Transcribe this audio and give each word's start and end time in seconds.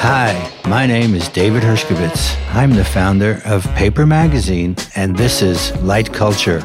Hi, 0.00 0.50
my 0.66 0.84
name 0.84 1.14
is 1.14 1.28
David 1.28 1.62
Hershkovits. 1.62 2.36
I'm 2.54 2.72
the 2.72 2.84
founder 2.84 3.40
of 3.44 3.62
Paper 3.76 4.04
Magazine, 4.04 4.74
and 4.96 5.16
this 5.16 5.42
is 5.42 5.70
Light 5.76 6.12
Culture. 6.12 6.58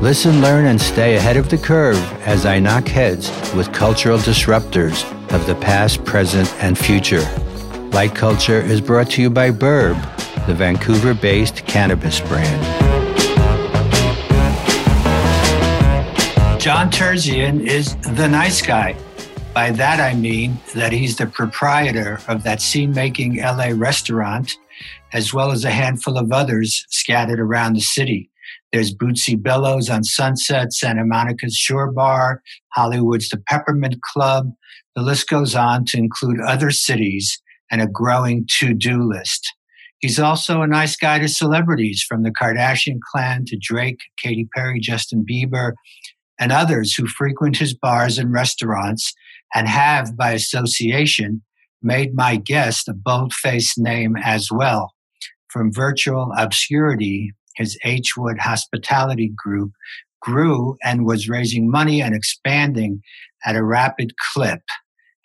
Listen, 0.00 0.40
learn, 0.40 0.64
and 0.64 0.80
stay 0.80 1.16
ahead 1.16 1.36
of 1.36 1.50
the 1.50 1.58
curve 1.58 1.98
as 2.26 2.46
I 2.46 2.58
knock 2.58 2.88
heads 2.88 3.28
with 3.52 3.70
cultural 3.74 4.16
disruptors 4.16 5.04
of 5.34 5.46
the 5.46 5.56
past, 5.56 6.06
present, 6.06 6.50
and 6.62 6.78
future. 6.78 7.28
Light 7.92 8.14
Culture 8.14 8.62
is 8.62 8.80
brought 8.80 9.10
to 9.10 9.20
you 9.20 9.28
by 9.28 9.50
Burb, 9.50 10.00
the 10.46 10.54
Vancouver 10.54 11.12
based 11.12 11.66
cannabis 11.66 12.18
brand. 12.18 12.79
John 16.60 16.90
Terzian 16.90 17.66
is 17.66 17.96
the 17.96 18.28
nice 18.28 18.60
guy. 18.60 18.94
By 19.54 19.70
that 19.70 19.98
I 19.98 20.14
mean 20.14 20.60
that 20.74 20.92
he's 20.92 21.16
the 21.16 21.24
proprietor 21.24 22.20
of 22.28 22.42
that 22.42 22.60
scene 22.60 22.92
making 22.92 23.38
LA 23.38 23.70
restaurant, 23.74 24.58
as 25.14 25.32
well 25.32 25.52
as 25.52 25.64
a 25.64 25.70
handful 25.70 26.18
of 26.18 26.30
others 26.32 26.84
scattered 26.90 27.40
around 27.40 27.76
the 27.76 27.80
city. 27.80 28.30
There's 28.74 28.94
Bootsy 28.94 29.42
Bellows 29.42 29.88
on 29.88 30.04
Sunset, 30.04 30.74
Santa 30.74 31.06
Monica's 31.06 31.56
Shore 31.56 31.90
Bar, 31.90 32.42
Hollywood's 32.74 33.30
The 33.30 33.42
Peppermint 33.48 33.96
Club. 34.12 34.52
The 34.94 35.00
list 35.00 35.30
goes 35.30 35.54
on 35.54 35.86
to 35.86 35.96
include 35.96 36.42
other 36.42 36.70
cities 36.70 37.40
and 37.70 37.80
a 37.80 37.86
growing 37.86 38.46
to 38.58 38.74
do 38.74 39.02
list. 39.02 39.50
He's 40.00 40.18
also 40.18 40.62
a 40.62 40.66
nice 40.66 40.96
guy 40.96 41.18
to 41.18 41.28
celebrities 41.28 42.02
from 42.02 42.22
the 42.22 42.30
Kardashian 42.30 43.00
clan 43.12 43.44
to 43.46 43.58
Drake, 43.60 44.00
Katy 44.18 44.48
Perry, 44.54 44.80
Justin 44.80 45.26
Bieber, 45.28 45.72
and 46.40 46.50
others 46.50 46.94
who 46.94 47.06
frequent 47.06 47.58
his 47.58 47.74
bars 47.74 48.18
and 48.18 48.32
restaurants 48.32 49.12
and 49.54 49.68
have, 49.68 50.16
by 50.16 50.32
association, 50.32 51.42
made 51.82 52.14
my 52.14 52.36
guest 52.36 52.88
a 52.88 52.94
bold 52.94 53.32
faced 53.32 53.78
name 53.78 54.16
as 54.16 54.50
well. 54.50 54.92
From 55.48 55.72
virtual 55.72 56.32
obscurity, 56.36 57.32
his 57.56 57.78
H 57.84 58.16
Wood 58.16 58.38
Hospitality 58.38 59.32
Group 59.36 59.72
grew 60.22 60.76
and 60.82 61.04
was 61.04 61.28
raising 61.28 61.70
money 61.70 62.00
and 62.00 62.14
expanding 62.14 63.02
at 63.44 63.56
a 63.56 63.64
rapid 63.64 64.14
clip. 64.32 64.62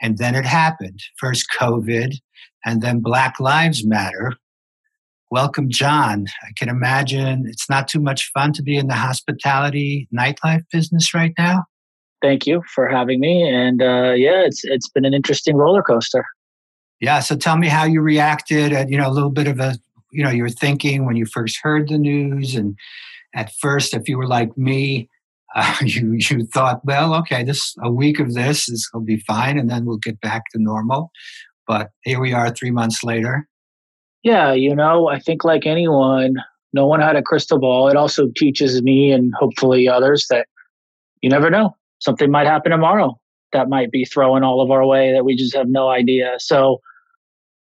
And 0.01 0.17
then 0.17 0.35
it 0.35 0.45
happened 0.45 0.99
first 1.17 1.47
COVID, 1.57 2.15
and 2.65 2.81
then 2.81 2.99
Black 2.99 3.39
Lives 3.39 3.85
Matter. 3.85 4.33
Welcome, 5.35 5.67
John. 5.69 6.25
I 6.43 6.51
can 6.57 6.69
imagine 6.69 7.43
it's 7.47 7.69
not 7.69 7.87
too 7.87 7.99
much 7.99 8.31
fun 8.33 8.53
to 8.53 8.63
be 8.63 8.77
in 8.77 8.87
the 8.87 8.95
hospitality 8.95 10.07
nightlife 10.17 10.63
business 10.71 11.13
right 11.13 11.33
now 11.37 11.65
thank 12.25 12.47
you 12.47 12.61
for 12.73 12.87
having 12.87 13.19
me. 13.19 13.47
And 13.47 13.81
uh, 13.81 14.13
yeah, 14.15 14.43
it's 14.45 14.61
it's 14.63 14.89
been 14.89 15.05
an 15.05 15.13
interesting 15.13 15.55
roller 15.55 15.81
coaster. 15.81 16.25
Yeah. 16.99 17.19
So 17.19 17.35
tell 17.35 17.57
me 17.57 17.67
how 17.67 17.83
you 17.83 18.01
reacted. 18.01 18.73
At, 18.73 18.89
you 18.89 18.97
know, 18.97 19.07
a 19.07 19.11
little 19.11 19.29
bit 19.31 19.47
of 19.47 19.59
a 19.59 19.77
you 20.11 20.23
know 20.23 20.29
your 20.29 20.49
thinking 20.49 21.05
when 21.05 21.15
you 21.15 21.25
first 21.25 21.59
heard 21.61 21.89
the 21.89 21.97
news, 21.97 22.55
and 22.55 22.75
at 23.33 23.51
first, 23.61 23.93
if 23.93 24.07
you 24.07 24.17
were 24.17 24.27
like 24.27 24.57
me, 24.57 25.09
uh, 25.55 25.75
you 25.81 26.13
you 26.13 26.45
thought, 26.45 26.83
well, 26.83 27.13
okay, 27.15 27.43
this 27.43 27.75
a 27.81 27.91
week 27.91 28.19
of 28.19 28.33
this 28.33 28.67
is 28.69 28.89
will 28.93 29.01
be 29.01 29.17
fine, 29.17 29.57
and 29.57 29.69
then 29.69 29.85
we'll 29.85 29.97
get 29.97 30.19
back 30.21 30.43
to 30.51 30.61
normal. 30.61 31.11
But 31.67 31.89
here 32.03 32.19
we 32.19 32.31
are, 32.33 32.51
three 32.51 32.71
months 32.71 33.03
later. 33.03 33.47
Yeah, 34.25 34.53
you 34.53 34.75
know, 34.75 35.07
I 35.07 35.19
think 35.19 35.43
like 35.43 35.67
anyone, 35.67 36.33
no 36.73 36.87
one 36.87 36.99
had 36.99 37.15
a 37.15 37.21
crystal 37.21 37.59
ball. 37.59 37.87
It 37.89 37.95
also 37.95 38.27
teaches 38.35 38.81
me 38.81 39.11
and 39.11 39.31
hopefully 39.39 39.87
others 39.87 40.25
that 40.31 40.47
you 41.21 41.29
never 41.29 41.51
know 41.51 41.77
something 41.99 42.31
might 42.31 42.47
happen 42.47 42.71
tomorrow 42.71 43.17
that 43.53 43.69
might 43.69 43.91
be 43.91 44.03
throwing 44.03 44.43
all 44.43 44.61
of 44.61 44.71
our 44.71 44.85
way 44.85 45.13
that 45.13 45.23
we 45.25 45.35
just 45.35 45.55
have 45.55 45.67
no 45.69 45.89
idea. 45.89 46.33
So 46.39 46.79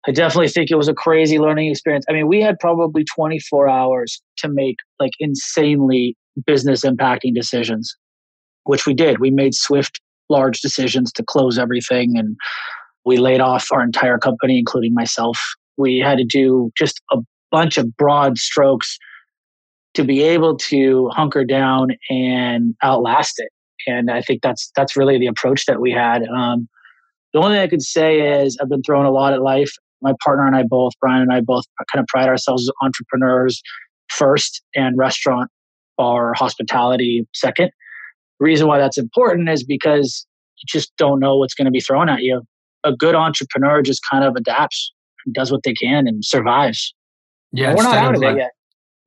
I 0.08 0.12
definitely 0.12 0.48
think 0.48 0.72
it 0.72 0.76
was 0.76 0.88
a 0.88 0.94
crazy 0.94 1.40
learning 1.40 1.70
experience. 1.70 2.06
I 2.10 2.14
mean, 2.14 2.28
we 2.28 2.42
had 2.42 2.58
probably 2.60 3.04
24 3.04 3.68
hours 3.68 4.22
to 4.38 4.48
make 4.48 4.78
like 4.98 5.12
insanely 5.20 6.16
business 6.46 6.86
impacting 6.86 7.36
decisions, 7.36 7.96
which 8.64 8.86
we 8.86 8.94
did. 8.94 9.20
We 9.20 9.30
made 9.30 9.54
swift, 9.54 10.00
large 10.30 10.62
decisions 10.62 11.12
to 11.14 11.24
close 11.24 11.60
everything 11.60 12.18
and 12.18 12.38
we 13.06 13.18
laid 13.18 13.42
off 13.42 13.68
our 13.74 13.84
entire 13.84 14.18
company, 14.18 14.58
including 14.58 14.94
myself. 14.94 15.38
We 15.78 16.00
had 16.00 16.18
to 16.18 16.26
do 16.26 16.72
just 16.78 17.02
a 17.12 17.18
bunch 17.52 17.78
of 17.78 17.96
broad 17.98 18.38
strokes 18.38 18.98
to 19.94 20.04
be 20.04 20.24
able 20.24 20.58
to 20.58 21.10
hunker 21.10 21.46
down 21.46 21.92
and 22.10 22.76
outlast 22.84 23.36
it 23.38 23.50
and 23.88 24.10
I 24.10 24.22
think 24.22 24.42
that's 24.42 24.72
that's 24.76 24.96
really 24.96 25.18
the 25.18 25.28
approach 25.28 25.66
that 25.66 25.80
we 25.80 25.92
had. 25.92 26.24
Um, 26.28 26.68
the 27.34 27.40
only 27.40 27.56
thing 27.56 27.62
I 27.62 27.68
could 27.68 27.82
say 27.82 28.42
is 28.42 28.58
I've 28.62 28.70
been 28.70 28.84
throwing 28.84 29.06
a 29.06 29.12
lot 29.12 29.34
at 29.34 29.42
life. 29.42 29.72
My 30.02 30.14
partner 30.24 30.46
and 30.46 30.56
I 30.56 30.64
both, 30.64 30.94
Brian 31.00 31.22
and 31.22 31.34
I 31.34 31.42
both, 31.42 31.64
kind 31.92 32.02
of 32.02 32.08
pride 32.08 32.28
ourselves 32.28 32.64
as 32.64 32.72
entrepreneurs 32.82 33.62
first, 34.10 34.62
and 34.76 34.98
restaurant 34.98 35.50
or 35.98 36.34
hospitality 36.36 37.28
second. 37.34 37.72
Reason 38.40 38.68
why 38.68 38.78
that's 38.78 38.98
important 38.98 39.50
is 39.50 39.64
because 39.64 40.26
you 40.58 40.64
just 40.68 40.96
don't 40.98 41.20
know 41.20 41.38
what's 41.38 41.54
going 41.54 41.66
to 41.66 41.72
be 41.72 41.80
thrown 41.80 42.10
at 42.10 42.22
you. 42.22 42.42
A 42.84 42.94
good 42.94 43.16
entrepreneur 43.16 43.82
just 43.82 44.02
kind 44.12 44.24
of 44.24 44.36
adapts 44.36 44.92
does 45.32 45.52
what 45.52 45.64
they 45.64 45.74
can 45.74 46.08
and 46.08 46.24
survives. 46.24 46.94
Yeah, 47.52 47.74
we're 47.74 47.84
not 47.84 47.96
out 47.96 48.16
of 48.16 48.22
like, 48.22 48.36
it 48.36 48.40
yet. 48.40 48.52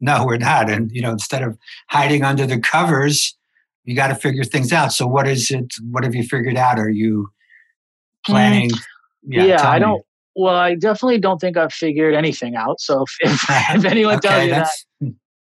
No, 0.01 0.25
we're 0.25 0.39
not. 0.39 0.71
And 0.71 0.91
you 0.93 1.03
know, 1.03 1.11
instead 1.11 1.43
of 1.43 1.59
hiding 1.91 2.25
under 2.25 2.47
the 2.47 2.59
covers, 2.59 3.37
you 3.85 3.95
got 3.95 4.09
to 4.09 4.15
figure 4.15 4.45
things 4.45 4.73
out. 4.73 4.93
So 4.93 5.07
what 5.07 5.27
is 5.27 5.51
it? 5.51 5.75
What 5.91 6.05
have 6.05 6.15
you 6.15 6.23
figured 6.23 6.57
out? 6.57 6.79
Are 6.79 6.91
you 6.91 7.29
planning? 8.27 8.71
Mm, 8.71 8.81
yeah, 9.25 9.45
yeah 9.45 9.69
I 9.69 9.79
don't. 9.79 10.03
Well, 10.37 10.55
I 10.55 10.77
definitely 10.77 11.19
don't 11.19 11.41
think 11.41 11.57
I've 11.57 11.73
figured 11.73 12.15
anything 12.15 12.55
out. 12.55 12.81
So 12.81 13.03
if, 13.03 13.33
if, 13.33 13.45
if 13.77 13.85
anyone 13.85 14.17
okay, 14.17 14.29
tells 14.29 14.45
you 14.45 14.51
that, 14.51 14.69
hmm. 15.01 15.09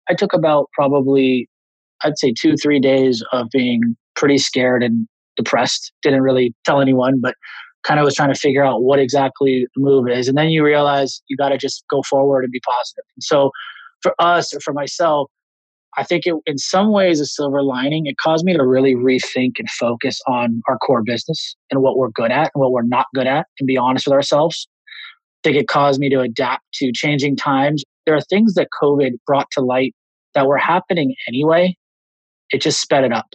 I 0.08 0.14
took 0.14 0.32
about 0.32 0.68
probably, 0.72 1.48
I'd 2.02 2.18
say 2.18 2.32
two, 2.36 2.56
three 2.56 2.80
days 2.80 3.22
of 3.32 3.48
being 3.52 3.96
pretty 4.16 4.38
scared 4.38 4.82
and 4.82 5.06
depressed. 5.36 5.92
Didn't 6.02 6.22
really 6.22 6.54
tell 6.64 6.80
anyone, 6.80 7.20
but 7.20 7.36
kind 7.84 7.98
of 7.98 8.04
was 8.04 8.14
trying 8.14 8.32
to 8.32 8.38
figure 8.38 8.64
out 8.64 8.82
what 8.82 8.98
exactly 8.98 9.66
the 9.74 9.82
move 9.82 10.08
is. 10.08 10.28
And 10.28 10.36
then 10.36 10.50
you 10.50 10.64
realize 10.64 11.22
you 11.28 11.36
got 11.36 11.50
to 11.50 11.58
just 11.58 11.84
go 11.90 12.02
forward 12.02 12.44
and 12.44 12.52
be 12.52 12.60
positive. 12.60 13.04
And 13.16 13.22
so 13.22 13.50
for 14.02 14.14
us 14.18 14.54
or 14.54 14.60
for 14.60 14.72
myself, 14.72 15.30
I 15.96 16.04
think 16.04 16.26
it, 16.26 16.34
in 16.46 16.56
some 16.56 16.90
ways, 16.90 17.20
a 17.20 17.26
silver 17.26 17.62
lining, 17.62 18.06
it 18.06 18.16
caused 18.16 18.44
me 18.44 18.54
to 18.54 18.64
really 18.64 18.94
rethink 18.94 19.52
and 19.58 19.68
focus 19.70 20.20
on 20.26 20.62
our 20.68 20.78
core 20.78 21.02
business 21.04 21.54
and 21.70 21.82
what 21.82 21.98
we're 21.98 22.10
good 22.10 22.30
at 22.30 22.50
and 22.54 22.60
what 22.62 22.72
we're 22.72 22.82
not 22.82 23.06
good 23.14 23.26
at 23.26 23.46
and 23.60 23.66
be 23.66 23.76
honest 23.76 24.06
with 24.06 24.14
ourselves. 24.14 24.66
I 25.44 25.48
think 25.48 25.56
it 25.56 25.68
caused 25.68 26.00
me 26.00 26.08
to 26.08 26.20
adapt 26.20 26.62
to 26.74 26.92
changing 26.94 27.36
times. 27.36 27.84
There 28.06 28.14
are 28.14 28.22
things 28.22 28.54
that 28.54 28.68
COVID 28.80 29.12
brought 29.26 29.48
to 29.52 29.60
light 29.60 29.94
that 30.34 30.46
were 30.46 30.56
happening 30.56 31.14
anyway. 31.28 31.76
It 32.50 32.62
just 32.62 32.80
sped 32.80 33.04
it 33.04 33.12
up. 33.12 33.26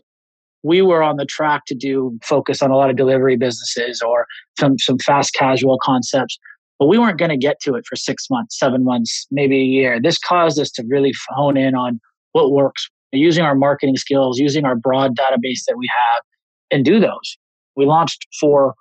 We 0.68 0.82
were 0.82 1.02
on 1.02 1.16
the 1.16 1.26
track 1.26 1.64
to 1.68 1.76
do 1.76 2.20
focus 2.24 2.62
on 2.62 2.72
a 2.72 2.76
lot 2.76 2.90
of 2.90 2.98
delivery 2.98 3.38
businesses 3.38 4.02
or 4.02 4.28
some, 4.60 4.78
some 4.78 4.98
fast 5.00 5.34
casual 5.34 5.80
concepts, 5.82 6.38
but 6.78 6.88
we 6.88 7.00
weren't 7.00 7.18
going 7.18 7.32
to 7.32 7.38
get 7.38 7.60
to 7.62 7.76
it 7.76 7.86
for 7.88 7.96
six 7.96 8.26
months, 8.30 8.60
seven 8.60 8.84
months, 8.84 9.28
maybe 9.32 9.58
a 9.58 9.64
year. 9.64 10.02
This 10.02 10.20
caused 10.20 10.60
us 10.60 10.70
to 10.72 10.84
really 10.90 11.14
hone 11.30 11.56
in 11.56 11.74
on 11.74 12.00
what 12.34 12.52
works, 12.52 12.90
using 13.14 13.46
our 13.46 13.56
marketing 13.56 13.96
skills, 13.96 14.40
using 14.40 14.66
our 14.66 14.76
broad 14.76 15.16
database 15.16 15.64
that 15.68 15.78
we 15.78 15.88
have, 16.12 16.22
and 16.70 16.84
do 16.84 17.00
those. 17.00 17.38
We 17.78 17.86
launched 17.86 18.28
four. 18.40 18.76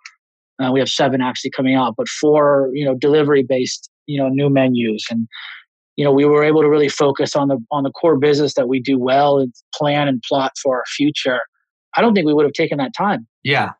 Uh, 0.60 0.72
we 0.72 0.80
have 0.80 0.88
seven 0.88 1.20
actually 1.20 1.50
coming 1.50 1.74
out, 1.74 1.94
but 1.96 2.08
four, 2.08 2.70
you 2.72 2.84
know, 2.84 2.94
delivery 2.94 3.44
based, 3.48 3.90
you 4.06 4.18
know, 4.18 4.28
new 4.28 4.50
menus, 4.50 5.04
and 5.10 5.28
you 5.96 6.04
know, 6.04 6.12
we 6.12 6.26
were 6.26 6.44
able 6.44 6.60
to 6.62 6.68
really 6.68 6.88
focus 6.88 7.34
on 7.36 7.48
the 7.48 7.58
on 7.70 7.82
the 7.82 7.90
core 7.90 8.18
business 8.18 8.54
that 8.54 8.68
we 8.68 8.80
do 8.80 8.98
well 8.98 9.38
and 9.38 9.52
plan 9.74 10.08
and 10.08 10.22
plot 10.28 10.52
for 10.62 10.76
our 10.76 10.84
future. 10.94 11.40
I 11.96 12.00
don't 12.00 12.14
think 12.14 12.26
we 12.26 12.34
would 12.34 12.44
have 12.44 12.52
taken 12.52 12.78
that 12.78 12.92
time. 12.96 13.26
Yeah. 13.42 13.72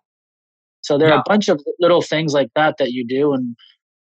So 0.82 0.98
there 0.98 1.12
are 1.12 1.18
a 1.18 1.24
bunch 1.26 1.48
of 1.48 1.60
little 1.80 2.00
things 2.00 2.32
like 2.32 2.48
that 2.54 2.76
that 2.78 2.92
you 2.92 3.04
do, 3.06 3.32
and 3.32 3.56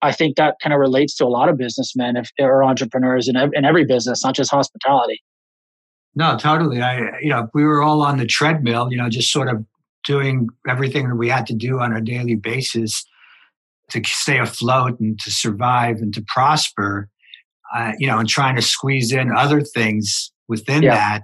I 0.02 0.12
think 0.12 0.36
that 0.38 0.56
kind 0.62 0.74
of 0.74 0.80
relates 0.80 1.16
to 1.18 1.26
a 1.26 1.28
lot 1.28 1.48
of 1.48 1.58
businessmen 1.58 2.18
if, 2.18 2.32
or 2.40 2.64
entrepreneurs 2.64 3.28
in, 3.28 3.36
in 3.38 3.64
every 3.64 3.86
business, 3.86 4.24
not 4.24 4.36
just 4.36 4.52
hospitality. 4.52 5.22
No, 6.16 6.38
totally. 6.38 6.82
I, 6.82 7.20
you 7.22 7.30
know, 7.30 7.48
we 7.54 7.64
were 7.64 7.82
all 7.82 8.02
on 8.02 8.18
the 8.18 8.26
treadmill, 8.26 8.92
you 8.92 8.98
know, 8.98 9.10
just 9.10 9.32
sort 9.32 9.50
of 9.50 9.66
doing 10.04 10.50
everything 10.68 11.10
that 11.10 11.16
we 11.16 11.30
had 11.30 11.48
to 11.48 11.54
do 11.54 11.80
on 11.80 11.94
a 11.94 12.02
daily 12.02 12.36
basis 12.36 13.06
to 13.90 14.02
stay 14.06 14.40
afloat 14.40 15.00
and 15.00 15.20
to 15.20 15.32
survive 15.32 15.98
and 15.98 16.14
to 16.14 16.24
prosper, 16.28 17.10
uh, 17.76 17.94
you 17.98 18.08
know, 18.08 18.20
and 18.20 18.28
trying 18.28 18.56
to 18.56 18.62
squeeze 18.62 19.12
in 19.12 19.32
other 19.36 19.62
things 19.62 20.32
within 20.48 20.84
yeah. 20.84 20.96
that. 20.96 21.24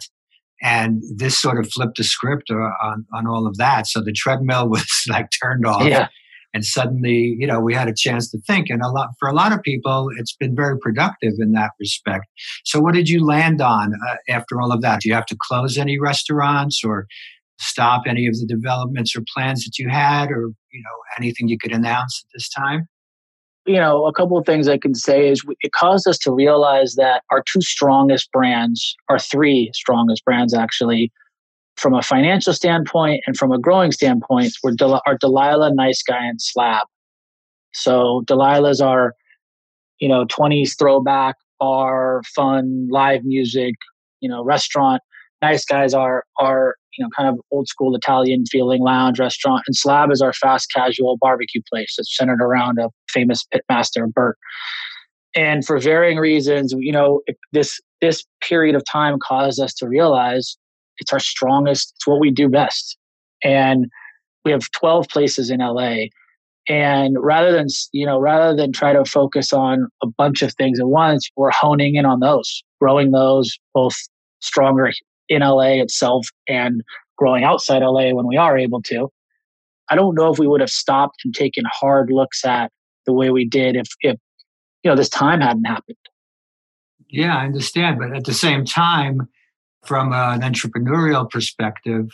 And 0.61 1.01
this 1.15 1.39
sort 1.39 1.57
of 1.57 1.71
flipped 1.71 1.97
the 1.97 2.03
script 2.03 2.51
on, 2.51 3.05
on 3.13 3.27
all 3.27 3.47
of 3.47 3.57
that. 3.57 3.87
So 3.87 4.01
the 4.01 4.11
treadmill 4.11 4.69
was 4.69 4.85
like 5.09 5.27
turned 5.41 5.65
off. 5.65 5.83
Yeah 5.83 6.07
and 6.51 6.65
suddenly 6.65 7.35
you 7.37 7.45
know 7.45 7.59
we 7.59 7.75
had 7.75 7.87
a 7.87 7.93
chance 7.95 8.31
to 8.31 8.39
think 8.47 8.71
and 8.71 8.81
a 8.81 8.87
lot 8.87 9.09
for 9.19 9.29
a 9.29 9.33
lot 9.33 9.53
of 9.53 9.61
people 9.61 10.09
it's 10.17 10.35
been 10.35 10.55
very 10.55 10.79
productive 10.79 11.33
in 11.37 11.51
that 11.51 11.69
respect 11.79 12.25
so 12.65 12.79
what 12.79 12.95
did 12.95 13.07
you 13.07 13.23
land 13.23 13.61
on 13.61 13.93
uh, 14.09 14.15
after 14.27 14.59
all 14.59 14.71
of 14.71 14.81
that 14.81 14.99
do 14.99 15.07
you 15.07 15.13
have 15.13 15.27
to 15.27 15.37
close 15.47 15.77
any 15.77 15.99
restaurants 15.99 16.81
or 16.83 17.05
stop 17.59 18.03
any 18.07 18.25
of 18.25 18.33
the 18.35 18.45
developments 18.47 19.15
or 19.15 19.23
plans 19.33 19.63
that 19.65 19.77
you 19.77 19.89
had, 19.89 20.31
or 20.31 20.49
you 20.71 20.81
know 20.81 20.97
anything 21.17 21.47
you 21.47 21.57
could 21.61 21.73
announce 21.73 22.23
at 22.25 22.29
this 22.33 22.49
time? 22.49 22.87
You 23.65 23.75
know, 23.77 24.05
a 24.05 24.13
couple 24.13 24.37
of 24.37 24.45
things 24.45 24.67
I 24.67 24.77
can 24.77 24.95
say 24.95 25.29
is 25.29 25.43
it 25.61 25.71
caused 25.73 26.07
us 26.07 26.17
to 26.19 26.31
realize 26.31 26.95
that 26.95 27.23
our 27.31 27.43
two 27.43 27.61
strongest 27.61 28.31
brands, 28.31 28.95
our 29.09 29.19
three 29.19 29.69
strongest 29.73 30.25
brands 30.25 30.53
actually, 30.53 31.11
from 31.77 31.93
a 31.93 32.01
financial 32.01 32.53
standpoint 32.53 33.21
and 33.27 33.37
from 33.37 33.51
a 33.51 33.59
growing 33.59 33.91
standpoint, 33.91 34.53
were 34.63 34.71
Del- 34.73 35.01
are 35.05 35.17
Delilah, 35.17 35.73
Nice 35.73 36.01
Guy, 36.03 36.25
and 36.25 36.41
Slab. 36.41 36.87
So 37.73 38.23
Delilah's 38.27 38.81
our, 38.81 39.13
you 39.99 40.09
know, 40.09 40.25
20s 40.25 40.75
throwback, 40.77 41.35
bar, 41.59 42.21
fun, 42.35 42.87
live 42.91 43.23
music, 43.23 43.75
you 44.21 44.29
know, 44.29 44.43
restaurant. 44.43 45.01
Nice 45.41 45.65
Guys 45.65 45.93
are 45.93 46.23
are 46.39 46.75
you 46.97 47.03
know 47.03 47.09
kind 47.15 47.29
of 47.29 47.39
old 47.51 47.67
school 47.67 47.95
Italian 47.95 48.43
feeling 48.51 48.81
lounge 48.81 49.19
restaurant, 49.19 49.63
and 49.67 49.75
Slab 49.75 50.11
is 50.11 50.21
our 50.21 50.33
fast 50.33 50.71
casual 50.73 51.17
barbecue 51.19 51.61
place 51.71 51.95
that's 51.97 52.15
centered 52.15 52.41
around 52.41 52.79
a 52.79 52.89
famous 53.09 53.45
pitmaster, 53.53 54.11
Burt. 54.11 54.37
And 55.35 55.65
for 55.65 55.79
varying 55.79 56.17
reasons, 56.17 56.73
you 56.77 56.91
know, 56.91 57.21
this 57.53 57.79
this 58.01 58.25
period 58.41 58.75
of 58.75 58.83
time 58.85 59.17
caused 59.21 59.59
us 59.59 59.73
to 59.75 59.87
realize 59.87 60.57
it's 60.97 61.13
our 61.13 61.19
strongest. 61.19 61.93
It's 61.95 62.07
what 62.07 62.19
we 62.19 62.31
do 62.31 62.49
best, 62.49 62.97
and 63.43 63.85
we 64.45 64.51
have 64.51 64.69
12 64.71 65.07
places 65.09 65.49
in 65.49 65.59
LA 65.59 66.05
and 66.69 67.17
rather 67.19 67.51
than 67.51 67.67
you 67.91 68.05
know 68.05 68.19
rather 68.19 68.55
than 68.55 68.71
try 68.71 68.93
to 68.93 69.03
focus 69.03 69.51
on 69.51 69.87
a 70.03 70.07
bunch 70.07 70.41
of 70.41 70.53
things 70.53 70.79
at 70.79 70.87
once 70.87 71.29
we're 71.35 71.51
honing 71.51 71.95
in 71.95 72.05
on 72.05 72.19
those 72.19 72.63
growing 72.79 73.11
those 73.11 73.57
both 73.73 73.95
stronger 74.39 74.91
in 75.29 75.41
la 75.41 75.61
itself 75.61 76.27
and 76.47 76.81
growing 77.17 77.43
outside 77.43 77.81
la 77.81 78.11
when 78.11 78.27
we 78.27 78.37
are 78.37 78.57
able 78.57 78.81
to 78.81 79.09
i 79.89 79.95
don't 79.95 80.15
know 80.15 80.31
if 80.31 80.39
we 80.39 80.47
would 80.47 80.61
have 80.61 80.69
stopped 80.69 81.21
and 81.23 81.33
taken 81.33 81.63
hard 81.71 82.11
looks 82.11 82.43
at 82.43 82.71
the 83.05 83.13
way 83.13 83.29
we 83.29 83.45
did 83.45 83.75
if 83.75 83.87
if 84.01 84.17
you 84.83 84.89
know 84.89 84.95
this 84.95 85.09
time 85.09 85.41
hadn't 85.41 85.65
happened 85.65 85.97
yeah 87.09 87.37
i 87.37 87.45
understand 87.45 87.97
but 87.99 88.15
at 88.15 88.25
the 88.25 88.33
same 88.33 88.65
time 88.65 89.27
from 89.85 90.11
an 90.11 90.41
entrepreneurial 90.41 91.29
perspective 91.29 92.09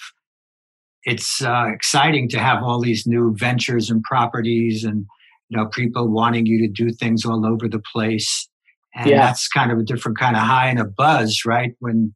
it's 1.05 1.43
uh, 1.43 1.67
exciting 1.71 2.27
to 2.29 2.39
have 2.39 2.63
all 2.63 2.81
these 2.81 3.05
new 3.05 3.35
ventures 3.35 3.89
and 3.89 4.03
properties 4.03 4.83
and 4.83 5.05
you 5.49 5.57
know 5.57 5.67
people 5.67 6.07
wanting 6.07 6.45
you 6.45 6.59
to 6.59 6.67
do 6.67 6.91
things 6.91 7.25
all 7.25 7.45
over 7.45 7.67
the 7.67 7.81
place 7.93 8.49
and 8.95 9.09
yeah. 9.09 9.17
that's 9.17 9.47
kind 9.47 9.71
of 9.71 9.77
a 9.77 9.83
different 9.83 10.17
kind 10.17 10.35
of 10.35 10.41
high 10.41 10.67
and 10.67 10.79
a 10.79 10.85
buzz 10.85 11.45
right 11.45 11.73
when 11.79 12.13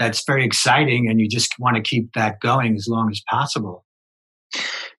that's 0.00 0.24
very 0.24 0.44
exciting 0.44 1.08
and 1.08 1.20
you 1.20 1.28
just 1.28 1.52
want 1.58 1.76
to 1.76 1.82
keep 1.82 2.10
that 2.14 2.40
going 2.40 2.74
as 2.74 2.88
long 2.88 3.10
as 3.10 3.22
possible. 3.28 3.84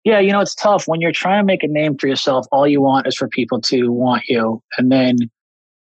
Yeah 0.05 0.19
you 0.19 0.31
know 0.31 0.39
it's 0.39 0.55
tough. 0.55 0.87
When 0.87 1.01
you're 1.01 1.11
trying 1.11 1.41
to 1.41 1.45
make 1.45 1.63
a 1.63 1.67
name 1.67 1.97
for 1.97 2.07
yourself 2.07 2.45
all 2.51 2.67
you 2.67 2.79
want 2.79 3.07
is 3.07 3.15
for 3.15 3.27
people 3.27 3.59
to 3.61 3.91
want 3.91 4.23
you 4.27 4.61
and 4.77 4.91
then 4.91 5.17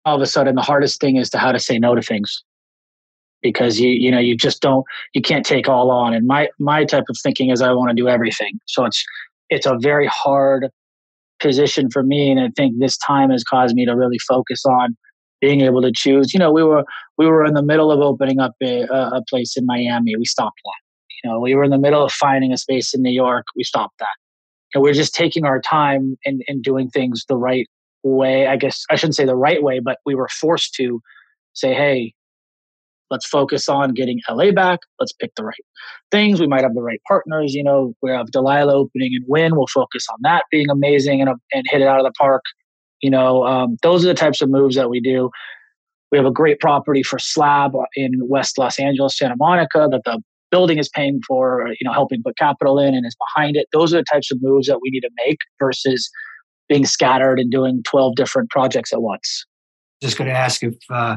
all 0.07 0.17
of 0.17 0.23
a 0.23 0.27
sudden 0.27 0.55
the 0.55 0.63
hardest 0.63 1.01
thing 1.01 1.17
is 1.17 1.29
to 1.31 1.39
how 1.39 1.53
to 1.53 1.59
say 1.61 1.79
no 1.79 1.95
to 1.95 2.03
things. 2.03 2.43
Because 3.43 3.79
you 3.79 3.91
you 3.91 4.11
know 4.11 4.19
you 4.19 4.37
just 4.37 4.63
don't 4.63 4.85
you 5.13 5.21
can't 5.21 5.45
take 5.45 5.69
all 5.69 5.91
on. 5.91 6.15
And 6.15 6.27
my 6.27 6.49
my 6.59 6.85
type 6.85 7.05
of 7.09 7.17
thinking 7.23 7.51
is 7.51 7.61
i 7.61 7.73
want 7.73 7.91
to 7.91 7.95
do 7.95 8.09
everything. 8.09 8.59
So 8.67 8.87
it's 8.87 9.05
it's 9.51 9.67
a 9.67 9.77
very 9.79 10.07
hard 10.07 10.71
position 11.41 11.89
for 11.91 12.03
me 12.03 12.31
and 12.31 12.39
i 12.39 12.51
think 12.55 12.79
this 12.79 12.99
time 12.99 13.31
has 13.31 13.43
caused 13.43 13.75
me 13.75 13.87
to 13.87 13.97
really 13.97 14.19
focus 14.29 14.63
on 14.67 14.95
being 15.41 15.61
able 15.63 15.83
to 15.83 15.93
choose 15.95 16.33
you 16.33 16.39
know 16.39 16.53
we 16.53 16.63
were 16.63 16.85
we 17.19 17.27
were 17.27 17.45
in 17.45 17.55
the 17.55 17.63
middle 17.63 17.91
of 17.91 18.01
opening 18.01 18.39
up 18.41 18.53
a, 18.63 18.83
a 18.91 19.23
place 19.29 19.57
in 19.57 19.67
miami 19.67 20.17
we 20.17 20.25
stopped 20.25 20.61
that 20.65 20.81
you 21.23 21.31
know 21.31 21.41
we 21.41 21.55
were 21.55 21.65
in 21.65 21.71
the 21.71 21.79
middle 21.79 22.05
of 22.05 22.13
finding 22.13 22.53
a 22.53 22.57
space 22.57 22.95
in 22.95 23.03
new 23.03 23.11
york 23.11 23.45
we 23.57 23.65
stopped 23.65 23.99
that 23.99 24.17
and 24.75 24.83
we're 24.83 24.93
just 24.93 25.15
taking 25.15 25.45
our 25.45 25.61
time 25.61 26.17
and, 26.25 26.43
and 26.47 26.63
doing 26.63 26.89
things 26.89 27.25
the 27.29 27.37
right 27.37 27.67
way 28.03 28.47
i 28.47 28.57
guess 28.57 28.85
i 28.91 28.97
shouldn't 28.97 29.17
say 29.17 29.25
the 29.25 29.37
right 29.37 29.63
way 29.63 29.81
but 29.81 29.99
we 30.07 30.15
were 30.15 30.29
forced 30.29 30.75
to 30.75 31.01
say 31.55 31.75
hey 31.75 32.15
let's 33.11 33.27
focus 33.27 33.69
on 33.69 33.93
getting 33.93 34.21
LA 34.29 34.53
back. 34.53 34.81
Let's 34.99 35.13
pick 35.13 35.35
the 35.35 35.45
right 35.45 35.65
things. 36.11 36.41
We 36.41 36.47
might 36.47 36.63
have 36.63 36.75
the 36.75 36.83
right 36.83 37.01
partners. 37.07 37.55
You 37.55 37.65
know, 37.65 37.95
we 38.03 38.11
have 38.11 38.31
Delilah 38.31 38.75
opening 38.75 39.15
and 39.15 39.25
win. 39.29 39.57
We'll 39.57 39.67
focus 39.67 40.07
on 40.11 40.19
that 40.23 40.45
being 40.51 40.71
amazing 40.71 41.21
and, 41.21 41.31
and 41.53 41.65
hit 41.69 41.83
it 41.83 41.89
out 41.89 41.99
of 41.99 42.05
the 42.05 42.13
park. 42.13 42.43
You 43.01 43.11
know, 43.11 43.45
um, 43.45 43.77
those 43.83 44.05
are 44.05 44.09
the 44.09 44.15
types 44.15 44.43
of 44.43 44.51
moves 44.51 44.77
that 44.77 44.91
we 44.91 45.01
do. 45.01 45.31
We 46.13 46.19
have 46.19 46.27
a 46.27 46.33
great 46.33 46.61
property 46.61 47.03
for 47.03 47.19
Slab 47.19 47.73
in 47.95 48.13
West 48.29 48.59
Los 48.59 48.79
Angeles, 48.79 49.17
Santa 49.17 49.37
Monica, 49.39 49.89
that 49.91 50.03
the 50.05 50.21
building 50.51 50.79
is 50.79 50.89
paying 50.89 51.21
for, 51.27 51.69
you 51.69 51.85
know, 51.85 51.93
helping 51.93 52.23
put 52.23 52.37
capital 52.37 52.79
in 52.79 52.95
and 52.95 53.07
is 53.07 53.17
behind 53.35 53.57
it. 53.57 53.67
Those 53.73 53.95
are 53.95 53.99
the 53.99 54.05
types 54.13 54.33
of 54.33 54.39
moves 54.43 54.67
that 54.67 54.81
we 54.83 54.91
need 54.91 55.03
to 55.03 55.11
make 55.25 55.39
versus 55.61 56.11
being 56.69 56.85
scattered 56.85 57.39
and 57.39 57.51
doing 57.51 57.83
12 57.85 58.17
different 58.17 58.51
projects 58.51 58.93
at 58.93 59.01
once 59.01 59.47
just 60.01 60.17
going 60.17 60.29
to 60.29 60.37
ask 60.37 60.63
if 60.63 60.75
uh, 60.89 61.17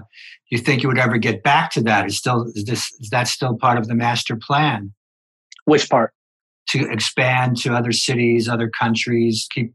you 0.49 0.57
think 0.57 0.83
you 0.83 0.89
would 0.89 0.99
ever 0.99 1.17
get 1.17 1.43
back 1.43 1.71
to 1.71 1.81
that. 1.81 2.05
Is 2.05 2.17
still 2.17 2.51
is 2.53 2.65
this 2.65 2.91
is 2.99 3.09
that 3.09 3.27
still 3.27 3.55
part 3.55 3.77
of 3.77 3.87
the 3.87 3.95
master 3.95 4.35
plan? 4.35 4.93
Which 5.65 5.89
part? 5.89 6.13
To 6.69 6.89
expand 6.91 7.57
to 7.57 7.73
other 7.73 7.91
cities, 7.91 8.49
other 8.49 8.69
countries, 8.69 9.47
keep 9.51 9.73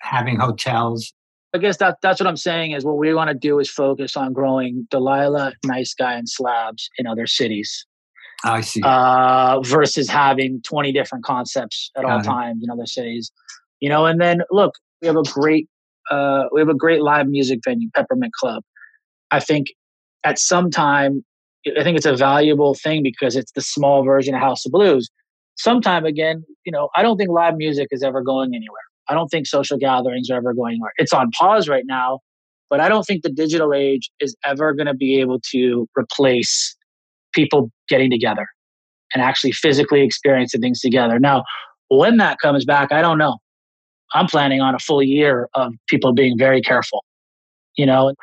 having 0.00 0.38
hotels. 0.38 1.12
I 1.52 1.58
guess 1.58 1.78
that 1.78 1.98
that's 2.00 2.20
what 2.20 2.28
I'm 2.28 2.36
saying 2.36 2.72
is 2.72 2.84
what 2.84 2.96
we 2.96 3.12
want 3.12 3.28
to 3.28 3.34
do 3.34 3.58
is 3.58 3.68
focus 3.68 4.16
on 4.16 4.32
growing 4.32 4.86
Delilah, 4.90 5.54
Nice 5.64 5.94
Guy, 5.94 6.14
and 6.14 6.28
Slabs 6.28 6.88
in 6.96 7.06
other 7.06 7.26
cities. 7.26 7.86
I 8.44 8.60
see. 8.60 8.80
Uh, 8.82 9.60
versus 9.62 10.08
having 10.08 10.62
20 10.62 10.92
different 10.92 11.24
concepts 11.24 11.90
at 11.96 12.02
Got 12.02 12.10
all 12.12 12.20
it. 12.20 12.24
times 12.24 12.62
in 12.62 12.70
other 12.70 12.86
cities. 12.86 13.32
You 13.80 13.88
know, 13.88 14.06
and 14.06 14.20
then 14.20 14.42
look, 14.50 14.74
we 15.02 15.08
have 15.08 15.16
a 15.16 15.22
great 15.22 15.68
uh, 16.10 16.44
we 16.52 16.60
have 16.60 16.68
a 16.68 16.74
great 16.74 17.02
live 17.02 17.28
music 17.28 17.60
venue, 17.64 17.88
Peppermint 17.94 18.32
Club. 18.34 18.62
I 19.30 19.40
think 19.40 19.68
at 20.24 20.38
some 20.38 20.70
time, 20.70 21.24
I 21.78 21.82
think 21.82 21.96
it's 21.96 22.06
a 22.06 22.16
valuable 22.16 22.74
thing 22.74 23.02
because 23.02 23.36
it's 23.36 23.52
the 23.52 23.60
small 23.60 24.04
version 24.04 24.34
of 24.34 24.40
House 24.40 24.64
of 24.66 24.72
Blues. 24.72 25.08
Sometime 25.56 26.04
again, 26.04 26.44
you 26.64 26.72
know, 26.72 26.88
I 26.96 27.02
don't 27.02 27.16
think 27.16 27.30
live 27.30 27.56
music 27.56 27.88
is 27.90 28.02
ever 28.02 28.22
going 28.22 28.54
anywhere. 28.54 28.82
I 29.10 29.14
don't 29.14 29.28
think 29.28 29.46
social 29.46 29.76
gatherings 29.76 30.30
are 30.30 30.36
ever 30.36 30.54
going 30.54 30.74
anywhere. 30.74 30.92
It's 30.96 31.12
on 31.12 31.30
pause 31.32 31.68
right 31.68 31.84
now, 31.86 32.20
but 32.70 32.80
I 32.80 32.88
don't 32.88 33.02
think 33.02 33.22
the 33.22 33.30
digital 33.30 33.74
age 33.74 34.08
is 34.20 34.36
ever 34.44 34.72
going 34.72 34.86
to 34.86 34.94
be 34.94 35.20
able 35.20 35.40
to 35.50 35.88
replace 35.98 36.76
people 37.32 37.70
getting 37.88 38.10
together 38.10 38.46
and 39.12 39.22
actually 39.22 39.52
physically 39.52 40.02
experiencing 40.02 40.60
things 40.60 40.80
together. 40.80 41.18
Now, 41.18 41.42
when 41.88 42.18
that 42.18 42.38
comes 42.38 42.64
back, 42.64 42.92
I 42.92 43.02
don't 43.02 43.18
know. 43.18 43.38
I'm 44.14 44.26
planning 44.26 44.60
on 44.60 44.74
a 44.74 44.78
full 44.78 45.02
year 45.02 45.48
of 45.54 45.72
people 45.88 46.12
being 46.12 46.38
very 46.38 46.62
careful. 46.62 47.04
You 47.76 47.86
know, 47.86 48.14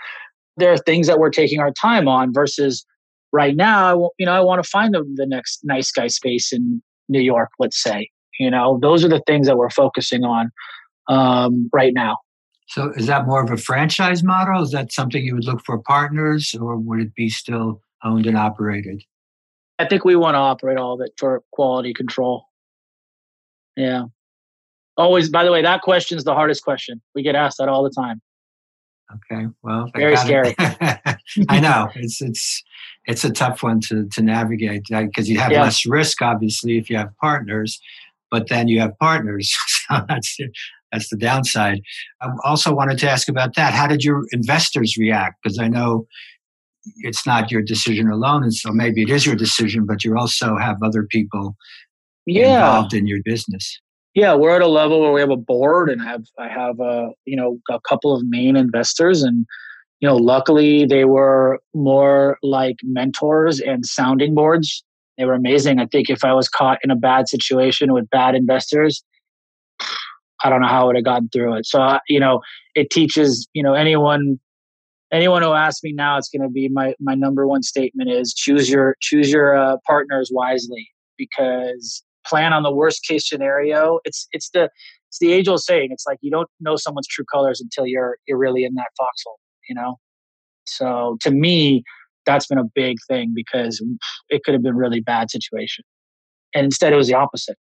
there 0.55 0.71
are 0.71 0.77
things 0.77 1.07
that 1.07 1.19
we're 1.19 1.29
taking 1.29 1.59
our 1.59 1.71
time 1.71 2.07
on 2.07 2.33
versus 2.33 2.85
right 3.33 3.55
now, 3.55 4.11
you 4.17 4.25
know, 4.25 4.33
I 4.33 4.39
want 4.39 4.63
to 4.63 4.69
find 4.69 4.93
the, 4.93 5.03
the 5.15 5.25
next 5.25 5.59
nice 5.63 5.91
guy 5.91 6.07
space 6.07 6.53
in 6.53 6.81
New 7.09 7.21
York, 7.21 7.49
let's 7.59 7.81
say. 7.81 8.09
You 8.39 8.51
know, 8.51 8.79
those 8.81 9.03
are 9.03 9.09
the 9.09 9.21
things 9.27 9.47
that 9.47 9.57
we're 9.57 9.69
focusing 9.69 10.23
on 10.23 10.51
um, 11.07 11.69
right 11.73 11.93
now. 11.93 12.17
So 12.69 12.91
is 12.95 13.07
that 13.07 13.25
more 13.25 13.43
of 13.43 13.49
a 13.49 13.57
franchise 13.57 14.23
model? 14.23 14.61
Is 14.61 14.71
that 14.71 14.91
something 14.91 15.23
you 15.23 15.35
would 15.35 15.45
look 15.45 15.63
for 15.65 15.79
partners 15.79 16.53
or 16.59 16.75
would 16.77 16.99
it 16.99 17.15
be 17.15 17.29
still 17.29 17.81
owned 18.03 18.25
and 18.25 18.37
operated? 18.37 19.03
I 19.79 19.85
think 19.85 20.03
we 20.03 20.15
want 20.15 20.35
to 20.35 20.39
operate 20.39 20.77
all 20.77 20.93
of 20.93 21.01
it 21.01 21.13
for 21.17 21.43
quality 21.51 21.93
control. 21.93 22.45
Yeah. 23.75 24.05
Always, 24.97 25.29
by 25.29 25.43
the 25.43 25.51
way, 25.51 25.61
that 25.61 25.81
question 25.81 26.17
is 26.17 26.23
the 26.23 26.33
hardest 26.33 26.63
question. 26.63 27.01
We 27.15 27.21
get 27.21 27.35
asked 27.35 27.59
that 27.59 27.69
all 27.69 27.83
the 27.83 27.91
time. 27.91 28.21
Okay, 29.31 29.45
well, 29.63 29.89
very 29.95 30.17
scary. 30.17 30.53
I 30.59 31.61
know 31.61 31.87
it's 31.95 32.21
it's 32.21 32.61
it's 33.05 33.23
a 33.23 33.31
tough 33.31 33.63
one 33.63 33.79
to 33.81 34.05
to 34.09 34.21
navigate 34.21 34.83
because 34.89 35.29
you 35.29 35.39
have 35.39 35.51
yeah. 35.51 35.61
less 35.61 35.85
risk, 35.85 36.21
obviously, 36.21 36.77
if 36.77 36.89
you 36.89 36.97
have 36.97 37.15
partners, 37.21 37.79
but 38.31 38.49
then 38.49 38.67
you 38.67 38.79
have 38.79 38.97
partners, 38.99 39.53
so 39.89 39.99
that's 40.07 40.37
that's 40.91 41.09
the 41.09 41.17
downside. 41.17 41.81
I 42.21 42.29
also 42.43 42.73
wanted 42.73 42.97
to 42.99 43.09
ask 43.09 43.27
about 43.27 43.55
that. 43.55 43.73
How 43.73 43.87
did 43.87 44.03
your 44.03 44.23
investors 44.31 44.95
react? 44.97 45.35
Because 45.43 45.59
I 45.59 45.67
know 45.67 46.05
it's 46.97 47.25
not 47.25 47.51
your 47.51 47.61
decision 47.61 48.09
alone, 48.09 48.43
and 48.43 48.53
so 48.53 48.71
maybe 48.71 49.01
it 49.01 49.09
is 49.09 49.25
your 49.25 49.35
decision, 49.35 49.85
but 49.85 50.03
you 50.03 50.17
also 50.17 50.57
have 50.57 50.77
other 50.83 51.05
people 51.09 51.55
yeah. 52.25 52.55
involved 52.55 52.93
in 52.93 53.07
your 53.07 53.19
business 53.23 53.79
yeah, 54.17 54.33
we're 54.33 54.55
at 54.55 54.63
a 54.63 54.67
level 54.67 54.99
where 54.99 55.13
we 55.13 55.21
have 55.21 55.29
a 55.29 55.37
board 55.37 55.91
and 55.91 56.01
have 56.01 56.23
I 56.39 56.47
have 56.47 56.79
a 56.79 57.09
you 57.25 57.37
know 57.37 57.59
a 57.69 57.79
couple 57.87 58.15
of 58.15 58.23
main 58.25 58.55
investors 58.55 59.21
and 59.21 59.45
you 59.99 60.09
know 60.09 60.15
luckily 60.15 60.87
they 60.87 61.05
were 61.05 61.59
more 61.75 62.39
like 62.41 62.77
mentors 62.81 63.59
and 63.59 63.85
sounding 63.85 64.33
boards. 64.33 64.83
They 65.17 65.25
were 65.25 65.33
amazing. 65.33 65.79
I 65.79 65.87
think 65.87 66.09
if 66.09 66.23
I 66.23 66.33
was 66.33 66.47
caught 66.47 66.79
in 66.83 66.91
a 66.91 66.95
bad 66.95 67.27
situation 67.27 67.93
with 67.93 68.09
bad 68.09 68.35
investors, 68.35 69.03
I 70.43 70.49
don't 70.49 70.61
know 70.61 70.67
how 70.67 70.83
I 70.83 70.85
would 70.85 70.95
have 70.95 71.05
gotten 71.05 71.29
through 71.29 71.55
it. 71.55 71.65
So 71.65 71.97
you 72.07 72.19
know, 72.19 72.41
it 72.75 72.89
teaches 72.89 73.47
you 73.53 73.63
know 73.63 73.73
anyone 73.73 74.39
anyone 75.11 75.41
who 75.41 75.53
asks 75.53 75.83
me 75.83 75.93
now, 75.93 76.17
it's 76.17 76.29
going 76.29 76.41
to 76.41 76.49
be 76.49 76.69
my 76.69 76.93
my 76.99 77.15
number 77.15 77.47
one 77.47 77.63
statement 77.63 78.09
is 78.09 78.33
choose 78.33 78.69
your 78.69 78.95
choose 79.01 79.31
your 79.31 79.57
uh, 79.57 79.77
partners 79.85 80.29
wisely 80.31 80.89
because 81.17 82.03
plan 82.25 82.53
on 82.53 82.63
the 82.63 82.71
worst 82.71 83.03
case 83.03 83.27
scenario. 83.27 83.99
It's 84.05 84.27
it's 84.31 84.49
the 84.49 84.69
it's 85.09 85.19
the 85.19 85.31
age 85.31 85.47
old 85.47 85.61
saying. 85.61 85.89
It's 85.91 86.05
like 86.05 86.19
you 86.21 86.31
don't 86.31 86.49
know 86.59 86.75
someone's 86.75 87.07
true 87.07 87.25
colors 87.31 87.61
until 87.61 87.87
you're 87.87 88.17
you're 88.27 88.37
really 88.37 88.63
in 88.63 88.75
that 88.75 88.89
foxhole, 88.97 89.39
you 89.69 89.75
know. 89.75 89.97
So 90.65 91.17
to 91.21 91.31
me, 91.31 91.83
that's 92.27 92.45
been 92.45 92.59
a 92.59 92.69
big 92.75 92.97
thing 93.07 93.31
because 93.33 93.83
it 94.29 94.43
could 94.43 94.53
have 94.53 94.61
been 94.61 94.75
really 94.75 94.99
bad 95.01 95.31
situation, 95.31 95.83
and 96.53 96.65
instead 96.65 96.93
it 96.93 96.97
was 96.97 97.07
the 97.07 97.15
opposite. 97.15 97.57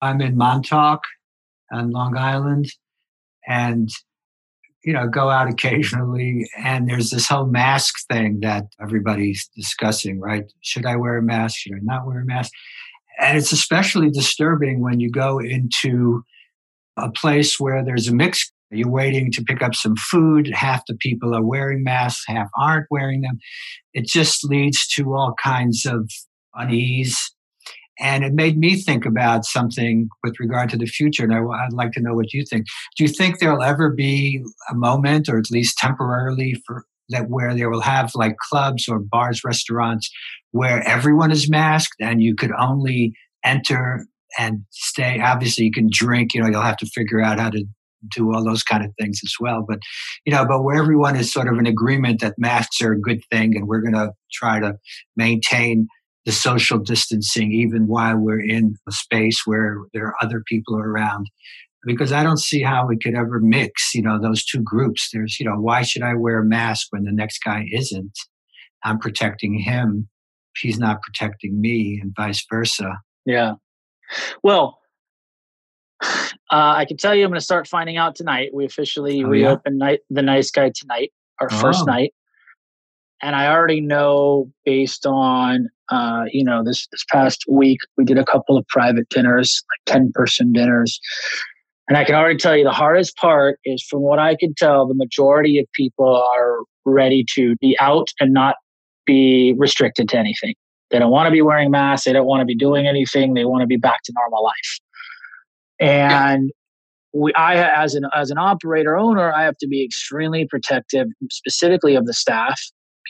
I'm 0.00 0.20
in 0.22 0.36
Montauk 0.36 1.02
on 1.72 1.90
Long 1.90 2.16
Island, 2.16 2.66
and 3.46 3.90
you 4.84 4.92
know 4.92 5.08
go 5.08 5.28
out 5.28 5.50
occasionally 5.50 6.48
and 6.56 6.88
there's 6.88 7.10
this 7.10 7.28
whole 7.28 7.46
mask 7.46 7.94
thing 8.10 8.38
that 8.40 8.64
everybody's 8.80 9.50
discussing 9.54 10.20
right? 10.20 10.44
Should 10.62 10.86
i 10.86 10.96
wear 10.96 11.18
a 11.18 11.22
mask? 11.22 11.58
Should 11.58 11.74
i 11.74 11.80
not 11.82 12.06
wear 12.06 12.20
a 12.20 12.24
mask? 12.24 12.52
And 13.18 13.36
it's 13.36 13.52
especially 13.52 14.10
disturbing 14.10 14.80
when 14.80 15.00
you 15.00 15.10
go 15.10 15.38
into 15.38 16.22
a 16.96 17.10
place 17.10 17.58
where 17.58 17.84
there's 17.84 18.08
a 18.08 18.14
mix 18.14 18.50
you're 18.70 18.90
waiting 18.90 19.30
to 19.30 19.42
pick 19.42 19.62
up 19.62 19.74
some 19.74 19.94
food 19.96 20.50
half 20.52 20.82
the 20.86 20.96
people 20.96 21.34
are 21.34 21.44
wearing 21.44 21.82
masks 21.82 22.24
half 22.26 22.48
aren't 22.58 22.86
wearing 22.90 23.20
them 23.20 23.38
it 23.94 24.06
just 24.06 24.44
leads 24.44 24.86
to 24.86 25.14
all 25.14 25.34
kinds 25.42 25.86
of 25.86 26.10
unease 26.54 27.32
and 27.98 28.24
it 28.24 28.34
made 28.34 28.58
me 28.58 28.76
think 28.76 29.06
about 29.06 29.44
something 29.44 30.08
with 30.22 30.38
regard 30.38 30.68
to 30.70 30.76
the 30.76 30.86
future. 30.86 31.24
And 31.24 31.34
I, 31.34 31.40
would 31.40 31.72
like 31.72 31.92
to 31.92 32.00
know 32.00 32.14
what 32.14 32.32
you 32.32 32.44
think. 32.44 32.66
Do 32.96 33.04
you 33.04 33.08
think 33.08 33.38
there'll 33.38 33.62
ever 33.62 33.90
be 33.90 34.42
a 34.70 34.74
moment, 34.74 35.28
or 35.28 35.38
at 35.38 35.50
least 35.50 35.78
temporarily, 35.78 36.62
for 36.66 36.84
that 37.08 37.30
where 37.30 37.54
they 37.54 37.64
will 37.66 37.80
have 37.80 38.10
like 38.14 38.36
clubs 38.50 38.88
or 38.88 38.98
bars, 38.98 39.42
restaurants 39.44 40.10
where 40.50 40.86
everyone 40.86 41.30
is 41.30 41.48
masked 41.48 41.94
and 42.00 42.22
you 42.22 42.34
could 42.34 42.52
only 42.58 43.14
enter 43.44 44.06
and 44.38 44.64
stay? 44.70 45.20
Obviously, 45.20 45.64
you 45.64 45.72
can 45.72 45.88
drink. 45.90 46.34
You 46.34 46.42
know, 46.42 46.48
you'll 46.48 46.62
have 46.62 46.76
to 46.78 46.86
figure 46.86 47.22
out 47.22 47.40
how 47.40 47.50
to 47.50 47.64
do 48.14 48.32
all 48.32 48.44
those 48.44 48.62
kind 48.62 48.84
of 48.84 48.92
things 48.98 49.20
as 49.24 49.34
well. 49.40 49.64
But 49.66 49.80
you 50.24 50.32
know, 50.32 50.44
but 50.46 50.62
where 50.62 50.76
everyone 50.76 51.16
is 51.16 51.32
sort 51.32 51.48
of 51.48 51.58
in 51.58 51.66
agreement 51.66 52.20
that 52.20 52.38
masks 52.38 52.80
are 52.80 52.92
a 52.92 53.00
good 53.00 53.20
thing, 53.30 53.56
and 53.56 53.66
we're 53.66 53.80
going 53.80 53.94
to 53.94 54.12
try 54.32 54.60
to 54.60 54.76
maintain 55.16 55.88
the 56.24 56.32
social 56.32 56.78
distancing 56.78 57.52
even 57.52 57.86
while 57.86 58.16
we're 58.16 58.44
in 58.44 58.76
a 58.88 58.92
space 58.92 59.42
where 59.46 59.78
there 59.94 60.06
are 60.06 60.14
other 60.20 60.42
people 60.46 60.76
around. 60.76 61.30
Because 61.84 62.10
i 62.10 62.24
don't 62.24 62.40
see 62.40 62.62
how 62.62 62.84
we 62.84 62.98
could 62.98 63.14
ever 63.14 63.38
mix 63.38 63.94
you 63.94 64.02
know 64.02 64.20
those 64.20 64.44
two 64.44 64.60
groups. 64.60 65.10
There's 65.12 65.38
you 65.38 65.46
know 65.46 65.56
why 65.56 65.82
should 65.82 66.02
i 66.02 66.14
wear 66.14 66.40
a 66.40 66.44
mask 66.44 66.88
when 66.90 67.04
the 67.04 67.12
next 67.12 67.38
guy 67.44 67.66
isn't? 67.72 68.18
I'm 68.84 68.98
protecting 68.98 69.58
him. 69.58 70.08
He's 70.60 70.78
not 70.78 71.02
protecting 71.02 71.60
me 71.60 71.98
and 72.02 72.12
vice 72.16 72.44
versa. 72.50 72.98
Yeah. 73.24 73.54
Well 74.42 74.78
uh, 76.02 76.26
i 76.50 76.84
can 76.86 76.96
tell 76.96 77.14
you 77.14 77.24
i'm 77.24 77.30
going 77.30 77.38
to 77.38 77.44
start 77.44 77.66
finding 77.66 77.96
out 77.96 78.14
tonight 78.14 78.50
we 78.52 78.64
officially 78.64 79.22
oh, 79.22 79.28
reopened 79.28 79.78
yeah? 79.80 79.86
night 79.86 80.00
the 80.10 80.22
nice 80.22 80.50
guy 80.50 80.70
tonight 80.74 81.12
our 81.40 81.48
oh. 81.50 81.58
first 81.58 81.86
night 81.86 82.12
and 83.22 83.34
I 83.34 83.48
already 83.48 83.80
know 83.80 84.50
based 84.64 85.06
on 85.06 85.68
uh, 85.88 86.24
you 86.30 86.44
know 86.44 86.62
this 86.64 86.86
this 86.92 87.04
past 87.10 87.44
week 87.48 87.78
we 87.96 88.04
did 88.04 88.18
a 88.18 88.24
couple 88.24 88.56
of 88.56 88.66
private 88.68 89.08
dinners, 89.08 89.62
like 89.70 89.94
ten 89.94 90.10
person 90.14 90.52
dinners, 90.52 91.00
and 91.88 91.96
I 91.96 92.04
can 92.04 92.14
already 92.14 92.38
tell 92.38 92.56
you 92.56 92.64
the 92.64 92.72
hardest 92.72 93.16
part 93.16 93.58
is 93.64 93.84
from 93.88 94.00
what 94.00 94.18
I 94.18 94.36
can 94.36 94.54
tell, 94.54 94.86
the 94.86 94.94
majority 94.94 95.58
of 95.58 95.66
people 95.72 96.22
are 96.36 96.60
ready 96.84 97.24
to 97.34 97.54
be 97.56 97.76
out 97.80 98.08
and 98.20 98.32
not 98.32 98.56
be 99.06 99.54
restricted 99.56 100.08
to 100.10 100.18
anything. 100.18 100.54
They 100.90 100.98
don't 100.98 101.10
want 101.10 101.26
to 101.26 101.32
be 101.32 101.42
wearing 101.42 101.70
masks. 101.70 102.04
They 102.04 102.12
don't 102.12 102.26
want 102.26 102.40
to 102.40 102.44
be 102.46 102.56
doing 102.56 102.86
anything. 102.86 103.34
They 103.34 103.44
want 103.44 103.62
to 103.62 103.66
be 103.66 103.76
back 103.76 104.02
to 104.04 104.12
normal 104.16 104.44
life. 104.44 104.80
And 105.78 106.50
we, 107.12 107.32
I, 107.34 107.82
as 107.82 107.94
an 107.94 108.04
as 108.14 108.30
an 108.30 108.38
operator 108.38 108.96
owner, 108.96 109.32
I 109.32 109.44
have 109.44 109.56
to 109.58 109.68
be 109.68 109.84
extremely 109.84 110.46
protective, 110.46 111.08
specifically 111.30 111.94
of 111.94 112.06
the 112.06 112.12
staff 112.12 112.60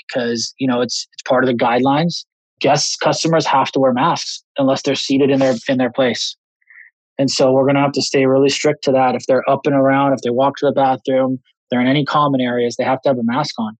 because 0.08 0.54
you 0.58 0.66
know 0.66 0.80
it's 0.80 1.06
it's 1.12 1.23
part 1.23 1.44
of 1.44 1.49
the 1.49 1.54
guidelines. 1.54 2.25
Guests, 2.61 2.96
customers 2.96 3.44
have 3.46 3.70
to 3.73 3.80
wear 3.80 3.92
masks 3.92 4.42
unless 4.56 4.82
they're 4.82 4.94
seated 4.94 5.30
in 5.30 5.40
their 5.40 5.54
in 5.68 5.78
their 5.78 5.92
place. 5.92 6.37
And 7.18 7.30
so 7.30 7.52
we're 7.52 7.64
going 7.64 7.76
to 7.76 7.80
have 7.80 7.92
to 7.92 8.02
stay 8.02 8.26
really 8.26 8.50
strict 8.50 8.85
to 8.85 8.92
that. 8.92 9.14
If 9.14 9.26
they're 9.26 9.49
up 9.49 9.61
and 9.64 9.75
around, 9.75 10.12
if 10.12 10.20
they 10.20 10.30
walk 10.30 10.56
to 10.58 10.66
the 10.66 10.73
bathroom, 10.73 11.38
they're 11.70 11.80
in 11.80 11.87
any 11.87 12.04
common 12.04 12.40
areas, 12.40 12.76
they 12.76 12.85
have 12.85 13.00
to 13.02 13.08
have 13.08 13.18
a 13.18 13.25
mask 13.25 13.54
on. 13.58 13.76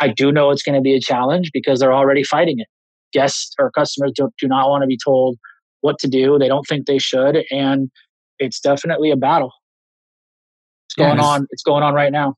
I 0.00 0.08
do 0.08 0.32
know 0.32 0.50
it's 0.50 0.62
going 0.62 0.74
to 0.74 0.80
be 0.80 0.94
a 0.94 1.00
challenge 1.00 1.50
because 1.52 1.78
they're 1.78 1.92
already 1.92 2.24
fighting 2.24 2.58
it. 2.58 2.66
Guests 3.12 3.54
or 3.58 3.70
customers 3.70 4.12
do, 4.14 4.28
do 4.40 4.48
not 4.48 4.68
want 4.68 4.82
to 4.82 4.88
be 4.88 4.98
told 5.02 5.38
what 5.82 5.98
to 6.00 6.08
do. 6.08 6.38
They 6.38 6.48
don't 6.48 6.66
think 6.66 6.86
they 6.86 6.98
should. 6.98 7.44
And 7.50 7.90
it's 8.38 8.58
definitely 8.58 9.10
a 9.10 9.16
battle. 9.16 9.52
It's 10.86 10.94
going 10.94 11.18
yes. 11.18 11.24
on. 11.24 11.46
It's 11.50 11.62
going 11.62 11.82
on 11.82 11.94
right 11.94 12.10
now 12.10 12.36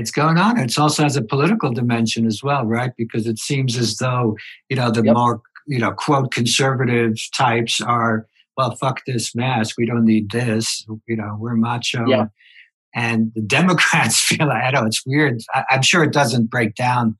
it's 0.00 0.10
going 0.10 0.38
on. 0.38 0.58
It 0.58 0.76
also 0.78 1.02
has 1.02 1.16
a 1.16 1.22
political 1.22 1.72
dimension 1.72 2.26
as 2.26 2.42
well, 2.42 2.64
right? 2.64 2.92
Because 2.96 3.26
it 3.26 3.38
seems 3.38 3.76
as 3.76 3.96
though, 3.96 4.36
you 4.68 4.76
know, 4.76 4.90
the 4.90 5.04
yep. 5.04 5.14
more, 5.14 5.42
you 5.66 5.78
know, 5.78 5.92
quote 5.92 6.32
conservative 6.32 7.16
types 7.36 7.80
are, 7.80 8.26
well, 8.56 8.74
fuck 8.76 9.02
this 9.06 9.34
mask. 9.34 9.76
We 9.78 9.86
don't 9.86 10.04
need 10.04 10.30
this. 10.30 10.84
You 11.06 11.16
know, 11.16 11.36
we're 11.38 11.54
macho. 11.54 12.06
Yeah. 12.06 12.26
And 12.94 13.30
the 13.34 13.42
Democrats 13.42 14.20
feel 14.26 14.48
like, 14.48 14.62
I 14.62 14.70
don't 14.70 14.82
know 14.82 14.88
it's 14.88 15.04
weird. 15.06 15.40
I, 15.54 15.64
am 15.70 15.82
sure 15.82 16.02
it 16.02 16.12
doesn't 16.12 16.50
break 16.50 16.74
down, 16.74 17.16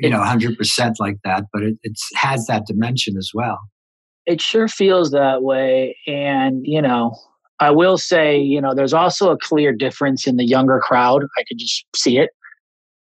you 0.00 0.10
know, 0.10 0.20
100% 0.20 0.94
like 0.98 1.16
that, 1.24 1.44
but 1.52 1.62
it 1.62 1.78
it's, 1.82 2.08
has 2.16 2.46
that 2.46 2.66
dimension 2.66 3.16
as 3.16 3.30
well. 3.32 3.58
It 4.26 4.40
sure 4.40 4.68
feels 4.68 5.10
that 5.10 5.42
way. 5.42 5.96
And, 6.06 6.62
you 6.64 6.80
know, 6.80 7.16
I 7.60 7.70
will 7.70 7.98
say, 7.98 8.38
you 8.38 8.60
know, 8.60 8.74
there's 8.74 8.94
also 8.94 9.30
a 9.30 9.38
clear 9.38 9.72
difference 9.72 10.26
in 10.26 10.36
the 10.36 10.46
younger 10.46 10.80
crowd. 10.80 11.24
I 11.38 11.44
could 11.46 11.58
just 11.58 11.84
see 11.94 12.18
it 12.18 12.30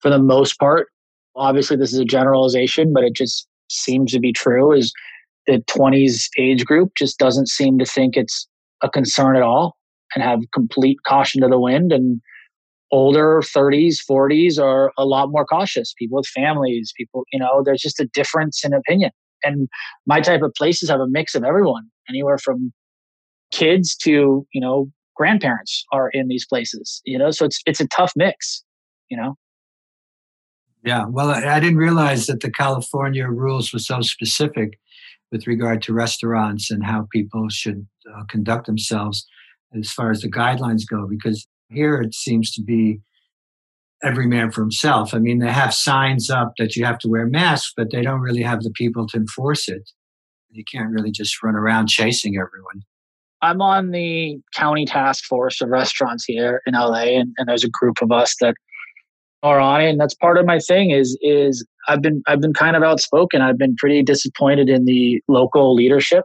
for 0.00 0.10
the 0.10 0.18
most 0.18 0.58
part. 0.58 0.88
Obviously, 1.36 1.76
this 1.76 1.92
is 1.92 1.98
a 1.98 2.04
generalization, 2.04 2.92
but 2.92 3.04
it 3.04 3.14
just 3.14 3.46
seems 3.70 4.12
to 4.12 4.20
be 4.20 4.32
true. 4.32 4.72
Is 4.72 4.92
the 5.46 5.62
20s 5.70 6.28
age 6.38 6.64
group 6.64 6.92
just 6.96 7.18
doesn't 7.18 7.48
seem 7.48 7.78
to 7.78 7.84
think 7.84 8.16
it's 8.16 8.46
a 8.82 8.90
concern 8.90 9.36
at 9.36 9.42
all 9.42 9.76
and 10.14 10.22
have 10.22 10.40
complete 10.52 10.98
caution 11.06 11.40
to 11.40 11.48
the 11.48 11.58
wind. 11.58 11.92
And 11.92 12.20
older 12.90 13.40
30s, 13.42 13.96
40s 14.08 14.62
are 14.62 14.92
a 14.98 15.06
lot 15.06 15.30
more 15.30 15.46
cautious. 15.46 15.94
People 15.98 16.18
with 16.18 16.26
families, 16.26 16.92
people, 16.96 17.24
you 17.32 17.38
know, 17.38 17.62
there's 17.64 17.80
just 17.80 18.00
a 18.00 18.06
difference 18.12 18.64
in 18.64 18.74
opinion. 18.74 19.10
And 19.44 19.68
my 20.06 20.20
type 20.20 20.42
of 20.42 20.52
places 20.56 20.90
have 20.90 21.00
a 21.00 21.08
mix 21.08 21.34
of 21.34 21.44
everyone, 21.44 21.88
anywhere 22.08 22.38
from 22.38 22.72
kids 23.52 23.94
to 23.94 24.46
you 24.52 24.60
know 24.60 24.90
grandparents 25.14 25.84
are 25.92 26.08
in 26.10 26.26
these 26.26 26.46
places 26.46 27.00
you 27.04 27.18
know 27.18 27.30
so 27.30 27.44
it's 27.44 27.60
it's 27.66 27.80
a 27.80 27.86
tough 27.88 28.12
mix 28.16 28.64
you 29.08 29.16
know? 29.16 29.36
Yeah 30.84 31.04
well 31.08 31.28
i 31.28 31.60
didn't 31.60 31.76
realize 31.76 32.26
that 32.26 32.40
the 32.40 32.50
california 32.50 33.28
rules 33.28 33.72
were 33.72 33.78
so 33.78 34.00
specific 34.00 34.78
with 35.30 35.46
regard 35.46 35.82
to 35.82 35.92
restaurants 35.92 36.70
and 36.70 36.84
how 36.84 37.06
people 37.12 37.48
should 37.50 37.86
uh, 38.12 38.24
conduct 38.28 38.66
themselves 38.66 39.24
as 39.78 39.92
far 39.92 40.10
as 40.10 40.22
the 40.22 40.30
guidelines 40.30 40.82
go 40.88 41.06
because 41.08 41.46
here 41.68 42.00
it 42.00 42.14
seems 42.14 42.50
to 42.52 42.62
be 42.62 43.00
every 44.02 44.26
man 44.26 44.50
for 44.50 44.60
himself 44.60 45.14
i 45.14 45.18
mean 45.18 45.38
they 45.38 45.50
have 45.50 45.72
signs 45.72 46.30
up 46.30 46.52
that 46.58 46.76
you 46.76 46.84
have 46.84 46.98
to 46.98 47.08
wear 47.08 47.26
masks 47.26 47.72
but 47.76 47.90
they 47.90 48.02
don't 48.02 48.20
really 48.20 48.42
have 48.42 48.62
the 48.62 48.70
people 48.70 49.06
to 49.06 49.16
enforce 49.16 49.68
it 49.68 49.90
you 50.50 50.64
can't 50.70 50.90
really 50.90 51.10
just 51.10 51.42
run 51.42 51.54
around 51.54 51.88
chasing 51.88 52.36
everyone 52.36 52.82
I'm 53.42 53.60
on 53.60 53.90
the 53.90 54.38
county 54.54 54.86
task 54.86 55.24
force 55.24 55.60
of 55.60 55.68
restaurants 55.68 56.24
here 56.24 56.62
in 56.64 56.74
LA, 56.74 57.18
and, 57.18 57.34
and 57.36 57.48
there's 57.48 57.64
a 57.64 57.68
group 57.68 58.00
of 58.00 58.12
us 58.12 58.36
that 58.40 58.54
are 59.42 59.58
on 59.58 59.80
it, 59.80 59.90
and 59.90 60.00
that's 60.00 60.14
part 60.14 60.38
of 60.38 60.46
my 60.46 60.60
thing. 60.60 60.90
Is 60.90 61.18
is 61.20 61.66
I've 61.88 62.00
been 62.00 62.22
I've 62.28 62.40
been 62.40 62.54
kind 62.54 62.76
of 62.76 62.84
outspoken. 62.84 63.42
I've 63.42 63.58
been 63.58 63.74
pretty 63.76 64.02
disappointed 64.04 64.68
in 64.68 64.84
the 64.84 65.20
local 65.26 65.74
leadership 65.74 66.24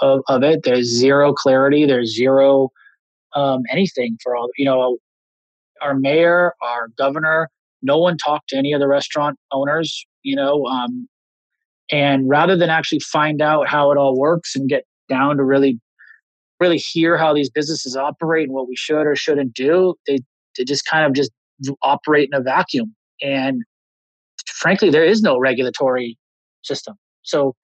of, 0.00 0.22
of 0.28 0.42
it. 0.42 0.64
There's 0.64 0.88
zero 0.88 1.32
clarity. 1.32 1.86
There's 1.86 2.14
zero 2.14 2.70
um, 3.36 3.62
anything 3.70 4.18
for 4.20 4.34
all. 4.34 4.48
You 4.58 4.64
know, 4.64 4.98
our 5.80 5.94
mayor, 5.94 6.54
our 6.62 6.88
governor, 6.96 7.48
no 7.82 7.98
one 7.98 8.16
talked 8.16 8.48
to 8.50 8.56
any 8.56 8.72
of 8.72 8.80
the 8.80 8.88
restaurant 8.88 9.38
owners. 9.52 10.04
You 10.22 10.36
know, 10.36 10.66
um, 10.66 11.08
and 11.90 12.28
rather 12.28 12.56
than 12.56 12.70
actually 12.70 13.00
find 13.00 13.40
out 13.40 13.68
how 13.68 13.90
it 13.90 13.98
all 13.98 14.18
works 14.18 14.54
and 14.54 14.68
get 14.68 14.84
down 15.08 15.36
to 15.38 15.44
really 15.44 15.80
really 16.60 16.76
hear 16.76 17.16
how 17.16 17.32
these 17.34 17.50
businesses 17.50 17.96
operate 17.96 18.44
and 18.44 18.52
what 18.54 18.68
we 18.68 18.76
should 18.76 19.06
or 19.06 19.16
shouldn't 19.16 19.54
do. 19.54 19.94
They 20.06 20.18
they 20.56 20.64
just 20.64 20.84
kind 20.84 21.06
of 21.06 21.14
just 21.14 21.30
operate 21.82 22.28
in 22.30 22.38
a 22.38 22.42
vacuum. 22.42 22.94
And 23.22 23.62
frankly, 24.46 24.90
there 24.90 25.04
is 25.04 25.22
no 25.22 25.38
regulatory 25.38 26.18
system. 26.62 26.96
So 27.22 27.54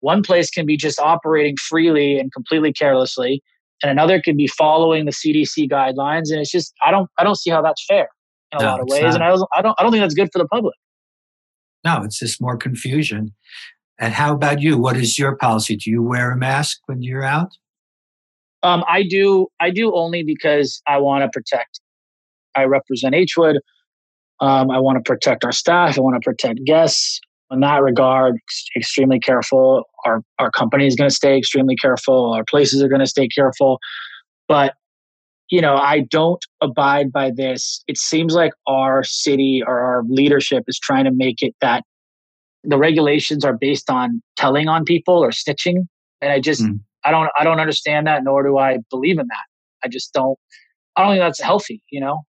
one 0.00 0.22
place 0.22 0.50
can 0.50 0.66
be 0.66 0.76
just 0.76 0.98
operating 0.98 1.56
freely 1.56 2.18
and 2.18 2.32
completely 2.32 2.72
carelessly, 2.72 3.42
and 3.82 3.90
another 3.90 4.20
could 4.20 4.36
be 4.36 4.46
following 4.46 5.04
the 5.04 5.12
CDC 5.12 5.70
guidelines. 5.70 6.30
And 6.30 6.40
it's 6.40 6.50
just 6.50 6.72
I 6.84 6.90
don't 6.90 7.08
I 7.18 7.24
don't 7.24 7.36
see 7.36 7.50
how 7.50 7.62
that's 7.62 7.84
fair 7.86 8.08
in 8.52 8.60
a 8.60 8.62
no, 8.62 8.68
lot 8.70 8.80
of 8.80 8.88
ways, 8.88 9.02
not. 9.02 9.14
and 9.14 9.24
I 9.24 9.28
don't 9.28 9.48
I 9.56 9.62
don't 9.62 9.74
I 9.78 9.82
don't 9.82 9.92
think 9.92 10.02
that's 10.02 10.14
good 10.14 10.30
for 10.32 10.38
the 10.38 10.48
public. 10.48 10.74
No, 11.84 12.02
it's 12.02 12.18
just 12.18 12.40
more 12.40 12.56
confusion. 12.56 13.34
And 13.98 14.12
how 14.12 14.34
about 14.34 14.60
you? 14.60 14.78
What 14.78 14.96
is 14.96 15.18
your 15.18 15.36
policy? 15.36 15.76
Do 15.76 15.90
you 15.90 16.02
wear 16.02 16.32
a 16.32 16.36
mask 16.36 16.80
when 16.86 17.02
you're 17.02 17.22
out? 17.22 17.50
Um, 18.62 18.82
I 18.88 19.02
do. 19.02 19.48
I 19.60 19.70
do 19.70 19.94
only 19.94 20.22
because 20.22 20.80
I 20.86 20.98
want 20.98 21.22
to 21.22 21.28
protect. 21.28 21.80
I 22.56 22.64
represent 22.64 23.14
Hwood. 23.14 23.56
Um, 24.40 24.70
I 24.70 24.78
want 24.78 24.96
to 24.96 25.02
protect 25.08 25.44
our 25.44 25.52
staff. 25.52 25.98
I 25.98 26.00
want 26.00 26.20
to 26.20 26.24
protect 26.24 26.64
guests. 26.64 27.20
In 27.50 27.60
that 27.60 27.82
regard, 27.82 28.36
extremely 28.76 29.20
careful. 29.20 29.84
Our 30.04 30.22
our 30.38 30.50
company 30.50 30.86
is 30.86 30.96
going 30.96 31.08
to 31.08 31.14
stay 31.14 31.36
extremely 31.38 31.76
careful. 31.76 32.32
Our 32.32 32.44
places 32.48 32.82
are 32.82 32.88
going 32.88 33.00
to 33.00 33.06
stay 33.06 33.28
careful. 33.28 33.78
But 34.48 34.74
you 35.50 35.60
know, 35.60 35.76
I 35.76 36.00
don't 36.10 36.44
abide 36.60 37.12
by 37.12 37.30
this. 37.30 37.82
It 37.86 37.98
seems 37.98 38.34
like 38.34 38.52
our 38.66 39.04
city 39.04 39.62
or 39.64 39.78
our 39.78 40.02
leadership 40.08 40.64
is 40.68 40.78
trying 40.78 41.04
to 41.04 41.10
make 41.12 41.42
it 41.42 41.54
that 41.60 41.84
the 42.64 42.78
regulations 42.78 43.44
are 43.44 43.52
based 43.52 43.90
on 43.90 44.22
telling 44.36 44.68
on 44.68 44.84
people 44.84 45.18
or 45.18 45.30
snitching. 45.30 45.86
And 46.20 46.32
I 46.32 46.40
just, 46.40 46.62
mm. 46.62 46.80
I 47.04 47.10
don't, 47.10 47.28
I 47.38 47.44
don't 47.44 47.60
understand 47.60 48.06
that, 48.06 48.24
nor 48.24 48.42
do 48.42 48.56
I 48.56 48.78
believe 48.90 49.18
in 49.18 49.26
that. 49.26 49.84
I 49.84 49.88
just 49.88 50.12
don't, 50.14 50.38
I 50.96 51.02
don't 51.02 51.12
think 51.12 51.20
that's 51.20 51.40
healthy, 51.40 51.82
you 51.90 52.00
know? 52.00 52.22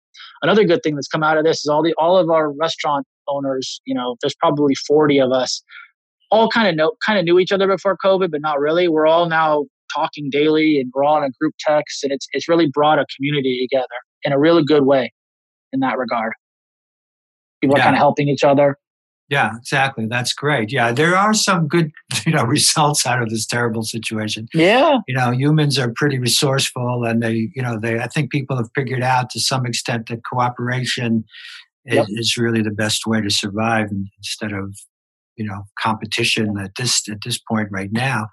Another 0.41 0.63
good 0.63 0.81
thing 0.83 0.95
that's 0.95 1.07
come 1.07 1.23
out 1.23 1.37
of 1.37 1.43
this 1.43 1.59
is 1.59 1.67
all 1.67 1.83
the, 1.83 1.93
all 1.97 2.17
of 2.17 2.29
our 2.29 2.51
restaurant 2.51 3.05
owners, 3.27 3.81
you 3.85 3.93
know, 3.93 4.15
there's 4.21 4.35
probably 4.35 4.73
40 4.87 5.19
of 5.19 5.31
us 5.31 5.63
all 6.33 6.49
kind 6.49 6.67
of 6.67 6.75
know, 6.75 6.93
kind 7.05 7.19
of 7.19 7.25
knew 7.25 7.37
each 7.37 7.51
other 7.51 7.67
before 7.67 7.95
COVID, 8.03 8.31
but 8.31 8.41
not 8.41 8.59
really. 8.59 8.87
We're 8.87 9.05
all 9.05 9.29
now 9.29 9.65
talking 9.93 10.29
daily 10.31 10.79
and 10.79 10.91
we're 10.93 11.03
all 11.03 11.17
in 11.17 11.23
a 11.23 11.29
group 11.39 11.53
text 11.59 12.03
and 12.03 12.11
it's, 12.11 12.27
it's 12.33 12.49
really 12.49 12.67
brought 12.73 12.97
a 12.97 13.05
community 13.15 13.67
together 13.69 13.87
in 14.23 14.31
a 14.31 14.39
really 14.39 14.63
good 14.65 14.83
way 14.83 15.13
in 15.71 15.79
that 15.81 15.97
regard. 15.97 16.33
People 17.61 17.77
yeah. 17.77 17.83
are 17.83 17.85
kind 17.85 17.95
of 17.95 17.99
helping 17.99 18.29
each 18.29 18.43
other. 18.43 18.77
Yeah, 19.29 19.55
exactly. 19.57 20.05
That's 20.07 20.33
great. 20.33 20.71
Yeah, 20.71 20.91
there 20.91 21.15
are 21.15 21.33
some 21.33 21.67
good, 21.67 21.91
you 22.25 22.33
know, 22.33 22.43
results 22.43 23.05
out 23.05 23.21
of 23.21 23.29
this 23.29 23.45
terrible 23.45 23.83
situation. 23.83 24.47
Yeah. 24.53 24.97
You 25.07 25.15
know, 25.15 25.31
humans 25.31 25.79
are 25.79 25.93
pretty 25.95 26.19
resourceful 26.19 27.03
and 27.05 27.21
they, 27.21 27.49
you 27.55 27.61
know, 27.61 27.79
they 27.79 27.99
I 27.99 28.07
think 28.07 28.31
people 28.31 28.57
have 28.57 28.69
figured 28.75 29.03
out 29.03 29.29
to 29.31 29.39
some 29.39 29.65
extent 29.65 30.09
that 30.09 30.21
cooperation 30.25 31.25
yep. 31.85 32.05
is, 32.09 32.37
really 32.37 32.61
the 32.61 32.71
best 32.71 33.05
way 33.05 33.21
to 33.21 33.29
survive 33.29 33.87
instead 34.17 34.51
of, 34.53 34.77
you 35.35 35.45
know, 35.45 35.63
competition 35.79 36.57
at 36.57 36.71
this 36.77 37.07
at 37.09 37.17
this 37.25 37.39
point 37.39 37.69
right 37.71 37.91
now. 37.91 38.27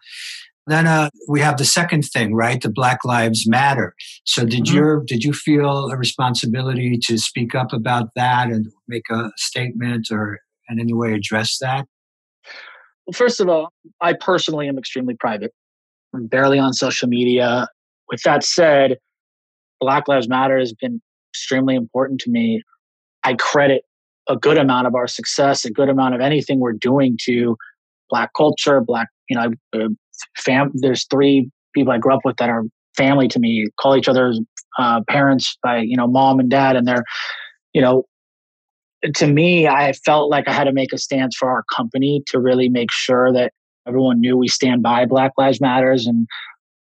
Then 0.66 0.87
uh, 0.87 1.11
we 1.28 1.40
have 1.40 1.57
the 1.57 1.64
second 1.64 2.02
thing, 2.04 2.35
right? 2.35 2.61
The 2.61 2.71
Black 2.71 3.04
Lives 3.04 3.49
Matter. 3.49 3.95
So 4.25 4.45
did 4.45 4.64
mm-hmm. 4.64 4.76
you 4.76 5.02
did 5.07 5.25
you 5.25 5.33
feel 5.33 5.90
a 5.90 5.97
responsibility 5.97 6.99
to 7.04 7.19
speak 7.19 7.54
up 7.54 7.73
about 7.73 8.11
that 8.14 8.49
and 8.49 8.66
make 8.87 9.11
a 9.11 9.30
statement 9.37 10.09
or 10.11 10.38
in 10.69 10.78
any 10.78 10.92
way 10.92 11.12
address 11.14 11.59
that? 11.61 11.87
Well, 13.07 13.14
first 13.14 13.40
of 13.40 13.49
all, 13.49 13.73
I 14.00 14.12
personally 14.12 14.69
am 14.69 14.78
extremely 14.78 15.14
private. 15.14 15.52
I'm 16.14 16.26
barely 16.26 16.59
on 16.59 16.73
social 16.73 17.09
media. 17.09 17.66
With 18.09 18.23
that 18.23 18.45
said, 18.45 18.99
Black 19.80 20.09
Lives 20.09 20.28
Matter 20.28 20.59
has 20.59 20.73
been 20.73 21.00
extremely 21.33 21.75
important 21.75 22.21
to 22.21 22.30
me. 22.30 22.62
I 23.25 23.35
credit 23.35 23.83
a 24.29 24.37
good 24.37 24.59
amount 24.59 24.87
of 24.87 24.95
our 24.95 25.07
success, 25.07 25.65
a 25.65 25.71
good 25.71 25.89
amount 25.89 26.15
of 26.15 26.21
anything 26.21 26.61
we're 26.61 26.73
doing 26.73 27.19
to 27.23 27.57
Black 28.09 28.31
culture, 28.37 28.81
Black, 28.81 29.09
you 29.29 29.37
know, 29.37 29.53
uh, 29.75 29.89
fam. 30.37 30.71
There's 30.75 31.07
three 31.07 31.50
people 31.75 31.93
I 31.93 31.99
grew 31.99 32.15
up 32.15 32.21
with 32.25 32.37
that 32.37 32.49
are 32.49 32.65
family 32.97 33.29
to 33.29 33.39
me. 33.39 33.67
Call 33.79 33.97
each 33.97 34.09
other 34.09 34.33
uh, 34.79 35.00
parents 35.09 35.57
by 35.62 35.79
you 35.79 35.97
know 35.97 36.07
mom 36.07 36.41
and 36.41 36.50
dad, 36.50 36.77
and 36.77 36.87
they're 36.87 37.05
you 37.73 37.81
know. 37.81 38.05
To 39.15 39.27
me, 39.27 39.67
I 39.67 39.95
felt 39.95 40.31
like 40.31 40.47
I 40.47 40.53
had 40.53 40.65
to 40.65 40.73
make 40.73 40.93
a 40.93 40.99
stance 40.99 41.35
for 41.35 41.49
our 41.49 41.65
company 41.75 42.23
to 42.27 42.39
really 42.39 42.69
make 42.69 42.93
sure 42.93 43.33
that 43.33 43.50
everyone 43.89 44.21
knew 44.21 44.37
we 44.37 44.47
stand 44.47 44.83
by 44.83 45.07
Black 45.07 45.33
Lives 45.39 45.59
Matters, 45.59 46.07
and 46.07 46.27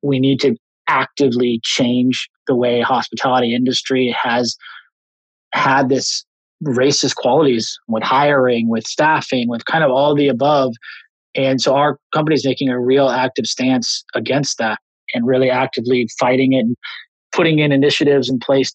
we 0.02 0.18
need 0.18 0.40
to 0.40 0.56
actively 0.88 1.60
change 1.62 2.28
the 2.48 2.56
way 2.56 2.80
hospitality 2.80 3.54
industry 3.54 4.14
has 4.20 4.56
had 5.52 5.88
this 5.88 6.24
racist 6.64 7.16
qualities 7.16 7.78
with 7.88 8.02
hiring, 8.02 8.68
with 8.68 8.84
staffing, 8.86 9.48
with 9.48 9.64
kind 9.64 9.84
of 9.84 9.90
all 9.90 10.14
the 10.14 10.28
above. 10.28 10.74
And 11.34 11.60
so 11.60 11.74
our 11.74 11.98
company 12.12 12.34
is 12.34 12.44
making 12.44 12.68
a 12.68 12.80
real 12.80 13.08
active 13.08 13.46
stance 13.46 14.04
against 14.14 14.58
that 14.58 14.78
and 15.14 15.26
really 15.26 15.50
actively 15.50 16.08
fighting 16.18 16.52
it 16.52 16.60
and 16.60 16.76
putting 17.32 17.58
in 17.58 17.72
initiatives 17.72 18.28
in 18.28 18.38
place. 18.38 18.74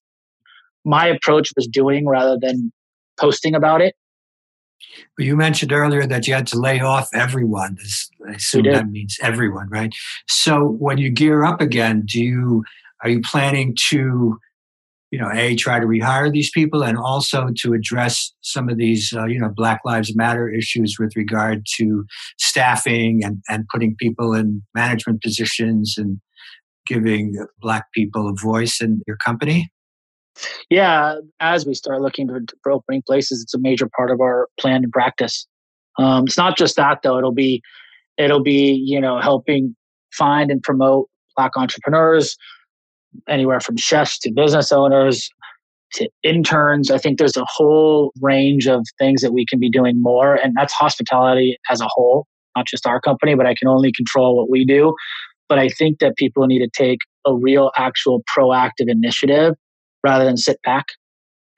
My 0.85 1.07
approach 1.07 1.49
was 1.55 1.67
doing 1.67 2.07
rather 2.07 2.37
than 2.39 2.71
posting 3.19 3.55
about 3.55 3.81
it. 3.81 3.95
Well, 5.17 5.25
You 5.25 5.35
mentioned 5.35 5.71
earlier 5.71 6.05
that 6.05 6.27
you 6.27 6.33
had 6.33 6.47
to 6.47 6.59
lay 6.59 6.79
off 6.79 7.09
everyone. 7.13 7.77
I 8.27 8.33
assume 8.33 8.63
that 8.63 8.89
means 8.89 9.17
everyone, 9.21 9.69
right? 9.69 9.93
So 10.27 10.65
when 10.79 10.97
you 10.97 11.09
gear 11.09 11.43
up 11.43 11.61
again, 11.61 12.03
do 12.05 12.21
you 12.21 12.63
are 13.03 13.09
you 13.09 13.21
planning 13.21 13.75
to 13.89 14.39
you 15.13 15.19
know, 15.19 15.29
a 15.31 15.55
try 15.55 15.79
to 15.79 15.85
rehire 15.85 16.31
these 16.33 16.49
people 16.49 16.83
and 16.83 16.97
also 16.97 17.49
to 17.57 17.73
address 17.73 18.33
some 18.41 18.67
of 18.67 18.79
these, 18.79 19.13
uh, 19.15 19.25
you 19.25 19.39
know, 19.39 19.49
Black 19.55 19.81
Lives 19.85 20.15
Matter 20.15 20.49
issues 20.49 20.95
with 20.99 21.15
regard 21.15 21.67
to 21.77 22.03
staffing 22.39 23.23
and, 23.23 23.37
and 23.47 23.67
putting 23.71 23.95
people 23.95 24.33
in 24.33 24.63
management 24.73 25.21
positions 25.21 25.93
and 25.99 26.19
giving 26.87 27.45
Black 27.61 27.91
people 27.93 28.27
a 28.27 28.33
voice 28.33 28.81
in 28.81 29.01
your 29.05 29.17
company? 29.17 29.71
Yeah, 30.71 31.17
as 31.39 31.63
we 31.63 31.75
start 31.75 32.01
looking 32.01 32.27
for 32.63 32.71
opening 32.71 33.03
places, 33.05 33.43
it's 33.43 33.53
a 33.53 33.59
major 33.59 33.87
part 33.95 34.09
of 34.09 34.19
our 34.19 34.47
plan 34.59 34.83
and 34.83 34.91
practice. 34.91 35.45
Um, 35.99 36.23
it's 36.25 36.37
not 36.37 36.57
just 36.57 36.75
that 36.77 37.03
though; 37.03 37.19
it'll 37.19 37.31
be, 37.31 37.61
it'll 38.17 38.41
be 38.41 38.71
you 38.83 38.99
know 38.99 39.19
helping 39.19 39.75
find 40.11 40.49
and 40.49 40.63
promote 40.63 41.07
Black 41.37 41.51
entrepreneurs, 41.55 42.35
anywhere 43.27 43.59
from 43.59 43.77
chefs 43.77 44.19
to 44.19 44.31
business 44.31 44.71
owners 44.71 45.29
to 45.93 46.09
interns. 46.23 46.89
I 46.89 46.97
think 46.97 47.19
there's 47.19 47.37
a 47.37 47.45
whole 47.47 48.11
range 48.21 48.67
of 48.67 48.83
things 48.97 49.21
that 49.21 49.31
we 49.31 49.45
can 49.45 49.59
be 49.59 49.69
doing 49.69 50.01
more, 50.01 50.35
and 50.35 50.53
that's 50.57 50.73
hospitality 50.73 51.57
as 51.69 51.81
a 51.81 51.87
whole, 51.87 52.25
not 52.55 52.65
just 52.67 52.87
our 52.87 52.99
company, 52.99 53.35
but 53.35 53.45
I 53.45 53.55
can 53.55 53.67
only 53.67 53.91
control 53.91 54.35
what 54.35 54.49
we 54.49 54.65
do. 54.65 54.95
But 55.49 55.59
I 55.59 55.69
think 55.69 55.99
that 55.99 56.15
people 56.15 56.47
need 56.47 56.59
to 56.59 56.69
take 56.69 56.99
a 57.25 57.35
real, 57.35 57.71
actual 57.77 58.23
proactive 58.35 58.89
initiative 58.89 59.53
rather 60.03 60.25
than 60.25 60.37
sit 60.37 60.57
back 60.63 60.85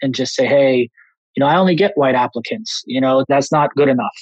and 0.01 0.13
just 0.13 0.35
say, 0.35 0.45
hey, 0.45 0.89
you 1.35 1.41
know, 1.41 1.47
I 1.47 1.57
only 1.57 1.75
get 1.75 1.91
white 1.95 2.15
applicants. 2.15 2.83
You 2.85 3.01
know, 3.01 3.25
that's 3.27 3.51
not 3.51 3.73
good 3.75 3.89
enough. 3.89 4.15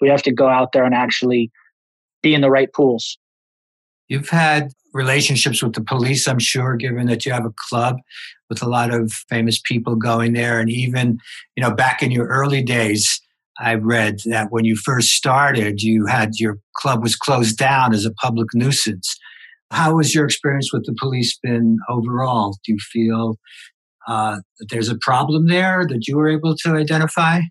We 0.00 0.08
have 0.08 0.22
to 0.22 0.32
go 0.32 0.48
out 0.48 0.72
there 0.72 0.84
and 0.84 0.94
actually 0.94 1.50
be 2.22 2.34
in 2.34 2.40
the 2.40 2.50
right 2.50 2.72
pools. 2.72 3.18
You've 4.10 4.28
had 4.28 4.72
relationships 4.92 5.62
with 5.62 5.74
the 5.74 5.84
police, 5.84 6.26
I'm 6.26 6.40
sure, 6.40 6.74
given 6.76 7.06
that 7.06 7.24
you 7.24 7.32
have 7.32 7.46
a 7.46 7.54
club 7.68 7.96
with 8.48 8.60
a 8.60 8.68
lot 8.68 8.92
of 8.92 9.12
famous 9.28 9.60
people 9.64 9.94
going 9.94 10.32
there. 10.32 10.58
And 10.58 10.68
even, 10.68 11.18
you 11.56 11.62
know, 11.62 11.72
back 11.72 12.02
in 12.02 12.10
your 12.10 12.26
early 12.26 12.60
days, 12.60 13.20
I 13.60 13.74
read 13.74 14.18
that 14.24 14.48
when 14.50 14.64
you 14.64 14.74
first 14.74 15.10
started, 15.10 15.80
you 15.80 16.06
had 16.06 16.32
your 16.40 16.58
club 16.76 17.02
was 17.02 17.14
closed 17.14 17.56
down 17.56 17.94
as 17.94 18.04
a 18.04 18.12
public 18.12 18.48
nuisance. 18.52 19.16
How 19.70 19.98
has 19.98 20.12
your 20.12 20.24
experience 20.24 20.72
with 20.72 20.84
the 20.86 20.96
police 20.98 21.38
been 21.40 21.78
overall? 21.88 22.58
Do 22.64 22.72
you 22.72 22.78
feel 22.78 23.38
uh, 24.08 24.40
that 24.58 24.70
there's 24.70 24.88
a 24.88 24.98
problem 24.98 25.46
there 25.46 25.86
that 25.88 26.08
you 26.08 26.16
were 26.16 26.28
able 26.28 26.56
to 26.64 26.70
identify? 26.70 27.42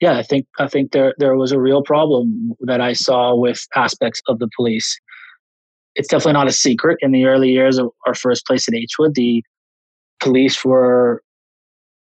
Yeah, 0.00 0.16
I 0.16 0.22
think 0.22 0.46
I 0.58 0.66
think 0.66 0.92
there 0.92 1.14
there 1.18 1.36
was 1.36 1.52
a 1.52 1.60
real 1.60 1.82
problem 1.82 2.54
that 2.60 2.80
I 2.80 2.94
saw 2.94 3.34
with 3.34 3.66
aspects 3.76 4.22
of 4.28 4.38
the 4.38 4.48
police 4.56 4.98
it's 5.94 6.08
definitely 6.08 6.34
not 6.34 6.48
a 6.48 6.52
secret. 6.52 6.98
In 7.00 7.12
the 7.12 7.24
early 7.24 7.50
years 7.50 7.78
of 7.78 7.90
our 8.06 8.14
first 8.14 8.46
place 8.46 8.68
in 8.68 8.74
Hwood, 8.74 9.14
the 9.14 9.42
police 10.20 10.64
were, 10.64 11.22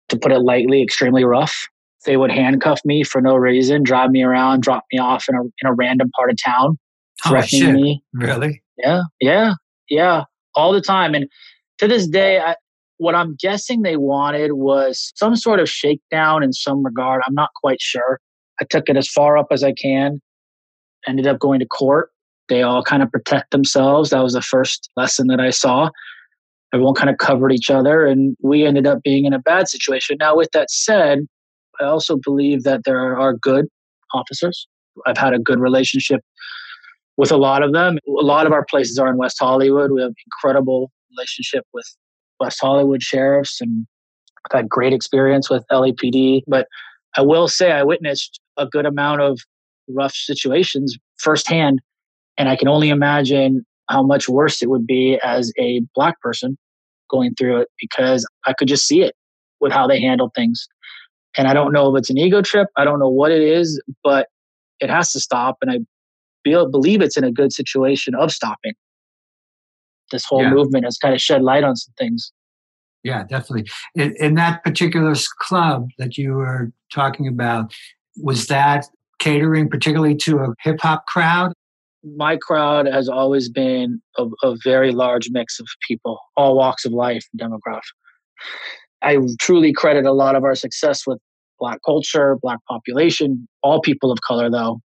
to 0.10 0.17
put 0.17 0.31
it 0.31 0.39
lightly, 0.39 0.81
extremely 0.81 1.23
rough. 1.23 1.67
They 2.05 2.17
would 2.17 2.31
handcuff 2.31 2.79
me 2.86 3.03
for 3.03 3.21
no 3.21 3.36
reason, 3.36 3.83
drive 3.83 4.12
me 4.12 4.23
around, 4.23 4.62
drop 4.62 4.86
me 4.93 4.99
off 4.99 5.25
in 5.27 5.36
a 5.36 5.41
in 5.41 5.65
a 5.65 5.73
random 5.73 6.10
part 6.15 6.29
of 6.29 6.38
town, 6.43 6.77
oh, 7.25 7.29
threatening 7.29 7.69
oh, 7.69 7.73
me. 7.73 8.03
Really? 8.13 8.62
Yeah, 8.77 9.01
yeah, 9.19 9.53
yeah, 9.89 10.23
all 10.55 10.71
the 10.71 10.79
time. 10.79 11.15
And 11.15 11.27
to 11.79 11.88
this 11.88 12.07
day, 12.07 12.39
I, 12.39 12.55
what 12.97 13.15
I'm 13.15 13.36
guessing 13.39 13.81
they 13.81 13.97
wanted 13.97 14.53
was 14.53 15.12
some 15.15 15.36
sort 15.36 15.60
of 15.60 15.69
shakedown 15.69 16.43
in 16.43 16.53
some 16.53 16.83
regard. 16.83 17.21
I'm 17.27 17.33
not 17.33 17.49
quite 17.62 17.81
sure. 17.81 18.19
I 18.60 18.65
took 18.69 18.89
it 18.89 18.97
as 18.97 19.07
far 19.07 19.38
up 19.38 19.47
as 19.51 19.63
I 19.63 19.73
can. 19.73 20.21
Ended 21.07 21.27
up 21.27 21.39
going 21.39 21.60
to 21.60 21.65
court 21.65 22.10
they 22.49 22.62
all 22.62 22.83
kind 22.83 23.03
of 23.03 23.12
protect 23.12 23.51
themselves. 23.51 24.10
That 24.10 24.23
was 24.23 24.33
the 24.33 24.41
first 24.41 24.89
lesson 24.95 25.27
that 25.27 25.39
I 25.39 25.49
saw. 25.49 25.89
Everyone 26.73 26.95
kind 26.95 27.10
of 27.10 27.17
covered 27.17 27.51
each 27.51 27.69
other, 27.69 28.05
and 28.05 28.36
we 28.41 28.65
ended 28.65 28.88
up 28.88 29.01
being 29.03 29.25
in 29.25 29.33
a 29.33 29.39
bad 29.39 29.69
situation. 29.69 30.17
Now, 30.19 30.36
with 30.36 30.49
that 30.53 30.69
said, 30.69 31.19
I 31.79 31.86
also 31.86 32.17
believe 32.17 32.63
that 32.63 32.81
there 32.83 33.17
are 33.17 33.33
good 33.33 33.67
officers. 34.13 34.67
I've 35.05 35.17
had 35.17 35.33
a 35.33 35.39
good 35.39 35.60
relationship 35.60 36.21
with 37.15 37.31
a 37.31 37.38
lot 37.38 37.63
of 37.63 37.73
them. 37.73 37.97
A 38.07 38.23
lot 38.23 38.45
of 38.45 38.51
our 38.51 38.65
places 38.65 38.97
are 38.97 39.10
in 39.10 39.17
West 39.17 39.38
Hollywood. 39.39 39.91
We 39.91 40.01
have 40.01 40.13
incredible 40.25 40.91
relationship 41.12 41.65
with 41.73 41.86
West 42.39 42.60
Hollywood 42.62 43.02
sheriffs, 43.02 43.60
and 43.62 43.86
I've 44.45 44.60
had 44.60 44.69
great 44.69 44.93
experience 44.93 45.50
with 45.50 45.63
LAPD. 45.71 46.43
But 46.47 46.67
I 47.15 47.21
will 47.21 47.47
say 47.47 47.71
I 47.71 47.84
witnessed 47.84 48.39
a 48.58 48.65
good 48.65 48.86
amount 48.86 49.21
of 49.21 49.39
rough 49.88 50.13
situations 50.13 50.97
firsthand. 51.17 51.82
And 52.38 52.50
I 52.50 52.56
can 52.56 52.67
only 52.67 52.89
imagine 52.89 53.65
how 53.89 54.04
much 54.04 54.30
worse 54.30 54.62
it 54.62 54.69
would 54.69 54.86
be 54.86 55.19
as 55.23 55.52
a 55.58 55.82
black 55.95 56.19
person 56.21 56.58
going 57.10 57.34
through 57.36 57.62
it 57.62 57.69
because 57.80 58.28
I 58.45 58.54
could 58.54 58.67
just 58.67 58.86
see 58.86 59.02
it 59.02 59.15
with 59.60 59.71
how 59.71 59.88
they 59.88 60.00
handle 60.00 60.32
things. 60.36 60.67
And 61.38 61.47
I 61.47 61.54
don't 61.54 61.71
know 61.71 61.95
if 61.95 62.00
it's 62.00 62.10
an 62.10 62.17
ego 62.17 62.41
trip. 62.41 62.67
I 62.78 62.84
don't 62.84 63.00
know 63.00 63.10
what 63.10 63.32
it 63.32 63.41
is, 63.41 63.82
but 64.04 64.28
it 64.80 64.89
has 64.89 65.12
to 65.13 65.19
stop. 65.19 65.58
And 65.62 65.71
I 65.71 65.80
believe 66.43 67.02
it's 67.02 67.17
in 67.17 67.23
a 67.23 67.32
good 67.32 67.52
situation 67.52 68.15
of 68.15 68.32
stopping. 68.32 68.73
This 70.12 70.26
whole 70.26 70.43
yeah. 70.43 70.54
movement 70.54 70.86
has 70.86 70.98
kind 70.98 71.13
of 71.13 71.22
shed 71.22 71.41
light 71.41 71.63
on 71.63 71.76
some 71.76 71.93
things. 71.98 72.32
Yeah, 73.04 73.24
definitely. 73.24 73.70
In, 73.96 74.15
in 74.20 74.36
that 74.36 74.63
particular 74.63 75.13
club 75.39 75.89
that 75.98 76.17
you 76.17 76.34
were 76.34 76.72
talking 76.91 77.28
about, 77.28 77.74
was 78.17 78.48
that 78.48 78.86
catering 79.20 79.70
particularly 79.70 80.15
to 80.15 80.39
a 80.39 80.54
hip 80.62 80.80
hop 80.82 81.06
crowd? 81.06 81.54
My 82.04 82.38
crowd 82.38 82.86
has 82.86 83.10
always 83.10 83.50
been 83.50 84.02
a, 84.17 84.28
a 84.43 84.56
very 84.63 84.91
large 84.91 85.30
mix 85.32 85.60
of 85.60 85.67
people, 85.88 86.20
all 86.36 86.56
walks 86.56 86.86
of 86.86 86.91
life, 86.91 87.26
demographic. 87.39 87.82
I 89.02 89.17
truly 89.39 89.74
credit 89.74 90.06
a 90.06 90.13
lot 90.13 90.36
of 90.36 90.43
our 90.43 90.56
success 90.56 91.06
with 91.06 91.20
Black 91.60 91.80
culture, 91.86 92.38
Black 92.41 92.60
population, 92.70 93.48
all 93.63 93.82
people 93.82 94.12
of 94.12 94.20
color, 94.22 94.50
though. 94.50 94.80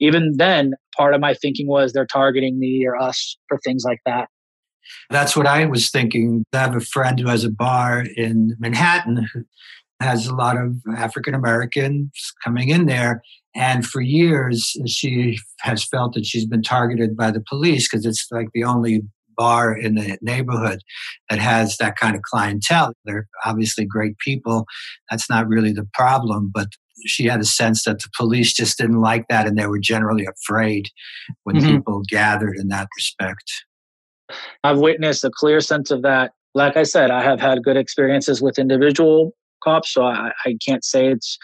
Even 0.00 0.34
then, 0.36 0.74
part 0.96 1.14
of 1.14 1.20
my 1.20 1.34
thinking 1.34 1.68
was 1.68 1.92
they're 1.92 2.06
targeting 2.06 2.58
me 2.58 2.84
or 2.86 2.96
us 2.96 3.36
for 3.48 3.58
things 3.58 3.84
like 3.84 4.00
that. 4.06 4.28
That's 5.10 5.36
what 5.36 5.46
I 5.46 5.64
was 5.66 5.90
thinking. 5.90 6.44
I 6.52 6.58
have 6.58 6.76
a 6.76 6.80
friend 6.80 7.18
who 7.18 7.28
has 7.28 7.44
a 7.44 7.50
bar 7.50 8.04
in 8.16 8.56
Manhattan 8.58 9.26
who 9.32 9.44
has 10.00 10.26
a 10.26 10.34
lot 10.34 10.56
of 10.56 10.76
African 10.96 11.34
Americans 11.34 12.10
coming 12.44 12.68
in 12.68 12.86
there. 12.86 13.22
And 13.54 13.86
for 13.86 14.00
years, 14.00 14.76
she 14.86 15.38
has 15.60 15.84
felt 15.84 16.14
that 16.14 16.26
she's 16.26 16.46
been 16.46 16.62
targeted 16.62 17.16
by 17.16 17.30
the 17.30 17.42
police 17.48 17.88
because 17.88 18.04
it's 18.04 18.26
like 18.30 18.48
the 18.52 18.64
only 18.64 19.02
bar 19.36 19.76
in 19.76 19.94
the 19.94 20.18
neighborhood 20.20 20.80
that 21.30 21.38
has 21.38 21.76
that 21.78 21.96
kind 21.96 22.16
of 22.16 22.22
clientele. 22.22 22.92
They're 23.04 23.26
obviously 23.44 23.84
great 23.84 24.18
people. 24.18 24.66
That's 25.10 25.28
not 25.30 25.48
really 25.48 25.72
the 25.72 25.86
problem, 25.94 26.50
but 26.52 26.68
she 27.04 27.26
had 27.26 27.40
a 27.40 27.44
sense 27.44 27.84
that 27.84 28.00
the 28.00 28.08
police 28.16 28.52
just 28.52 28.78
didn't 28.78 29.00
like 29.00 29.28
that 29.28 29.46
and 29.46 29.58
they 29.58 29.66
were 29.66 29.78
generally 29.78 30.26
afraid 30.26 30.88
when 31.44 31.56
mm-hmm. 31.56 31.76
people 31.76 32.02
gathered 32.08 32.56
in 32.56 32.68
that 32.68 32.88
respect. 32.96 33.64
I've 34.64 34.78
witnessed 34.78 35.24
a 35.24 35.30
clear 35.30 35.60
sense 35.60 35.90
of 35.90 36.02
that. 36.02 36.32
Like 36.54 36.76
I 36.76 36.84
said, 36.84 37.10
I 37.10 37.22
have 37.22 37.40
had 37.40 37.62
good 37.62 37.76
experiences 37.76 38.40
with 38.40 38.58
individual 38.58 39.32
cops, 39.62 39.92
so 39.92 40.04
I, 40.04 40.32
I 40.44 40.56
can't 40.66 40.84
say 40.84 41.08
it's 41.08 41.38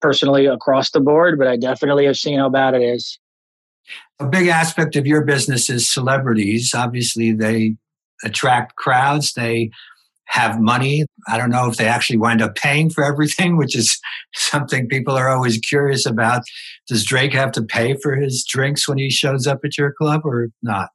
personally 0.00 0.46
across 0.46 0.90
the 0.90 1.00
board, 1.00 1.38
but 1.38 1.46
I 1.46 1.56
definitely 1.56 2.06
have 2.06 2.16
seen 2.16 2.38
how 2.38 2.48
bad 2.48 2.74
it 2.74 2.82
is. 2.82 3.18
A 4.18 4.26
big 4.26 4.48
aspect 4.48 4.96
of 4.96 5.06
your 5.06 5.24
business 5.24 5.70
is 5.70 5.88
celebrities. 5.88 6.72
Obviously, 6.74 7.32
they 7.32 7.76
attract 8.24 8.76
crowds. 8.76 9.32
They 9.32 9.70
have 10.26 10.60
money. 10.60 11.04
I 11.28 11.36
don't 11.36 11.50
know 11.50 11.68
if 11.68 11.76
they 11.76 11.86
actually 11.86 12.18
wind 12.18 12.40
up 12.40 12.54
paying 12.54 12.90
for 12.90 13.04
everything, 13.04 13.56
which 13.56 13.76
is 13.76 14.00
something 14.34 14.88
people 14.88 15.14
are 15.14 15.28
always 15.28 15.58
curious 15.58 16.06
about. 16.06 16.42
Does 16.88 17.04
Drake 17.04 17.32
have 17.34 17.52
to 17.52 17.62
pay 17.62 17.96
for 18.02 18.14
his 18.16 18.44
drinks 18.44 18.88
when 18.88 18.98
he 18.98 19.10
shows 19.10 19.46
up 19.46 19.60
at 19.64 19.76
your 19.76 19.92
club 19.92 20.22
or 20.24 20.48
not? 20.62 20.90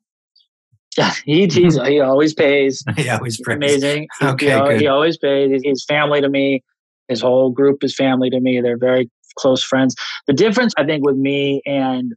Yeah, 0.98 1.14
he 1.26 1.48
he's, 1.48 1.80
he 1.82 2.00
always 2.00 2.34
pays. 2.34 2.84
he 2.98 3.10
always 3.10 3.38
pays. 3.38 3.56
Amazing. 3.56 4.08
Okay, 4.22 4.54
he, 4.54 4.60
good. 4.60 4.82
he 4.82 4.88
always 4.88 5.18
pays. 5.18 5.62
He's 5.64 5.86
family 5.86 6.22
to 6.22 6.30
me. 6.30 6.64
His 7.08 7.22
whole 7.22 7.52
group 7.52 7.84
is 7.84 7.96
family 7.96 8.30
to 8.30 8.40
me. 8.40 8.60
They're 8.60 8.78
very 8.78 9.10
close 9.38 9.64
friends. 9.64 9.96
The 10.26 10.34
difference, 10.34 10.74
I 10.78 10.86
think, 10.86 11.06
with 11.06 11.16
me 11.16 11.62
and 11.66 12.14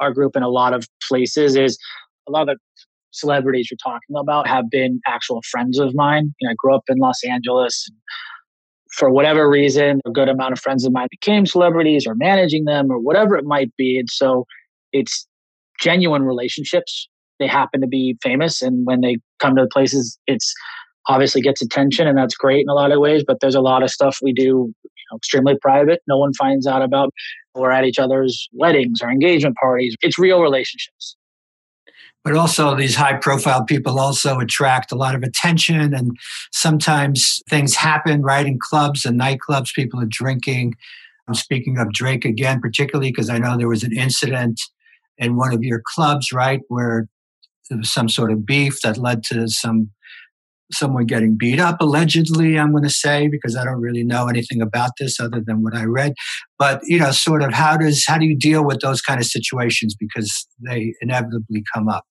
our 0.00 0.12
group 0.12 0.34
in 0.34 0.42
a 0.42 0.48
lot 0.48 0.72
of 0.72 0.88
places 1.06 1.56
is 1.56 1.78
a 2.26 2.30
lot 2.32 2.48
of 2.48 2.56
the 2.56 2.58
celebrities 3.14 3.68
you're 3.70 3.78
talking 3.82 4.16
about 4.16 4.46
have 4.46 4.70
been 4.70 5.00
actual 5.06 5.40
friends 5.50 5.78
of 5.78 5.94
mine. 5.94 6.34
You 6.40 6.48
know, 6.48 6.52
I 6.52 6.54
grew 6.58 6.74
up 6.74 6.84
in 6.88 6.98
Los 6.98 7.22
Angeles. 7.24 7.88
for 8.92 9.10
whatever 9.10 9.50
reason, 9.50 10.00
a 10.06 10.10
good 10.10 10.28
amount 10.28 10.52
of 10.52 10.60
friends 10.60 10.84
of 10.84 10.92
mine 10.92 11.08
became 11.10 11.46
celebrities 11.46 12.06
or 12.06 12.14
managing 12.14 12.64
them 12.64 12.92
or 12.92 12.98
whatever 13.00 13.36
it 13.36 13.44
might 13.44 13.74
be. 13.76 13.98
And 13.98 14.08
so 14.08 14.46
it's 14.92 15.26
genuine 15.80 16.22
relationships. 16.22 17.08
They 17.40 17.48
happen 17.48 17.80
to 17.80 17.88
be 17.88 18.16
famous. 18.22 18.62
And 18.62 18.86
when 18.86 19.00
they 19.00 19.16
come 19.40 19.56
to 19.56 19.62
the 19.62 19.68
places, 19.68 20.16
it's 20.28 20.54
obviously 21.08 21.42
gets 21.42 21.60
attention 21.60 22.06
and 22.06 22.16
that's 22.16 22.36
great 22.36 22.62
in 22.62 22.68
a 22.68 22.74
lot 22.74 22.92
of 22.92 23.00
ways. 23.00 23.24
But 23.26 23.38
there's 23.40 23.56
a 23.56 23.60
lot 23.60 23.82
of 23.82 23.90
stuff 23.90 24.18
we 24.22 24.32
do 24.32 24.42
you 24.42 24.72
know, 25.10 25.16
extremely 25.16 25.56
private. 25.60 26.00
No 26.06 26.16
one 26.16 26.32
finds 26.34 26.66
out 26.66 26.82
about. 26.82 27.12
We're 27.56 27.72
at 27.72 27.84
each 27.84 27.98
other's 27.98 28.48
weddings 28.52 29.00
or 29.02 29.10
engagement 29.10 29.56
parties. 29.60 29.96
It's 30.02 30.18
real 30.18 30.40
relationships 30.40 31.16
but 32.24 32.34
also 32.34 32.74
these 32.74 32.96
high 32.96 33.12
profile 33.12 33.64
people 33.64 34.00
also 34.00 34.40
attract 34.40 34.90
a 34.90 34.96
lot 34.96 35.14
of 35.14 35.22
attention 35.22 35.94
and 35.94 36.16
sometimes 36.52 37.40
things 37.50 37.76
happen 37.76 38.22
right 38.22 38.46
in 38.46 38.58
clubs 38.58 39.04
and 39.04 39.20
nightclubs 39.20 39.74
people 39.74 40.00
are 40.00 40.08
drinking. 40.08 40.74
I'm 41.28 41.34
speaking 41.34 41.78
of 41.78 41.92
drake 41.92 42.24
again 42.24 42.60
particularly 42.60 43.10
because 43.10 43.30
i 43.30 43.38
know 43.38 43.56
there 43.56 43.68
was 43.68 43.82
an 43.82 43.96
incident 43.96 44.60
in 45.18 45.36
one 45.36 45.54
of 45.54 45.62
your 45.62 45.82
clubs 45.94 46.32
right 46.32 46.60
where 46.68 47.06
there 47.70 47.78
was 47.78 47.92
some 47.92 48.08
sort 48.08 48.32
of 48.32 48.44
beef 48.44 48.80
that 48.82 48.98
led 48.98 49.22
to 49.24 49.48
some 49.48 49.90
someone 50.72 51.06
getting 51.06 51.36
beat 51.36 51.60
up 51.60 51.80
allegedly 51.80 52.58
i'm 52.58 52.72
going 52.72 52.82
to 52.82 52.90
say 52.90 53.28
because 53.28 53.56
i 53.56 53.64
don't 53.64 53.80
really 53.80 54.04
know 54.04 54.28
anything 54.28 54.60
about 54.60 54.90
this 54.98 55.20
other 55.20 55.42
than 55.46 55.62
what 55.62 55.74
i 55.74 55.84
read. 55.84 56.14
But 56.58 56.80
you 56.84 56.98
know 56.98 57.10
sort 57.10 57.42
of 57.42 57.52
how 57.52 57.76
does 57.76 58.04
how 58.06 58.18
do 58.18 58.26
you 58.26 58.36
deal 58.36 58.64
with 58.64 58.80
those 58.80 59.00
kind 59.00 59.20
of 59.20 59.26
situations? 59.26 59.94
Because 59.98 60.46
they 60.60 60.94
inevitably 61.00 61.62
come 61.74 61.88
up 61.88 62.04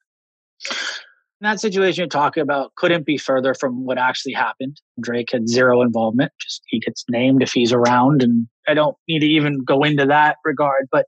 that 1.43 1.59
situation 1.59 2.01
you're 2.01 2.07
talking 2.07 2.41
about 2.41 2.73
couldn't 2.75 3.05
be 3.05 3.17
further 3.17 3.53
from 3.53 3.85
what 3.85 3.97
actually 3.97 4.33
happened. 4.33 4.79
Drake 5.01 5.31
had 5.31 5.49
zero 5.49 5.81
involvement. 5.81 6.31
Just 6.41 6.61
he 6.67 6.79
gets 6.79 7.03
named 7.09 7.43
if 7.43 7.51
he's 7.51 7.73
around, 7.73 8.23
and 8.23 8.47
I 8.67 8.73
don't 8.73 8.95
need 9.07 9.19
to 9.19 9.27
even 9.27 9.63
go 9.63 9.83
into 9.83 10.05
that 10.05 10.37
regard. 10.45 10.87
But 10.91 11.05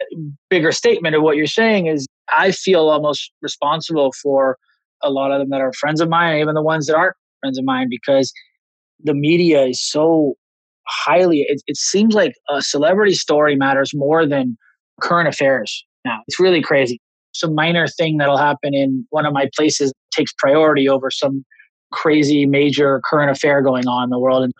uh, 0.00 0.04
bigger 0.50 0.72
statement 0.72 1.14
of 1.14 1.22
what 1.22 1.36
you're 1.36 1.46
saying 1.46 1.86
is, 1.86 2.06
I 2.36 2.52
feel 2.52 2.88
almost 2.88 3.32
responsible 3.40 4.12
for 4.22 4.58
a 5.02 5.10
lot 5.10 5.32
of 5.32 5.38
them 5.40 5.50
that 5.50 5.60
are 5.60 5.72
friends 5.72 6.00
of 6.00 6.08
mine, 6.08 6.38
even 6.38 6.54
the 6.54 6.62
ones 6.62 6.86
that 6.86 6.96
aren't 6.96 7.16
friends 7.40 7.58
of 7.58 7.64
mine, 7.64 7.88
because 7.88 8.32
the 9.02 9.14
media 9.14 9.64
is 9.66 9.82
so 9.82 10.34
highly. 10.86 11.46
It, 11.48 11.62
it 11.66 11.76
seems 11.76 12.14
like 12.14 12.34
a 12.50 12.60
celebrity 12.60 13.14
story 13.14 13.56
matters 13.56 13.92
more 13.94 14.26
than 14.26 14.58
current 15.00 15.28
affairs 15.28 15.84
now. 16.04 16.20
It's 16.26 16.40
really 16.40 16.60
crazy 16.60 17.00
some 17.32 17.54
minor 17.54 17.86
thing 17.86 18.18
that'll 18.18 18.36
happen 18.36 18.74
in 18.74 19.06
one 19.10 19.26
of 19.26 19.32
my 19.32 19.48
places 19.56 19.92
takes 20.12 20.32
priority 20.38 20.88
over 20.88 21.10
some 21.10 21.44
crazy 21.92 22.46
major 22.46 23.00
current 23.04 23.30
affair 23.30 23.62
going 23.62 23.86
on 23.86 24.04
in 24.04 24.10
the 24.10 24.18
world. 24.18 24.44
And 24.44 24.52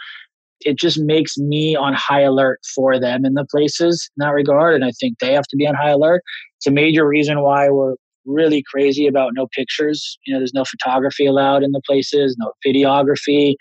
it 0.61 0.79
just 0.79 0.99
makes 0.99 1.37
me 1.37 1.77
on 1.77 1.95
high 1.95 2.23
alert 2.23 2.61
for 2.75 2.99
them 2.99 3.25
in 3.25 3.35
the 3.35 3.45
places 3.45 4.11
in 4.17 4.25
that 4.25 4.33
regard. 4.33 4.75
And 4.75 4.85
I 4.85 4.91
think 5.01 5.19
they 5.19 5.33
have 5.33 5.47
to 5.49 5.57
be 5.57 5.67
on 5.67 5.75
high 5.75 5.91
alert. 5.91 6.23
It's 6.59 6.67
a 6.67 6.73
major 6.73 7.07
reason 7.07 7.43
why 7.43 7.69
we're 7.71 7.95
really 8.25 8.63
crazy 8.71 9.07
about 9.07 9.33
no 9.35 9.47
pictures. 9.55 10.19
You 10.27 10.35
know, 10.35 10.41
there's 10.41 10.55
no 10.55 10.65
photography 10.65 11.27
allowed 11.27 11.63
in 11.63 11.73
the 11.73 11.81
places, 11.87 12.37
no 12.39 12.53
videography. 12.67 13.55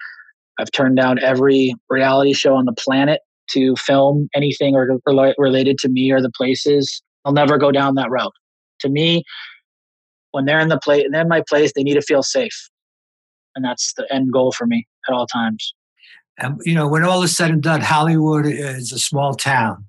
I've 0.59 0.71
turned 0.71 0.97
down 0.97 1.19
every 1.19 1.75
reality 1.89 2.33
show 2.33 2.55
on 2.55 2.65
the 2.65 2.73
planet 2.73 3.21
to 3.51 3.75
film 3.75 4.27
anything 4.35 4.75
or 4.75 4.99
related 5.37 5.77
to 5.79 5.89
me 5.89 6.11
or 6.11 6.21
the 6.21 6.31
places. 6.31 7.01
I'll 7.25 7.33
never 7.33 7.57
go 7.57 7.71
down 7.71 7.95
that 7.95 8.09
route 8.09 8.33
to 8.79 8.89
me, 8.89 9.23
when 10.31 10.45
they're 10.45 10.59
in 10.59 10.69
the 10.69 10.79
place, 10.79 11.05
they're 11.11 11.21
in 11.21 11.27
my 11.27 11.43
place, 11.47 11.71
they 11.75 11.83
need 11.83 11.95
to 11.95 12.01
feel 12.01 12.23
safe, 12.23 12.69
and 13.55 13.63
that's 13.63 13.93
the 13.93 14.11
end 14.13 14.31
goal 14.31 14.51
for 14.51 14.67
me 14.67 14.87
at 15.07 15.13
all 15.13 15.27
times. 15.27 15.73
And 16.37 16.59
you 16.63 16.75
know, 16.75 16.87
when 16.87 17.03
all 17.03 17.23
is 17.23 17.35
said 17.35 17.51
and 17.51 17.63
done, 17.63 17.81
Hollywood 17.81 18.45
is 18.45 18.91
a 18.91 18.99
small 18.99 19.33
town, 19.33 19.85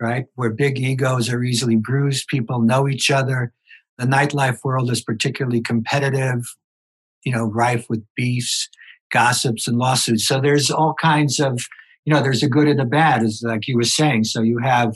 right? 0.00 0.26
Where 0.36 0.50
big 0.50 0.78
egos 0.78 1.28
are 1.28 1.42
easily 1.42 1.76
bruised. 1.76 2.28
People 2.28 2.60
know 2.60 2.88
each 2.88 3.10
other. 3.10 3.52
The 3.98 4.06
nightlife 4.06 4.58
world 4.62 4.90
is 4.92 5.02
particularly 5.02 5.60
competitive, 5.60 6.44
you 7.24 7.32
know, 7.32 7.46
rife 7.46 7.86
with 7.88 8.04
beefs, 8.14 8.68
gossips, 9.10 9.66
and 9.66 9.78
lawsuits. 9.78 10.26
So 10.26 10.40
there's 10.40 10.70
all 10.70 10.94
kinds 11.00 11.40
of, 11.40 11.60
you 12.04 12.14
know, 12.14 12.22
there's 12.22 12.44
a 12.44 12.48
good 12.48 12.68
and 12.68 12.80
a 12.80 12.84
bad, 12.84 13.24
as 13.24 13.42
like 13.44 13.66
you 13.66 13.76
were 13.76 13.82
saying. 13.82 14.24
So 14.24 14.40
you 14.40 14.58
have 14.58 14.94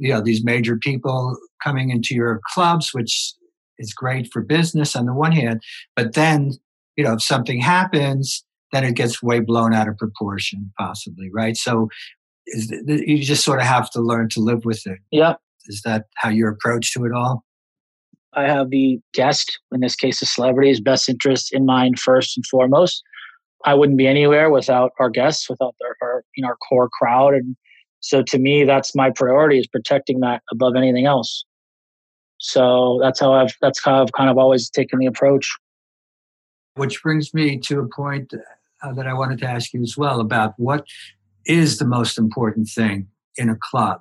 you 0.00 0.12
know 0.12 0.20
these 0.20 0.44
major 0.44 0.76
people 0.76 1.36
coming 1.62 1.90
into 1.90 2.14
your 2.14 2.40
clubs 2.52 2.90
which 2.92 3.34
is 3.78 3.92
great 3.92 4.28
for 4.32 4.42
business 4.42 4.96
on 4.96 5.06
the 5.06 5.14
one 5.14 5.32
hand 5.32 5.60
but 5.94 6.14
then 6.14 6.52
you 6.96 7.04
know 7.04 7.14
if 7.14 7.22
something 7.22 7.60
happens 7.60 8.44
then 8.72 8.84
it 8.84 8.94
gets 8.94 9.22
way 9.22 9.40
blown 9.40 9.74
out 9.74 9.88
of 9.88 9.96
proportion 9.96 10.72
possibly 10.78 11.30
right? 11.32 11.56
So 11.56 11.88
is, 12.46 12.70
you 12.86 13.22
just 13.22 13.44
sort 13.44 13.60
of 13.60 13.66
have 13.66 13.90
to 13.90 14.00
learn 14.00 14.28
to 14.30 14.40
live 14.40 14.64
with 14.64 14.86
it. 14.86 14.98
Yeah. 15.10 15.34
Is 15.66 15.82
that 15.84 16.06
how 16.16 16.30
your 16.30 16.48
approach 16.48 16.92
to 16.94 17.04
it 17.04 17.12
all? 17.12 17.44
I 18.32 18.44
have 18.44 18.70
the 18.70 19.00
guest 19.12 19.58
in 19.72 19.80
this 19.80 19.96
case 19.96 20.20
the 20.20 20.26
celebrity's 20.26 20.80
best 20.80 21.08
interest 21.08 21.52
in 21.52 21.66
mind 21.66 21.98
first 21.98 22.36
and 22.36 22.46
foremost. 22.46 23.02
I 23.64 23.74
wouldn't 23.74 23.98
be 23.98 24.06
anywhere 24.06 24.50
without 24.50 24.92
our 24.98 25.10
guests 25.10 25.50
without 25.50 25.74
our, 25.82 25.96
our 26.00 26.24
you 26.36 26.42
know 26.42 26.48
our 26.48 26.56
core 26.68 26.88
crowd 26.98 27.34
and 27.34 27.56
So 28.00 28.22
to 28.22 28.38
me, 28.38 28.64
that's 28.64 28.94
my 28.94 29.10
priority 29.10 29.58
is 29.58 29.66
protecting 29.66 30.20
that 30.20 30.42
above 30.50 30.74
anything 30.76 31.06
else. 31.06 31.44
So 32.38 32.98
that's 33.02 33.20
how 33.20 33.34
I've 33.34 33.54
that's 33.60 33.84
how 33.84 34.02
I've 34.02 34.12
kind 34.12 34.30
of 34.30 34.38
always 34.38 34.70
taken 34.70 34.98
the 34.98 35.06
approach. 35.06 35.54
Which 36.74 37.02
brings 37.02 37.34
me 37.34 37.58
to 37.58 37.80
a 37.80 37.88
point 37.88 38.32
uh, 38.82 38.92
that 38.94 39.06
I 39.06 39.12
wanted 39.12 39.38
to 39.40 39.46
ask 39.46 39.74
you 39.74 39.82
as 39.82 39.96
well 39.96 40.20
about 40.20 40.54
what 40.56 40.86
is 41.44 41.78
the 41.78 41.84
most 41.84 42.18
important 42.18 42.68
thing 42.68 43.08
in 43.36 43.50
a 43.50 43.56
club. 43.56 44.00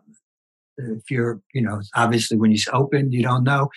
If 0.77 1.12
you're, 1.12 1.41
you 1.53 1.62
know, 1.62 1.81
obviously 1.95 2.38
when 2.38 2.51
you 2.51 2.59
open, 2.71 3.12
you 3.12 3.21
don't 3.21 3.43
know 3.43 3.69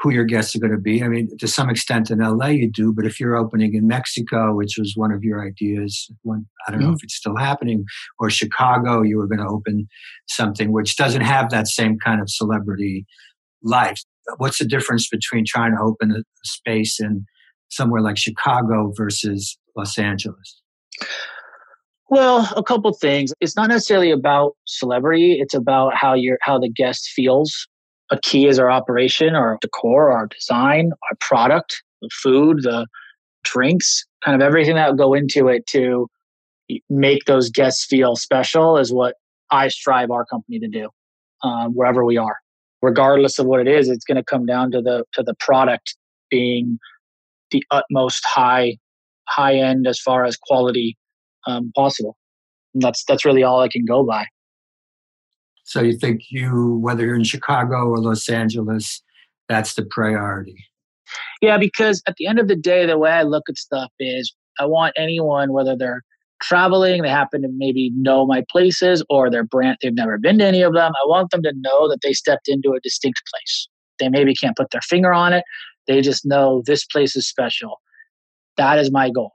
who 0.00 0.12
your 0.12 0.24
guests 0.24 0.54
are 0.54 0.60
going 0.60 0.72
to 0.72 0.78
be. 0.78 1.02
I 1.02 1.08
mean, 1.08 1.28
to 1.38 1.48
some 1.48 1.68
extent 1.68 2.10
in 2.10 2.20
LA 2.20 2.48
you 2.48 2.70
do, 2.70 2.92
but 2.92 3.04
if 3.04 3.18
you're 3.18 3.36
opening 3.36 3.74
in 3.74 3.86
Mexico, 3.86 4.54
which 4.54 4.76
was 4.78 4.92
one 4.94 5.10
of 5.10 5.24
your 5.24 5.44
ideas, 5.44 6.08
one 6.22 6.46
I 6.66 6.70
don't 6.70 6.80
mm-hmm. 6.80 6.90
know 6.90 6.94
if 6.94 7.02
it's 7.02 7.16
still 7.16 7.36
happening, 7.36 7.84
or 8.18 8.30
Chicago, 8.30 9.02
you 9.02 9.18
were 9.18 9.26
going 9.26 9.40
to 9.40 9.48
open 9.48 9.88
something 10.28 10.72
which 10.72 10.96
doesn't 10.96 11.22
have 11.22 11.50
that 11.50 11.66
same 11.66 11.98
kind 12.04 12.20
of 12.20 12.30
celebrity 12.30 13.06
life. 13.62 14.00
What's 14.36 14.58
the 14.58 14.66
difference 14.66 15.08
between 15.08 15.44
trying 15.46 15.72
to 15.72 15.82
open 15.82 16.12
a 16.12 16.22
space 16.44 17.00
in 17.00 17.24
somewhere 17.70 18.02
like 18.02 18.18
Chicago 18.18 18.92
versus 18.96 19.58
Los 19.76 19.98
Angeles? 19.98 20.62
Well, 22.10 22.50
a 22.56 22.62
couple 22.62 22.92
things. 22.94 23.32
It's 23.40 23.56
not 23.56 23.68
necessarily 23.68 24.10
about 24.10 24.52
celebrity. 24.64 25.38
It's 25.40 25.54
about 25.54 25.94
how 25.94 26.14
your 26.14 26.38
how 26.42 26.58
the 26.58 26.70
guest 26.70 27.10
feels 27.14 27.66
a 28.10 28.18
key 28.20 28.46
is 28.46 28.58
our 28.58 28.70
operation, 28.70 29.34
our 29.34 29.58
decor, 29.60 30.10
our 30.10 30.26
design, 30.26 30.92
our 31.10 31.16
product, 31.20 31.82
the 32.00 32.10
food, 32.22 32.62
the 32.62 32.86
drinks, 33.44 34.06
kind 34.24 34.40
of 34.40 34.46
everything 34.46 34.76
that 34.76 34.96
go 34.96 35.14
into 35.14 35.48
it 35.48 35.66
to 35.68 36.08
make 36.90 37.24
those 37.24 37.50
guests 37.50 37.84
feel 37.84 38.16
special 38.16 38.76
is 38.76 38.92
what 38.92 39.14
I 39.50 39.68
strive 39.68 40.10
our 40.10 40.24
company 40.26 40.58
to 40.58 40.68
do 40.68 40.88
um, 41.42 41.72
wherever 41.72 42.04
we 42.04 42.16
are. 42.16 42.36
Regardless 42.82 43.38
of 43.38 43.46
what 43.46 43.60
it 43.60 43.68
is, 43.68 43.88
it's 43.88 44.04
going 44.04 44.16
to 44.16 44.24
come 44.24 44.46
down 44.46 44.70
to 44.70 44.80
the 44.80 45.04
to 45.14 45.22
the 45.22 45.34
product 45.40 45.96
being 46.30 46.78
the 47.50 47.64
utmost 47.70 48.24
high 48.24 48.76
high 49.28 49.56
end 49.56 49.86
as 49.86 49.98
far 49.98 50.24
as 50.24 50.36
quality 50.36 50.96
um, 51.46 51.72
possible. 51.74 52.16
And 52.74 52.82
that's 52.82 53.04
that's 53.04 53.24
really 53.24 53.42
all 53.42 53.60
I 53.60 53.68
can 53.68 53.84
go 53.84 54.04
by. 54.04 54.26
So 55.68 55.82
you 55.82 55.98
think 55.98 56.22
you, 56.30 56.78
whether 56.80 57.04
you're 57.04 57.14
in 57.14 57.24
Chicago 57.24 57.88
or 57.88 57.98
Los 57.98 58.26
Angeles, 58.30 59.02
that's 59.50 59.74
the 59.74 59.84
priority. 59.84 60.56
Yeah, 61.42 61.58
because 61.58 62.02
at 62.06 62.14
the 62.16 62.26
end 62.26 62.38
of 62.38 62.48
the 62.48 62.56
day, 62.56 62.86
the 62.86 62.96
way 62.96 63.10
I 63.10 63.22
look 63.22 63.50
at 63.50 63.58
stuff 63.58 63.92
is 64.00 64.34
I 64.58 64.64
want 64.64 64.94
anyone, 64.96 65.52
whether 65.52 65.76
they're 65.76 66.02
traveling, 66.40 67.02
they 67.02 67.10
happen 67.10 67.42
to 67.42 67.48
maybe 67.54 67.90
know 67.94 68.24
my 68.24 68.42
places 68.50 69.04
or 69.10 69.30
their 69.30 69.44
brand, 69.44 69.76
they've 69.82 69.92
never 69.92 70.16
been 70.16 70.38
to 70.38 70.46
any 70.46 70.62
of 70.62 70.72
them. 70.72 70.90
I 70.90 71.06
want 71.06 71.32
them 71.32 71.42
to 71.42 71.52
know 71.54 71.86
that 71.90 71.98
they 72.02 72.14
stepped 72.14 72.48
into 72.48 72.72
a 72.72 72.80
distinct 72.80 73.20
place. 73.30 73.68
They 73.98 74.08
maybe 74.08 74.34
can't 74.34 74.56
put 74.56 74.70
their 74.70 74.80
finger 74.80 75.12
on 75.12 75.34
it. 75.34 75.44
They 75.86 76.00
just 76.00 76.24
know 76.24 76.62
this 76.64 76.86
place 76.86 77.14
is 77.14 77.28
special. 77.28 77.82
That 78.56 78.78
is 78.78 78.90
my 78.90 79.10
goal. 79.10 79.32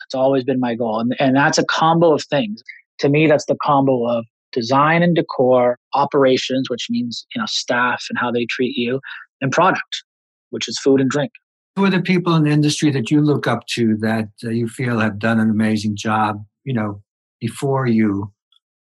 That's 0.00 0.14
always 0.14 0.44
been 0.44 0.60
my 0.60 0.74
goal. 0.74 1.00
And, 1.00 1.16
and 1.18 1.34
that's 1.34 1.56
a 1.56 1.64
combo 1.64 2.12
of 2.12 2.24
things. 2.24 2.62
To 2.98 3.08
me, 3.08 3.26
that's 3.26 3.46
the 3.46 3.56
combo 3.62 4.06
of 4.06 4.26
design 4.52 5.02
and 5.02 5.14
decor, 5.14 5.78
operations, 5.94 6.68
which 6.68 6.86
means 6.90 7.26
you 7.34 7.40
know 7.40 7.46
staff 7.46 8.04
and 8.08 8.18
how 8.18 8.30
they 8.30 8.46
treat 8.46 8.76
you, 8.76 9.00
and 9.40 9.52
product, 9.52 10.04
which 10.50 10.68
is 10.68 10.78
food 10.78 11.00
and 11.00 11.10
drink. 11.10 11.32
Who 11.76 11.84
are 11.84 11.90
the 11.90 12.02
people 12.02 12.34
in 12.34 12.44
the 12.44 12.50
industry 12.50 12.90
that 12.90 13.10
you 13.10 13.22
look 13.22 13.46
up 13.46 13.66
to 13.74 13.96
that 13.98 14.28
uh, 14.44 14.50
you 14.50 14.68
feel 14.68 14.98
have 14.98 15.18
done 15.18 15.40
an 15.40 15.50
amazing 15.50 15.96
job? 15.96 16.44
You 16.64 16.74
know, 16.74 17.02
before 17.40 17.86
you 17.86 18.32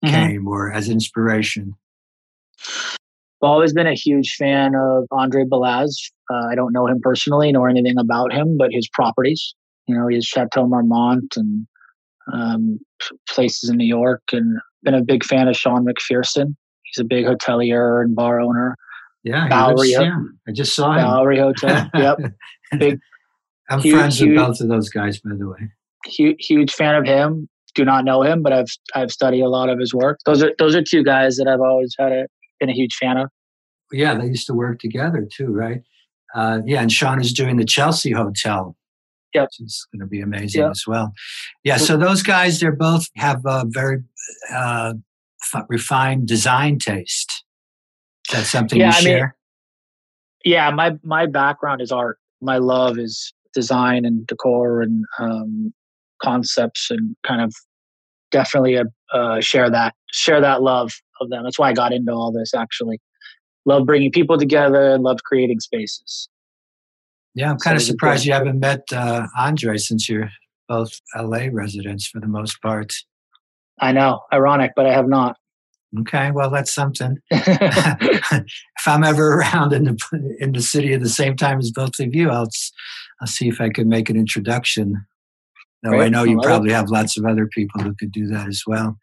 mm-hmm. 0.03 0.13
came, 0.13 0.47
or 0.47 0.71
as 0.71 0.89
inspiration. 0.89 1.73
I've 3.41 3.49
always 3.49 3.73
been 3.73 3.87
a 3.87 3.93
huge 3.93 4.35
fan 4.35 4.75
of 4.75 5.05
Andre 5.11 5.43
Balazs. 5.43 6.11
Uh, 6.31 6.47
I 6.49 6.55
don't 6.55 6.73
know 6.73 6.87
him 6.87 6.99
personally 7.01 7.51
nor 7.51 7.69
anything 7.69 7.97
about 7.97 8.33
him, 8.33 8.57
but 8.57 8.69
his 8.71 8.87
properties. 8.91 9.55
You 9.87 9.95
know, 9.95 10.07
has 10.07 10.25
Chateau 10.25 10.67
Marmont 10.67 11.35
and 11.37 11.67
um, 12.33 12.79
places 13.29 13.69
in 13.69 13.77
New 13.77 13.85
York, 13.85 14.23
and 14.31 14.57
been 14.85 14.93
a 14.93 15.03
big 15.03 15.23
fan 15.25 15.47
of 15.47 15.55
Sean 15.57 15.85
MacPherson. 15.85 16.55
He's 16.83 17.01
a 17.01 17.03
big 17.03 17.25
hotelier 17.25 18.01
and 18.03 18.15
bar 18.15 18.39
owner. 18.39 18.75
Yeah, 19.23 19.47
Bowery. 19.49 19.89
yeah, 19.89 20.15
I 20.47 20.51
just 20.51 20.75
saw 20.75 20.93
him. 20.93 21.03
Bowery 21.03 21.39
Hotel. 21.39 21.89
Yep. 21.95 22.19
Big. 22.77 22.99
I'm 23.69 23.79
huge, 23.81 23.95
friends 23.95 24.21
with 24.21 24.35
both 24.35 24.61
of 24.61 24.67
those 24.69 24.89
guys, 24.89 25.19
by 25.19 25.31
the 25.35 25.47
way. 25.49 25.71
Huge, 26.05 26.37
huge 26.45 26.71
fan 26.71 26.93
of 26.93 27.05
him. 27.05 27.49
Do 27.73 27.83
not 27.83 28.05
know 28.05 28.21
him, 28.21 28.43
but 28.43 28.53
I've 28.53 28.69
I've 28.93 29.11
studied 29.11 29.41
a 29.41 29.49
lot 29.49 29.69
of 29.69 29.79
his 29.79 29.93
work. 29.93 30.19
Those 30.25 30.43
are 30.43 30.53
those 30.59 30.75
are 30.75 30.83
two 30.83 31.03
guys 31.03 31.37
that 31.37 31.47
I've 31.47 31.59
always 31.59 31.95
had 31.97 32.11
a 32.11 32.27
been 32.59 32.69
a 32.69 32.73
huge 32.73 32.95
fan 32.95 33.17
of. 33.17 33.29
Yeah, 33.91 34.15
they 34.15 34.27
used 34.27 34.45
to 34.47 34.53
work 34.53 34.79
together 34.79 35.27
too, 35.29 35.47
right? 35.47 35.81
Uh, 36.35 36.59
yeah, 36.65 36.81
and 36.81 36.91
Sean 36.91 37.19
is 37.19 37.33
doing 37.33 37.57
the 37.57 37.65
Chelsea 37.65 38.11
Hotel 38.11 38.75
Yep. 39.35 39.43
Which 39.43 39.67
is 39.67 39.87
going 39.93 39.99
to 39.99 40.07
be 40.07 40.21
amazing 40.21 40.61
yep. 40.61 40.71
as 40.71 40.83
well. 40.87 41.13
Yeah. 41.63 41.77
So 41.77 41.97
those 41.97 42.23
guys, 42.23 42.59
they're 42.59 42.75
both 42.75 43.07
have 43.17 43.41
a 43.45 43.65
very 43.67 44.01
uh, 44.51 44.93
refined 45.67 46.27
design 46.27 46.79
taste. 46.79 47.43
Is 48.27 48.35
that 48.35 48.45
something 48.45 48.79
yeah, 48.79 48.87
you 48.87 48.97
I 48.97 49.01
share? 49.01 49.35
Mean, 50.45 50.53
yeah. 50.53 50.71
My, 50.71 50.97
my 51.03 51.27
background 51.27 51.81
is 51.81 51.91
art. 51.91 52.17
My 52.41 52.57
love 52.57 52.97
is 52.97 53.33
design 53.53 54.05
and 54.05 54.25
decor 54.25 54.81
and 54.81 55.05
um, 55.19 55.73
concepts 56.23 56.89
and 56.89 57.15
kind 57.23 57.41
of 57.41 57.53
definitely 58.31 58.75
a, 58.75 58.85
uh, 59.13 59.39
share 59.41 59.69
that, 59.69 59.93
share 60.11 60.41
that 60.41 60.63
love 60.63 60.91
of 61.21 61.29
them. 61.29 61.43
That's 61.43 61.59
why 61.59 61.69
I 61.69 61.73
got 61.73 61.93
into 61.93 62.11
all 62.11 62.31
this 62.31 62.53
actually. 62.55 62.99
Love 63.67 63.87
bringing 63.87 64.11
people 64.11 64.37
together, 64.37 64.93
and 64.93 65.03
love 65.03 65.23
creating 65.23 65.59
spaces. 65.59 66.29
Yeah, 67.35 67.51
I'm 67.51 67.57
kind 67.57 67.79
so 67.79 67.83
of 67.83 67.87
surprised 67.87 68.25
you 68.25 68.33
haven't 68.33 68.59
met 68.59 68.83
uh, 68.93 69.27
Andre 69.37 69.77
since 69.77 70.07
you're 70.09 70.29
both 70.67 71.01
LA 71.15 71.47
residents 71.51 72.07
for 72.07 72.19
the 72.19 72.27
most 72.27 72.61
part. 72.61 72.93
I 73.79 73.91
know, 73.91 74.21
ironic, 74.33 74.71
but 74.75 74.85
I 74.85 74.93
have 74.93 75.07
not. 75.07 75.37
Okay, 75.99 76.31
well 76.31 76.49
that's 76.49 76.73
something. 76.73 77.17
if 77.31 78.87
I'm 78.87 79.03
ever 79.03 79.37
around 79.37 79.73
in 79.73 79.83
the 79.83 80.35
in 80.39 80.53
the 80.53 80.61
city 80.61 80.93
at 80.93 81.01
the 81.01 81.09
same 81.09 81.35
time 81.35 81.59
as 81.59 81.71
both 81.71 81.99
of 81.99 82.15
you, 82.15 82.29
I'll 82.29 82.49
I'll 83.21 83.27
see 83.27 83.47
if 83.47 83.61
I 83.61 83.69
can 83.69 83.89
make 83.89 84.09
an 84.09 84.17
introduction. 84.17 85.05
Though 85.83 85.91
Great. 85.91 86.05
I 86.05 86.09
know 86.09 86.23
you 86.23 86.39
probably 86.41 86.71
have 86.71 86.89
lots 86.89 87.17
of 87.17 87.25
other 87.25 87.47
people 87.47 87.81
who 87.81 87.93
could 87.93 88.11
do 88.11 88.27
that 88.27 88.47
as 88.47 88.63
well. 88.65 88.97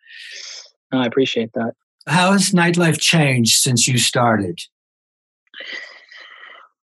I 0.91 1.07
appreciate 1.07 1.51
that. 1.55 1.75
How 2.09 2.33
has 2.33 2.51
nightlife 2.51 3.01
changed 3.01 3.59
since 3.59 3.87
you 3.87 3.99
started? 3.99 4.59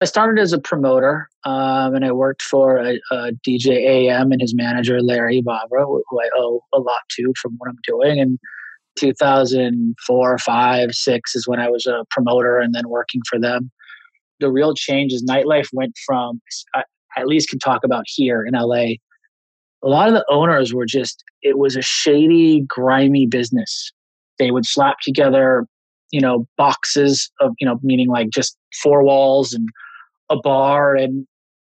I 0.01 0.05
started 0.05 0.41
as 0.41 0.53
a 0.53 0.59
promoter, 0.59 1.29
um, 1.43 1.93
and 1.93 2.05
I 2.05 2.13
worked 2.13 2.41
for 2.41 2.77
a, 2.77 2.99
a, 3.11 3.31
DJ 3.45 3.85
AM 3.85 4.31
and 4.31 4.39
his 4.39 4.55
manager 4.55 5.01
Larry 5.01 5.41
Barbara, 5.41 5.85
who 5.85 6.21
I 6.21 6.29
owe 6.37 6.61
a 6.73 6.79
lot 6.79 7.01
to 7.17 7.33
from 7.41 7.55
what 7.57 7.69
I'm 7.69 7.79
doing. 7.83 8.17
And 8.17 8.39
2004, 8.97 10.37
five, 10.37 10.93
six 10.93 11.35
is 11.35 11.47
when 11.47 11.59
I 11.59 11.69
was 11.69 11.85
a 11.85 12.05
promoter 12.11 12.59
and 12.59 12.73
then 12.73 12.87
working 12.87 13.21
for 13.29 13.39
them. 13.39 13.71
The 14.39 14.49
real 14.49 14.73
change 14.73 15.11
is 15.11 15.23
nightlife 15.23 15.67
went 15.73 15.95
from 16.05 16.39
I 16.73 16.83
at 17.17 17.27
least 17.27 17.49
can 17.49 17.59
talk 17.59 17.83
about 17.83 18.05
here 18.07 18.45
in 18.45 18.53
LA. 18.53 18.95
A 19.83 19.87
lot 19.87 20.07
of 20.07 20.13
the 20.13 20.25
owners 20.29 20.73
were 20.73 20.85
just 20.85 21.23
it 21.41 21.57
was 21.57 21.75
a 21.75 21.81
shady, 21.81 22.61
grimy 22.67 23.25
business. 23.25 23.91
They 24.37 24.51
would 24.51 24.65
slap 24.65 24.99
together, 25.01 25.65
you 26.11 26.21
know, 26.21 26.47
boxes 26.57 27.29
of 27.41 27.51
you 27.59 27.67
know, 27.67 27.79
meaning 27.83 28.07
like 28.07 28.29
just 28.29 28.57
four 28.81 29.03
walls 29.03 29.53
and 29.53 29.67
a 30.29 30.37
bar 30.37 30.95
and 30.95 31.25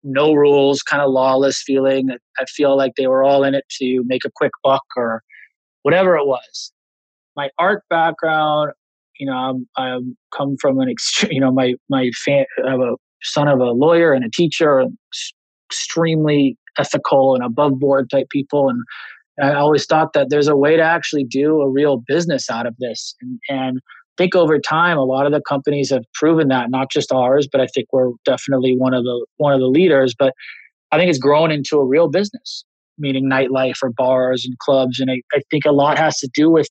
no 0.03 0.35
rules, 0.35 0.83
kind 0.83 1.03
of 1.03 1.11
lawless 1.11 1.63
feeling. 1.63 2.11
I 2.39 2.45
feel 2.45 2.77
like 2.77 2.93
they 2.97 3.07
were 3.07 3.25
all 3.25 3.43
in 3.43 3.55
it 3.55 3.65
to 3.81 4.03
make 4.07 4.25
a 4.25 4.31
quick 4.35 4.53
buck 4.63 4.85
or 4.97 5.23
whatever 5.83 6.17
it 6.17 6.27
was. 6.27 6.73
My 7.37 7.51
art 7.59 7.83
background, 7.91 8.73
you 9.19 9.27
know, 9.27 9.33
I'm, 9.33 9.69
I'm 9.77 10.17
come 10.37 10.57
from 10.61 10.79
an 10.79 10.89
extreme, 10.89 11.33
you 11.35 11.41
know, 11.41 11.51
my, 11.51 11.75
my 11.89 12.11
fan, 12.25 12.45
I 12.67 12.71
have 12.71 12.81
a 12.81 12.97
son 13.23 13.49
of 13.49 13.61
a 13.61 13.71
lawyer 13.71 14.13
and 14.13 14.25
a 14.25 14.31
teacher, 14.31 14.81
and 14.81 14.97
extremely 15.71 16.57
ethical 16.79 17.35
and 17.35 17.45
above 17.45 17.79
board 17.79 18.11
type 18.11 18.29
people. 18.31 18.69
And 18.69 18.83
I 19.43 19.55
always 19.55 19.87
thought 19.87 20.13
that 20.13 20.29
there's 20.31 20.49
a 20.49 20.57
way 20.57 20.77
to 20.77 20.83
actually 20.83 21.25
do 21.25 21.61
a 21.61 21.69
real 21.69 22.03
business 22.07 22.51
out 22.51 22.67
of 22.67 22.77
this. 22.79 23.15
And, 23.21 23.41
and 23.49 23.81
think 24.17 24.35
over 24.35 24.59
time, 24.59 24.97
a 24.97 25.05
lot 25.05 25.27
of 25.27 25.33
the 25.33 25.41
companies 25.41 25.91
have 25.91 26.05
proven 26.15 26.49
that, 26.49 26.71
not 26.71 26.91
just 26.91 27.13
ours, 27.13 27.49
but 27.51 27.61
I 27.61 27.67
think 27.67 27.89
we're 27.93 28.11
definitely 28.25 28.75
one 28.77 28.95
of 28.95 29.05
the 29.05 29.27
one 29.37 29.53
of 29.53 29.61
the 29.61 29.67
leaders. 29.67 30.15
But 30.19 30.33
I 30.93 30.99
think 30.99 31.11
it's 31.11 31.19
grown 31.19 31.51
into 31.51 31.79
a 31.79 31.85
real 31.85 32.09
business, 32.09 32.65
meaning 32.99 33.29
nightlife 33.29 33.83
or 33.83 33.91
bars 33.91 34.45
and 34.45 34.57
clubs. 34.59 35.01
And 35.01 35.11
I, 35.11 35.21
I 35.33 35.41
think 35.51 35.65
a 35.65 35.73
lot 35.73 35.99
has 35.99 36.19
to 36.19 36.29
do 36.35 36.51
with 36.51 36.69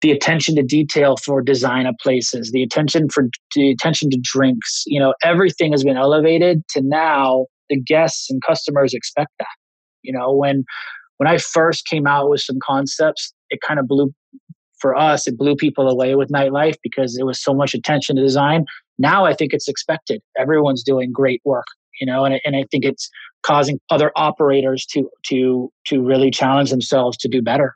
the 0.00 0.10
attention 0.10 0.56
to 0.56 0.62
detail 0.62 1.16
for 1.16 1.40
design 1.40 1.86
of 1.86 1.94
places, 2.00 2.50
the 2.52 2.62
attention 2.62 3.08
for 3.08 3.28
the 3.54 3.70
attention 3.70 4.10
to 4.10 4.18
drinks. 4.20 4.82
You 4.86 5.00
know, 5.00 5.14
everything 5.22 5.72
has 5.72 5.84
been 5.84 5.96
elevated 5.96 6.62
to 6.70 6.82
now 6.82 7.46
the 7.70 7.80
guests 7.80 8.28
and 8.30 8.42
customers 8.46 8.94
expect 8.94 9.30
that. 9.38 9.46
You 10.02 10.12
know, 10.12 10.32
when 10.32 10.64
when 11.18 11.28
I 11.28 11.38
first 11.38 11.86
came 11.86 12.06
out 12.06 12.28
with 12.28 12.40
some 12.40 12.58
concepts, 12.62 13.32
it 13.50 13.60
kind 13.66 13.78
of 13.78 13.86
blew 13.86 14.12
for 14.82 14.96
us, 14.96 15.26
it 15.28 15.38
blew 15.38 15.54
people 15.54 15.88
away 15.88 16.16
with 16.16 16.28
nightlife 16.28 16.74
because 16.82 17.14
there 17.14 17.24
was 17.24 17.42
so 17.42 17.54
much 17.54 17.72
attention 17.72 18.16
to 18.16 18.22
design. 18.22 18.66
Now 18.98 19.24
I 19.24 19.32
think 19.32 19.54
it's 19.54 19.68
expected. 19.68 20.20
Everyone's 20.36 20.82
doing 20.82 21.12
great 21.12 21.40
work, 21.44 21.64
you 22.00 22.06
know, 22.06 22.24
and, 22.24 22.40
and 22.44 22.56
I 22.56 22.64
think 22.70 22.84
it's 22.84 23.08
causing 23.42 23.78
other 23.90 24.10
operators 24.16 24.84
to 24.86 25.08
to 25.26 25.72
to 25.86 26.02
really 26.02 26.30
challenge 26.30 26.70
themselves 26.70 27.16
to 27.18 27.28
do 27.28 27.40
better. 27.40 27.74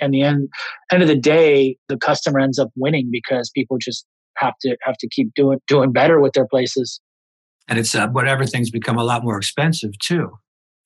And 0.00 0.12
the 0.12 0.22
end 0.22 0.48
end 0.92 1.02
of 1.02 1.08
the 1.08 1.16
day, 1.16 1.76
the 1.88 1.96
customer 1.96 2.40
ends 2.40 2.58
up 2.58 2.68
winning 2.76 3.08
because 3.10 3.48
people 3.54 3.78
just 3.80 4.04
have 4.36 4.54
to 4.62 4.76
have 4.82 4.96
to 4.98 5.08
keep 5.08 5.32
doing 5.34 5.60
doing 5.68 5.92
better 5.92 6.20
with 6.20 6.32
their 6.34 6.46
places. 6.46 7.00
And 7.68 7.78
it's 7.78 7.94
uh, 7.94 8.08
what 8.08 8.28
everything's 8.28 8.70
become 8.70 8.98
a 8.98 9.04
lot 9.04 9.24
more 9.24 9.38
expensive 9.38 9.92
too 10.00 10.32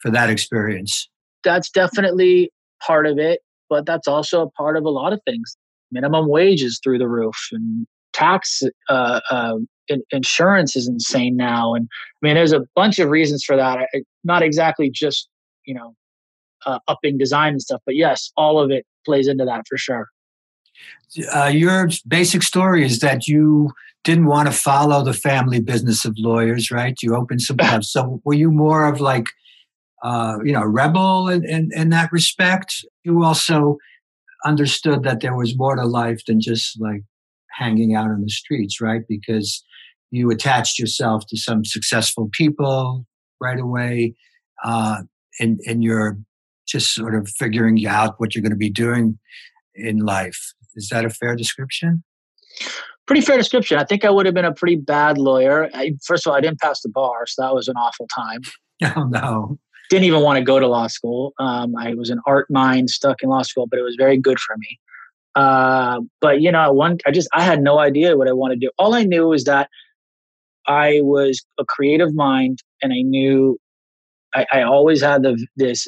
for 0.00 0.10
that 0.10 0.30
experience. 0.30 1.08
That's 1.42 1.70
definitely 1.70 2.52
part 2.86 3.06
of 3.06 3.18
it 3.18 3.40
but 3.70 3.86
that's 3.86 4.08
also 4.08 4.42
a 4.42 4.50
part 4.50 4.76
of 4.76 4.84
a 4.84 4.90
lot 4.90 5.12
of 5.12 5.20
things. 5.24 5.56
Minimum 5.92 6.28
wage 6.28 6.62
is 6.62 6.78
through 6.82 6.98
the 6.98 7.08
roof, 7.08 7.36
and 7.52 7.86
tax 8.12 8.62
uh, 8.88 9.20
uh, 9.30 9.56
in, 9.88 10.02
insurance 10.10 10.76
is 10.76 10.86
insane 10.86 11.36
now. 11.36 11.74
And 11.74 11.88
I 12.22 12.26
mean, 12.26 12.34
there's 12.34 12.52
a 12.52 12.66
bunch 12.74 12.98
of 12.98 13.08
reasons 13.08 13.44
for 13.44 13.56
that. 13.56 13.78
I, 13.78 13.86
not 14.24 14.42
exactly 14.42 14.90
just 14.90 15.28
you 15.64 15.74
know 15.74 15.94
uh, 16.66 16.80
upping 16.88 17.16
design 17.16 17.52
and 17.52 17.62
stuff, 17.62 17.80
but 17.86 17.96
yes, 17.96 18.30
all 18.36 18.60
of 18.60 18.70
it 18.70 18.84
plays 19.06 19.28
into 19.28 19.44
that 19.46 19.62
for 19.68 19.78
sure. 19.78 20.08
Uh, 21.34 21.50
your 21.52 21.88
basic 22.06 22.42
story 22.42 22.84
is 22.84 23.00
that 23.00 23.26
you 23.26 23.70
didn't 24.04 24.26
want 24.26 24.46
to 24.48 24.52
follow 24.52 25.04
the 25.04 25.12
family 25.12 25.60
business 25.60 26.04
of 26.04 26.14
lawyers, 26.16 26.70
right? 26.70 26.96
You 27.02 27.16
opened 27.16 27.42
some 27.42 27.56
clubs. 27.58 27.90
so 27.90 28.20
were 28.24 28.34
you 28.34 28.50
more 28.50 28.86
of 28.86 29.00
like 29.00 29.26
uh, 30.02 30.38
you 30.44 30.52
know, 30.52 30.64
rebel 30.64 31.28
in, 31.28 31.44
in, 31.44 31.70
in 31.74 31.90
that 31.90 32.10
respect. 32.12 32.84
You 33.04 33.22
also 33.22 33.76
understood 34.44 35.02
that 35.02 35.20
there 35.20 35.36
was 35.36 35.56
more 35.56 35.76
to 35.76 35.84
life 35.84 36.22
than 36.26 36.40
just 36.40 36.80
like 36.80 37.02
hanging 37.50 37.94
out 37.94 38.10
on 38.10 38.22
the 38.22 38.30
streets, 38.30 38.80
right? 38.80 39.02
Because 39.08 39.62
you 40.10 40.30
attached 40.30 40.78
yourself 40.78 41.24
to 41.28 41.36
some 41.36 41.64
successful 41.64 42.28
people 42.32 43.06
right 43.40 43.58
away, 43.58 44.14
uh, 44.64 45.02
and 45.38 45.60
and 45.66 45.84
you're 45.84 46.18
just 46.66 46.94
sort 46.94 47.14
of 47.14 47.28
figuring 47.28 47.86
out 47.86 48.14
what 48.18 48.34
you're 48.34 48.42
going 48.42 48.50
to 48.50 48.56
be 48.56 48.70
doing 48.70 49.18
in 49.74 49.98
life. 49.98 50.52
Is 50.74 50.88
that 50.88 51.04
a 51.04 51.10
fair 51.10 51.36
description? 51.36 52.02
Pretty 53.06 53.22
fair 53.22 53.36
description. 53.36 53.78
I 53.78 53.84
think 53.84 54.04
I 54.04 54.10
would 54.10 54.26
have 54.26 54.34
been 54.34 54.44
a 54.44 54.54
pretty 54.54 54.76
bad 54.76 55.18
lawyer. 55.18 55.68
I, 55.74 55.92
first 56.04 56.26
of 56.26 56.30
all, 56.30 56.36
I 56.36 56.40
didn't 56.40 56.60
pass 56.60 56.80
the 56.80 56.88
bar, 56.88 57.26
so 57.26 57.42
that 57.42 57.54
was 57.54 57.68
an 57.68 57.76
awful 57.76 58.08
time. 58.08 58.40
Oh 58.96 59.04
no 59.04 59.58
didn't 59.90 60.04
even 60.04 60.22
want 60.22 60.38
to 60.38 60.44
go 60.44 60.58
to 60.58 60.66
law 60.66 60.86
school. 60.86 61.34
Um, 61.38 61.76
I 61.76 61.94
was 61.94 62.10
an 62.10 62.20
art 62.26 62.46
mind 62.48 62.88
stuck 62.90 63.22
in 63.22 63.28
law 63.28 63.42
school, 63.42 63.66
but 63.66 63.78
it 63.78 63.82
was 63.82 63.96
very 63.98 64.16
good 64.16 64.38
for 64.38 64.56
me. 64.56 64.78
Uh, 65.34 66.00
but 66.20 66.40
you 66.40 66.50
know, 66.50 66.72
one 66.72 66.98
I 67.06 67.10
just 67.10 67.28
I 67.34 67.42
had 67.42 67.60
no 67.62 67.78
idea 67.78 68.16
what 68.16 68.28
I 68.28 68.32
wanted 68.32 68.60
to 68.60 68.66
do. 68.66 68.70
All 68.78 68.94
I 68.94 69.02
knew 69.02 69.28
was 69.28 69.44
that 69.44 69.68
I 70.66 71.00
was 71.02 71.44
a 71.58 71.64
creative 71.64 72.14
mind, 72.14 72.62
and 72.82 72.92
I 72.92 73.02
knew 73.02 73.58
I, 74.34 74.46
I 74.52 74.62
always 74.62 75.02
had 75.02 75.22
the, 75.22 75.44
this 75.56 75.86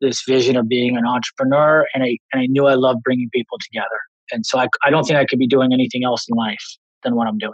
this 0.00 0.22
vision 0.26 0.56
of 0.56 0.68
being 0.68 0.96
an 0.96 1.06
entrepreneur, 1.06 1.86
and 1.94 2.02
I 2.04 2.18
and 2.32 2.42
I 2.42 2.46
knew 2.46 2.66
I 2.66 2.74
loved 2.74 3.02
bringing 3.02 3.30
people 3.32 3.58
together. 3.60 3.98
And 4.30 4.44
so 4.44 4.58
I 4.58 4.68
I 4.84 4.90
don't 4.90 5.04
think 5.04 5.18
I 5.18 5.24
could 5.24 5.38
be 5.38 5.48
doing 5.48 5.72
anything 5.72 6.04
else 6.04 6.26
in 6.28 6.36
life 6.36 6.64
than 7.02 7.14
what 7.14 7.26
I'm 7.26 7.38
doing. 7.38 7.52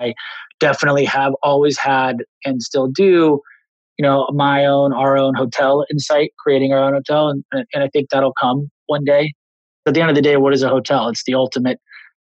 I 0.00 0.14
definitely 0.58 1.04
have 1.04 1.32
always 1.42 1.78
had 1.78 2.24
and 2.44 2.62
still 2.62 2.88
do 2.88 3.40
you 4.02 4.08
know, 4.08 4.26
my 4.32 4.66
own, 4.66 4.92
our 4.92 5.16
own 5.16 5.32
hotel 5.32 5.84
insight, 5.88 6.32
creating 6.36 6.72
our 6.72 6.82
own 6.82 6.92
hotel. 6.92 7.28
And, 7.28 7.44
and 7.52 7.84
I 7.84 7.88
think 7.88 8.10
that'll 8.10 8.32
come 8.32 8.68
one 8.86 9.04
day. 9.04 9.32
At 9.86 9.94
the 9.94 10.00
end 10.00 10.10
of 10.10 10.16
the 10.16 10.22
day, 10.22 10.36
what 10.36 10.52
is 10.52 10.64
a 10.64 10.68
hotel? 10.68 11.08
It's 11.08 11.22
the 11.22 11.34
ultimate 11.34 11.78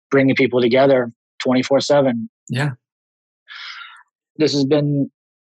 bringing 0.10 0.36
people 0.36 0.62
together 0.62 1.12
24 1.44 1.82
7. 1.82 2.30
Yeah. 2.48 2.72
This 4.38 4.54
has 4.54 4.64
been 4.64 5.12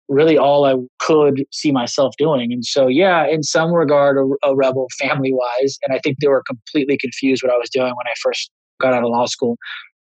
really 0.09 0.37
all 0.37 0.65
I 0.65 0.75
could 0.99 1.45
see 1.53 1.71
myself 1.71 2.15
doing. 2.19 2.53
And 2.53 2.65
so, 2.65 2.89
yeah, 2.89 3.25
in 3.25 3.45
some 3.45 3.73
regard, 3.73 4.17
a, 4.17 4.49
a 4.49 4.57
rebel 4.57 4.89
family 4.99 5.33
wise. 5.33 5.79
And 5.85 5.95
I 5.95 6.01
think 6.01 6.19
they 6.19 6.27
were 6.27 6.43
completely 6.49 6.99
confused 6.99 7.45
what 7.45 7.53
I 7.53 7.59
was 7.59 7.71
doing 7.71 7.93
when 7.95 8.07
I 8.07 8.15
first 8.21 8.51
got 8.81 8.93
out 8.93 9.05
of 9.05 9.11
law 9.11 9.27
school. 9.27 9.57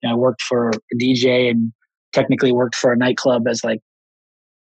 You 0.03 0.09
know, 0.09 0.15
I 0.15 0.17
worked 0.17 0.41
for 0.41 0.71
a 0.71 0.97
DJ 0.97 1.51
and 1.51 1.71
technically 2.15 2.53
worked 2.53 2.77
for 2.77 2.93
a 2.93 2.97
nightclub 2.97 3.47
as 3.47 3.63
like 3.63 3.81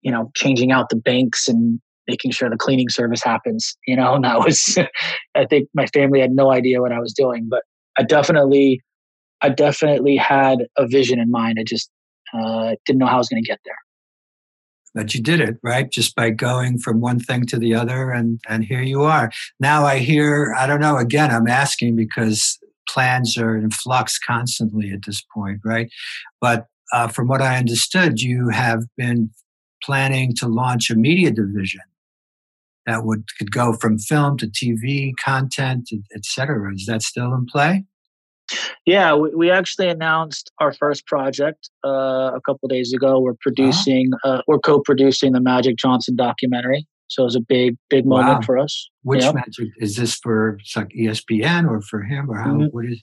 you 0.02 0.10
know, 0.10 0.30
changing 0.34 0.72
out 0.72 0.88
the 0.88 0.96
banks 0.96 1.48
and 1.48 1.80
making 2.08 2.30
sure 2.30 2.50
the 2.50 2.56
cleaning 2.56 2.88
service 2.88 3.22
happens, 3.22 3.76
you 3.86 3.96
know, 3.96 4.14
and 4.16 4.24
that 4.24 4.40
was, 4.40 4.78
I 5.34 5.46
think 5.46 5.68
my 5.74 5.86
family 5.86 6.20
had 6.20 6.32
no 6.32 6.52
idea 6.52 6.80
what 6.80 6.92
I 6.92 6.98
was 6.98 7.12
doing, 7.12 7.46
but 7.48 7.62
I 7.98 8.02
definitely, 8.02 8.82
I 9.40 9.48
definitely 9.48 10.16
had 10.16 10.66
a 10.76 10.86
vision 10.86 11.18
in 11.18 11.30
mind. 11.30 11.58
I 11.60 11.64
just 11.64 11.90
uh, 12.32 12.74
didn't 12.86 12.98
know 12.98 13.06
how 13.06 13.16
I 13.16 13.18
was 13.18 13.28
going 13.28 13.42
to 13.42 13.46
get 13.46 13.60
there. 13.64 13.76
But 14.94 15.14
you 15.14 15.22
did 15.22 15.40
it, 15.40 15.56
right? 15.62 15.90
Just 15.90 16.14
by 16.14 16.30
going 16.30 16.78
from 16.78 17.00
one 17.00 17.18
thing 17.18 17.46
to 17.46 17.58
the 17.58 17.74
other, 17.74 18.10
and 18.10 18.40
and 18.46 18.62
here 18.62 18.82
you 18.82 19.02
are. 19.04 19.30
Now 19.58 19.86
I 19.86 19.98
hear, 19.98 20.54
I 20.58 20.66
don't 20.66 20.80
know. 20.80 20.98
Again, 20.98 21.30
I'm 21.30 21.48
asking 21.48 21.96
because 21.96 22.58
plans 22.86 23.38
are 23.38 23.56
in 23.56 23.70
flux 23.70 24.18
constantly 24.18 24.90
at 24.90 25.06
this 25.06 25.24
point, 25.34 25.60
right? 25.64 25.90
But 26.42 26.66
uh, 26.92 27.08
from 27.08 27.26
what 27.26 27.40
I 27.40 27.56
understood, 27.56 28.20
you 28.20 28.50
have 28.50 28.84
been 28.98 29.30
planning 29.82 30.34
to 30.36 30.48
launch 30.48 30.90
a 30.90 30.94
media 30.94 31.30
division 31.30 31.80
that 32.86 33.04
would 33.04 33.24
could 33.38 33.52
go 33.52 33.74
from 33.74 33.98
film 33.98 34.36
to 34.38 34.46
TV 34.46 35.12
content, 35.22 35.90
etc. 36.14 36.74
Is 36.74 36.86
that 36.86 37.02
still 37.02 37.32
in 37.34 37.46
play? 37.46 37.84
Yeah, 38.86 39.14
we, 39.14 39.34
we 39.34 39.50
actually 39.50 39.88
announced 39.88 40.50
our 40.58 40.72
first 40.72 41.06
project 41.06 41.70
uh, 41.84 42.32
a 42.34 42.40
couple 42.44 42.68
days 42.68 42.92
ago. 42.92 43.20
We're 43.20 43.34
producing, 43.40 44.10
uh-huh. 44.24 44.28
uh, 44.28 44.42
we're 44.46 44.58
co-producing 44.58 45.32
the 45.32 45.40
Magic 45.40 45.76
Johnson 45.76 46.16
documentary. 46.16 46.86
So 47.08 47.22
it 47.22 47.26
was 47.26 47.36
a 47.36 47.40
big, 47.40 47.76
big 47.90 48.06
moment 48.06 48.38
wow. 48.38 48.40
for 48.40 48.58
us. 48.58 48.90
Which 49.02 49.22
yep. 49.22 49.34
Magic 49.34 49.68
is 49.78 49.96
this 49.96 50.16
for? 50.16 50.58
Like 50.74 50.88
ESPN 50.88 51.68
or 51.68 51.82
for 51.82 52.02
him 52.02 52.30
or 52.30 52.38
how? 52.38 52.52
Mm-hmm. 52.52 52.66
What 52.66 52.86
is? 52.86 53.02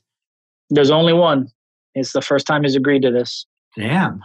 There's 0.69 0.91
only 0.91 1.13
one. 1.13 1.47
It's 1.95 2.13
the 2.13 2.21
first 2.21 2.45
time 2.45 2.63
he's 2.63 2.75
agreed 2.75 3.03
to 3.03 3.11
this. 3.11 3.45
Damn, 3.77 4.21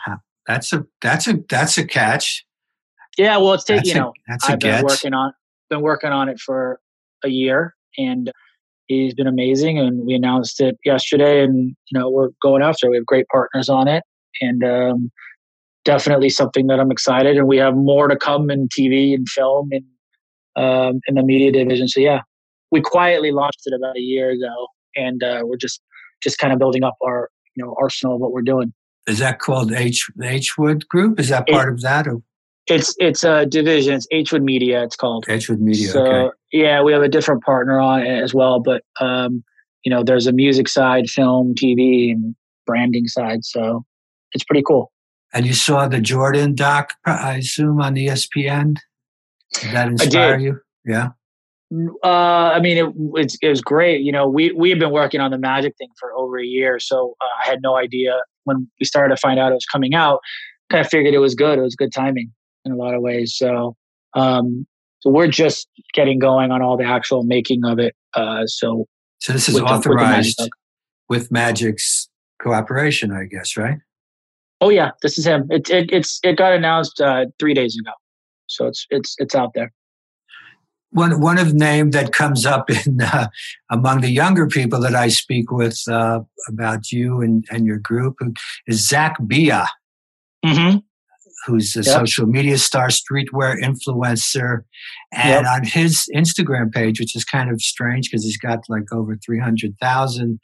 that's 0.46 0.72
a 0.72 0.84
that's 1.00 1.26
a 1.26 1.38
that's 1.48 1.78
a 1.78 1.86
catch. 1.86 2.44
Yeah, 3.16 3.36
well, 3.38 3.54
it's 3.54 3.64
taking 3.64 3.94
you 3.94 3.94
know 3.94 4.12
I've 4.44 4.58
been 4.58 4.84
working 4.84 5.14
on 5.14 5.32
been 5.70 5.80
working 5.80 6.10
on 6.10 6.28
it 6.28 6.38
for 6.40 6.80
a 7.24 7.28
year, 7.28 7.74
and 7.96 8.30
he's 8.86 9.14
been 9.14 9.26
amazing. 9.26 9.78
And 9.78 10.06
we 10.06 10.14
announced 10.14 10.60
it 10.60 10.76
yesterday, 10.84 11.42
and 11.42 11.74
you 11.90 11.98
know 11.98 12.10
we're 12.10 12.30
going 12.42 12.62
after. 12.62 12.86
It. 12.86 12.90
We 12.90 12.96
have 12.96 13.06
great 13.06 13.26
partners 13.28 13.68
on 13.68 13.88
it, 13.88 14.02
and 14.40 14.64
um, 14.64 15.10
definitely 15.84 16.30
something 16.30 16.66
that 16.66 16.80
I'm 16.80 16.90
excited. 16.90 17.36
And 17.36 17.46
we 17.46 17.56
have 17.58 17.74
more 17.74 18.08
to 18.08 18.16
come 18.16 18.50
in 18.50 18.68
TV 18.68 19.14
and 19.14 19.28
film 19.28 19.70
and 19.72 19.84
um, 20.56 21.00
in 21.06 21.14
the 21.14 21.22
media 21.22 21.52
division. 21.52 21.88
So 21.88 22.00
yeah, 22.00 22.22
we 22.70 22.80
quietly 22.80 23.30
launched 23.30 23.62
it 23.66 23.74
about 23.74 23.96
a 23.96 24.00
year 24.00 24.30
ago, 24.30 24.68
and 24.96 25.22
uh, 25.22 25.42
we're 25.44 25.56
just 25.56 25.80
just 26.22 26.38
kind 26.38 26.52
of 26.52 26.58
building 26.58 26.84
up 26.84 26.96
our 27.02 27.30
you 27.54 27.64
know 27.64 27.74
arsenal 27.80 28.16
of 28.16 28.20
what 28.20 28.32
we're 28.32 28.42
doing. 28.42 28.72
Is 29.06 29.18
that 29.18 29.38
called 29.38 29.72
H 29.72 30.10
H 30.22 30.56
Wood 30.56 30.88
Group? 30.88 31.20
Is 31.20 31.28
that 31.28 31.46
part 31.48 31.68
it, 31.68 31.74
of 31.74 31.80
that? 31.82 32.06
Or? 32.06 32.22
It's 32.66 32.94
it's 32.98 33.24
a 33.24 33.44
division. 33.44 33.94
It's 33.94 34.06
H 34.10 34.32
Wood 34.32 34.42
Media. 34.42 34.82
It's 34.82 34.96
called 34.96 35.26
H 35.28 35.48
Wood 35.48 35.60
Media. 35.60 35.88
So 35.88 36.06
okay. 36.06 36.36
yeah, 36.52 36.82
we 36.82 36.92
have 36.92 37.02
a 37.02 37.08
different 37.08 37.44
partner 37.44 37.78
on 37.78 38.00
it 38.00 38.22
as 38.22 38.32
well. 38.32 38.60
But 38.60 38.82
um, 39.00 39.44
you 39.84 39.90
know, 39.90 40.02
there's 40.02 40.26
a 40.26 40.32
music 40.32 40.68
side, 40.68 41.10
film, 41.10 41.54
TV, 41.54 42.12
and 42.12 42.34
branding 42.66 43.06
side. 43.06 43.44
So 43.44 43.84
it's 44.32 44.44
pretty 44.44 44.62
cool. 44.66 44.90
And 45.34 45.44
you 45.44 45.52
saw 45.52 45.88
the 45.88 46.00
Jordan 46.00 46.54
doc, 46.54 46.94
I 47.04 47.36
assume, 47.36 47.80
on 47.80 47.96
ESPN. 47.96 48.76
Did 49.54 49.72
that 49.72 49.88
inspire 49.88 50.38
you? 50.38 50.60
Yeah. 50.86 51.10
Uh, 52.04 52.52
I 52.54 52.60
mean, 52.60 52.78
it, 52.78 52.94
it's, 53.20 53.36
it 53.42 53.48
was 53.48 53.60
great. 53.60 54.02
You 54.02 54.12
know, 54.12 54.28
we 54.28 54.52
we 54.52 54.70
have 54.70 54.78
been 54.78 54.92
working 54.92 55.20
on 55.20 55.30
the 55.30 55.38
Magic 55.38 55.74
thing 55.76 55.88
for 55.98 56.14
over 56.14 56.38
a 56.38 56.44
year, 56.44 56.78
so 56.78 57.16
uh, 57.20 57.42
I 57.42 57.50
had 57.50 57.62
no 57.62 57.76
idea 57.76 58.20
when 58.44 58.68
we 58.80 58.86
started 58.86 59.14
to 59.14 59.20
find 59.20 59.38
out 59.38 59.52
it 59.52 59.54
was 59.54 59.66
coming 59.66 59.94
out. 59.94 60.20
Kind 60.70 60.84
of 60.84 60.90
figured 60.90 61.14
it 61.14 61.18
was 61.18 61.34
good. 61.34 61.58
It 61.58 61.62
was 61.62 61.74
good 61.74 61.92
timing 61.92 62.32
in 62.64 62.72
a 62.72 62.76
lot 62.76 62.94
of 62.94 63.02
ways. 63.02 63.34
So, 63.36 63.76
um, 64.14 64.66
so 65.00 65.10
we're 65.10 65.28
just 65.28 65.68
getting 65.92 66.18
going 66.18 66.50
on 66.50 66.62
all 66.62 66.76
the 66.76 66.84
actual 66.84 67.22
making 67.22 67.64
of 67.64 67.78
it. 67.78 67.94
Uh, 68.14 68.46
so, 68.46 68.86
so 69.20 69.32
this 69.32 69.48
is 69.48 69.56
with 69.56 69.64
authorized 69.64 70.38
the, 70.38 70.48
with, 71.08 71.22
with 71.22 71.30
Magic's 71.30 72.08
cooperation, 72.40 73.12
I 73.12 73.24
guess, 73.24 73.56
right? 73.56 73.78
Oh 74.60 74.70
yeah, 74.70 74.92
this 75.02 75.18
is 75.18 75.26
him. 75.26 75.46
It, 75.50 75.68
it 75.68 75.90
it's 75.92 76.20
it 76.22 76.38
got 76.38 76.54
announced 76.54 77.00
uh, 77.00 77.26
three 77.38 77.52
days 77.52 77.76
ago, 77.78 77.92
so 78.46 78.66
it's 78.66 78.86
it's 78.88 79.14
it's 79.18 79.34
out 79.34 79.52
there 79.54 79.72
one 80.94 81.20
one 81.20 81.38
of 81.38 81.52
name 81.52 81.90
that 81.90 82.12
comes 82.12 82.46
up 82.46 82.70
in 82.70 83.02
uh, 83.02 83.28
among 83.70 84.00
the 84.00 84.10
younger 84.10 84.46
people 84.46 84.80
that 84.80 84.94
I 84.94 85.08
speak 85.08 85.50
with 85.50 85.82
uh, 85.88 86.20
about 86.48 86.92
you 86.92 87.20
and, 87.20 87.44
and 87.50 87.66
your 87.66 87.78
group 87.78 88.16
is 88.66 88.88
Zach 88.88 89.16
Bia. 89.26 89.66
Mm-hmm. 90.44 90.76
who's 91.46 91.74
a 91.74 91.78
yep. 91.78 91.86
social 91.86 92.26
media 92.26 92.58
star, 92.58 92.88
streetwear 92.88 93.58
influencer. 93.62 94.58
And 95.10 95.46
yep. 95.46 95.54
on 95.54 95.64
his 95.64 96.06
Instagram 96.14 96.70
page, 96.70 97.00
which 97.00 97.16
is 97.16 97.24
kind 97.24 97.50
of 97.50 97.62
strange 97.62 98.10
because 98.10 98.24
he's 98.24 98.36
got 98.36 98.60
like 98.68 98.92
over 98.92 99.16
300,000 99.24 100.38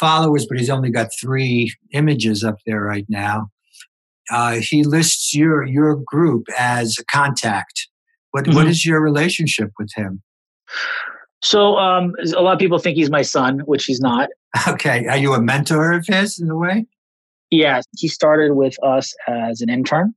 followers, 0.00 0.46
but 0.48 0.58
he's 0.58 0.70
only 0.70 0.90
got 0.90 1.08
three 1.20 1.74
images 1.92 2.42
up 2.42 2.56
there 2.64 2.80
right 2.80 3.04
now. 3.10 3.50
Uh, 4.30 4.60
he 4.60 4.84
lists 4.84 5.34
your 5.34 5.64
your 5.64 5.96
group 6.06 6.46
as 6.58 6.96
a 6.98 7.04
contact. 7.04 7.88
What, 8.30 8.44
mm-hmm. 8.44 8.56
what 8.56 8.66
is 8.66 8.84
your 8.84 9.00
relationship 9.00 9.70
with 9.78 9.90
him? 9.94 10.22
So 11.42 11.76
um, 11.76 12.14
a 12.34 12.42
lot 12.42 12.54
of 12.54 12.58
people 12.58 12.78
think 12.78 12.96
he's 12.96 13.10
my 13.10 13.22
son, 13.22 13.60
which 13.60 13.84
he's 13.84 14.00
not. 14.00 14.28
Okay, 14.68 15.06
are 15.06 15.18
you 15.18 15.34
a 15.34 15.40
mentor 15.40 15.92
of 15.92 16.06
his 16.06 16.38
in 16.38 16.50
a 16.50 16.56
way? 16.56 16.86
Yeah, 17.50 17.82
he 17.96 18.08
started 18.08 18.54
with 18.54 18.74
us 18.82 19.14
as 19.28 19.60
an 19.60 19.68
intern. 19.68 20.14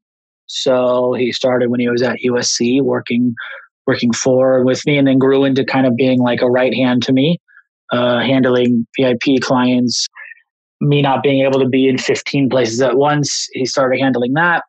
So 0.48 1.14
he 1.14 1.32
started 1.32 1.70
when 1.70 1.80
he 1.80 1.90
was 1.90 2.02
at 2.02 2.18
USC 2.26 2.82
working 2.82 3.36
working 3.86 4.14
for 4.14 4.64
with 4.64 4.86
me, 4.86 4.98
and 4.98 5.08
then 5.08 5.18
grew 5.18 5.44
into 5.44 5.66
kind 5.66 5.86
of 5.86 5.96
being 5.96 6.20
like 6.20 6.42
a 6.42 6.50
right 6.50 6.74
hand 6.74 7.04
to 7.04 7.14
me, 7.14 7.38
uh, 7.92 8.20
handling 8.20 8.88
VIP 8.98 9.42
clients. 9.42 10.08
Me 10.82 11.02
not 11.02 11.22
being 11.22 11.44
able 11.44 11.60
to 11.60 11.68
be 11.68 11.88
in 11.88 11.98
15 11.98 12.50
places 12.50 12.82
at 12.82 12.96
once, 12.96 13.48
he 13.52 13.66
started 13.66 14.00
handling 14.00 14.34
that, 14.34 14.64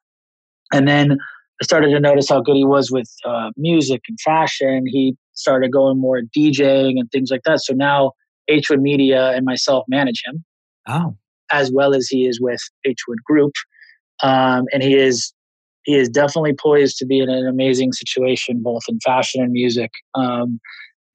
and 0.72 0.88
then 0.88 1.16
I 1.60 1.64
started 1.64 1.90
to 1.90 2.00
notice 2.00 2.28
how 2.28 2.40
good 2.40 2.56
he 2.56 2.64
was 2.64 2.90
with 2.90 3.10
uh, 3.24 3.50
music 3.56 4.02
and 4.08 4.18
fashion. 4.20 4.84
He 4.86 5.14
started 5.34 5.72
going 5.72 6.00
more 6.00 6.20
DJing 6.36 6.94
and 6.98 7.10
things 7.10 7.30
like 7.30 7.42
that. 7.44 7.60
So 7.60 7.74
now 7.74 8.12
H 8.48 8.70
Wood 8.70 8.80
Media 8.80 9.30
and 9.30 9.44
myself 9.44 9.84
manage 9.88 10.22
him. 10.24 10.44
Oh. 10.88 11.16
As 11.52 11.70
well 11.72 11.94
as 11.94 12.08
he 12.08 12.26
is 12.26 12.40
with 12.40 12.60
H 12.86 12.98
Wood 13.06 13.18
Group. 13.26 13.52
Um, 14.22 14.64
and 14.72 14.82
he 14.82 14.96
is 14.96 15.32
he 15.84 15.96
is 15.96 16.08
definitely 16.08 16.54
poised 16.54 16.96
to 16.98 17.06
be 17.06 17.20
in 17.20 17.30
an 17.30 17.46
amazing 17.46 17.92
situation, 17.92 18.60
both 18.62 18.82
in 18.88 18.98
fashion 19.00 19.42
and 19.42 19.52
music. 19.52 19.90
Um, 20.14 20.60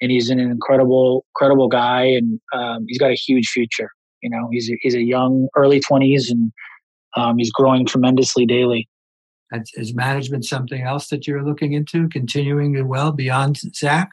and 0.01 0.11
he's 0.11 0.29
an 0.29 0.39
incredible, 0.39 1.25
incredible 1.35 1.67
guy, 1.67 2.03
and 2.03 2.39
um, 2.53 2.85
he's 2.87 2.97
got 2.97 3.11
a 3.11 3.15
huge 3.15 3.47
future. 3.47 3.89
You 4.21 4.29
know, 4.29 4.49
he's 4.51 4.69
a, 4.69 4.73
he's 4.81 4.95
a 4.95 5.03
young, 5.03 5.47
early 5.55 5.79
twenties, 5.79 6.29
and 6.29 6.51
um, 7.15 7.37
he's 7.37 7.51
growing 7.51 7.85
tremendously 7.85 8.45
daily. 8.45 8.89
Is 9.73 9.93
management 9.93 10.45
something 10.45 10.81
else 10.81 11.07
that 11.09 11.27
you're 11.27 11.43
looking 11.43 11.73
into, 11.73 12.07
continuing 12.09 12.87
well 12.87 13.11
beyond 13.11 13.57
Zach? 13.75 14.09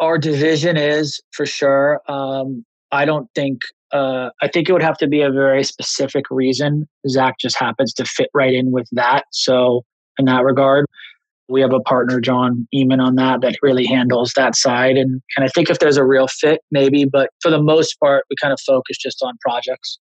Our 0.00 0.18
division 0.18 0.76
is 0.76 1.20
for 1.32 1.46
sure. 1.46 2.00
Um, 2.08 2.64
I 2.92 3.04
don't 3.04 3.28
think. 3.34 3.62
Uh, 3.90 4.28
I 4.42 4.48
think 4.48 4.68
it 4.68 4.72
would 4.72 4.82
have 4.82 4.98
to 4.98 5.08
be 5.08 5.22
a 5.22 5.30
very 5.30 5.64
specific 5.64 6.26
reason. 6.30 6.86
Zach 7.08 7.36
just 7.40 7.56
happens 7.56 7.94
to 7.94 8.04
fit 8.04 8.28
right 8.34 8.52
in 8.52 8.70
with 8.70 8.86
that. 8.92 9.24
So 9.30 9.82
in 10.18 10.26
that 10.26 10.44
regard, 10.44 10.84
we 11.48 11.62
have 11.62 11.72
a 11.72 11.80
partner, 11.80 12.20
John 12.20 12.68
Eamon, 12.74 13.02
on 13.02 13.14
that 13.14 13.40
that 13.40 13.56
really 13.62 13.86
handles 13.86 14.32
that 14.36 14.54
side. 14.54 14.96
And 14.96 15.22
and 15.36 15.44
I 15.44 15.48
think 15.48 15.70
if 15.70 15.78
there's 15.78 15.96
a 15.96 16.04
real 16.04 16.28
fit, 16.28 16.60
maybe. 16.70 17.04
But 17.06 17.30
for 17.40 17.50
the 17.50 17.62
most 17.62 17.98
part, 17.98 18.24
we 18.28 18.36
kind 18.40 18.52
of 18.52 18.60
focus 18.60 18.98
just 18.98 19.22
on 19.22 19.34
projects. 19.40 19.98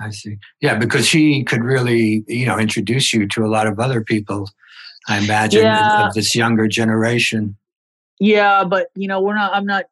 I 0.00 0.10
see. 0.10 0.38
Yeah, 0.60 0.76
because 0.76 1.06
she 1.06 1.44
could 1.44 1.62
really, 1.62 2.24
you 2.26 2.46
know, 2.46 2.58
introduce 2.58 3.12
you 3.12 3.26
to 3.28 3.44
a 3.44 3.48
lot 3.48 3.66
of 3.66 3.78
other 3.78 4.02
people. 4.02 4.48
I 5.08 5.18
imagine 5.18 5.62
yeah. 5.62 6.06
of 6.06 6.14
this 6.14 6.34
younger 6.34 6.68
generation. 6.68 7.56
Yeah, 8.20 8.64
but 8.64 8.88
you 8.94 9.08
know, 9.08 9.20
we're 9.20 9.34
not. 9.34 9.52
I'm 9.54 9.66
not. 9.66 9.84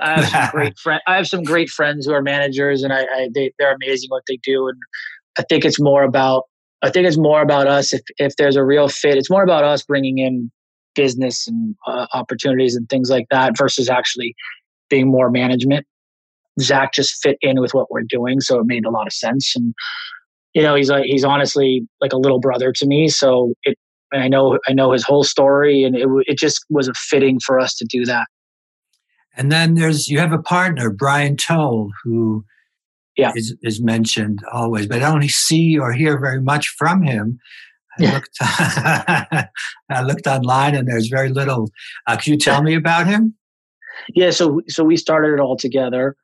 I 0.00 0.20
have 0.20 0.28
some 0.28 0.50
great 0.52 0.78
friend. 0.82 1.00
I 1.06 1.16
have 1.16 1.26
some 1.26 1.42
great 1.42 1.68
friends 1.68 2.06
who 2.06 2.12
are 2.12 2.22
managers, 2.22 2.82
and 2.82 2.92
I, 2.92 3.02
I 3.02 3.28
they 3.34 3.52
they're 3.58 3.74
amazing 3.74 4.08
what 4.10 4.22
they 4.28 4.38
do. 4.42 4.68
And 4.68 4.78
I 5.38 5.42
think 5.42 5.64
it's 5.64 5.80
more 5.80 6.02
about. 6.02 6.44
I 6.80 6.90
think 6.90 7.08
it's 7.08 7.18
more 7.18 7.42
about 7.42 7.66
us. 7.66 7.92
If 7.92 8.02
if 8.18 8.36
there's 8.36 8.56
a 8.56 8.64
real 8.64 8.88
fit, 8.88 9.16
it's 9.18 9.30
more 9.30 9.42
about 9.42 9.64
us 9.64 9.82
bringing 9.82 10.18
in 10.18 10.50
business 10.94 11.46
and 11.46 11.74
uh, 11.86 12.06
opportunities 12.12 12.74
and 12.74 12.88
things 12.88 13.10
like 13.10 13.26
that 13.30 13.56
versus 13.56 13.88
actually 13.88 14.34
being 14.88 15.08
more 15.08 15.30
management. 15.30 15.86
Zach 16.60 16.92
just 16.92 17.20
fit 17.22 17.36
in 17.40 17.60
with 17.60 17.74
what 17.74 17.90
we're 17.90 18.02
doing, 18.02 18.40
so 18.40 18.58
it 18.58 18.66
made 18.66 18.84
a 18.84 18.90
lot 18.90 19.06
of 19.06 19.12
sense. 19.12 19.54
And 19.54 19.74
you 20.54 20.62
know, 20.62 20.74
he's 20.74 20.90
like 20.90 21.04
he's 21.04 21.24
honestly 21.24 21.86
like 22.00 22.12
a 22.12 22.18
little 22.18 22.40
brother 22.40 22.72
to 22.72 22.86
me. 22.86 23.08
So 23.08 23.54
it, 23.62 23.76
I 24.12 24.28
know 24.28 24.58
I 24.68 24.72
know 24.72 24.92
his 24.92 25.04
whole 25.04 25.24
story, 25.24 25.84
and 25.84 25.96
it 25.96 26.08
it 26.26 26.38
just 26.38 26.64
was 26.70 26.88
a 26.88 26.94
fitting 26.94 27.38
for 27.40 27.58
us 27.58 27.74
to 27.76 27.86
do 27.88 28.04
that. 28.06 28.26
And 29.36 29.52
then 29.52 29.74
there's 29.74 30.08
you 30.08 30.18
have 30.18 30.32
a 30.32 30.42
partner, 30.42 30.90
Brian 30.90 31.36
Toll, 31.36 31.90
who 32.02 32.44
yeah. 33.16 33.32
is, 33.34 33.54
is 33.62 33.82
mentioned 33.82 34.40
always, 34.52 34.86
but 34.86 35.02
I 35.02 35.10
don't 35.10 35.28
see 35.30 35.78
or 35.78 35.92
hear 35.92 36.18
very 36.18 36.40
much 36.40 36.68
from 36.78 37.02
him. 37.02 37.38
I, 37.98 38.02
yeah. 38.02 38.12
looked, 38.14 38.36
I 39.90 40.02
looked 40.02 40.26
online 40.26 40.74
and 40.74 40.88
there's 40.88 41.08
very 41.08 41.28
little. 41.28 41.68
Uh, 42.06 42.16
can 42.16 42.32
you 42.32 42.38
tell 42.38 42.62
me 42.62 42.74
about 42.74 43.06
him? 43.06 43.34
Yeah, 44.14 44.30
so 44.30 44.60
so 44.68 44.84
we 44.84 44.96
started 44.96 45.34
it 45.34 45.40
all 45.40 45.56
together 45.56 46.16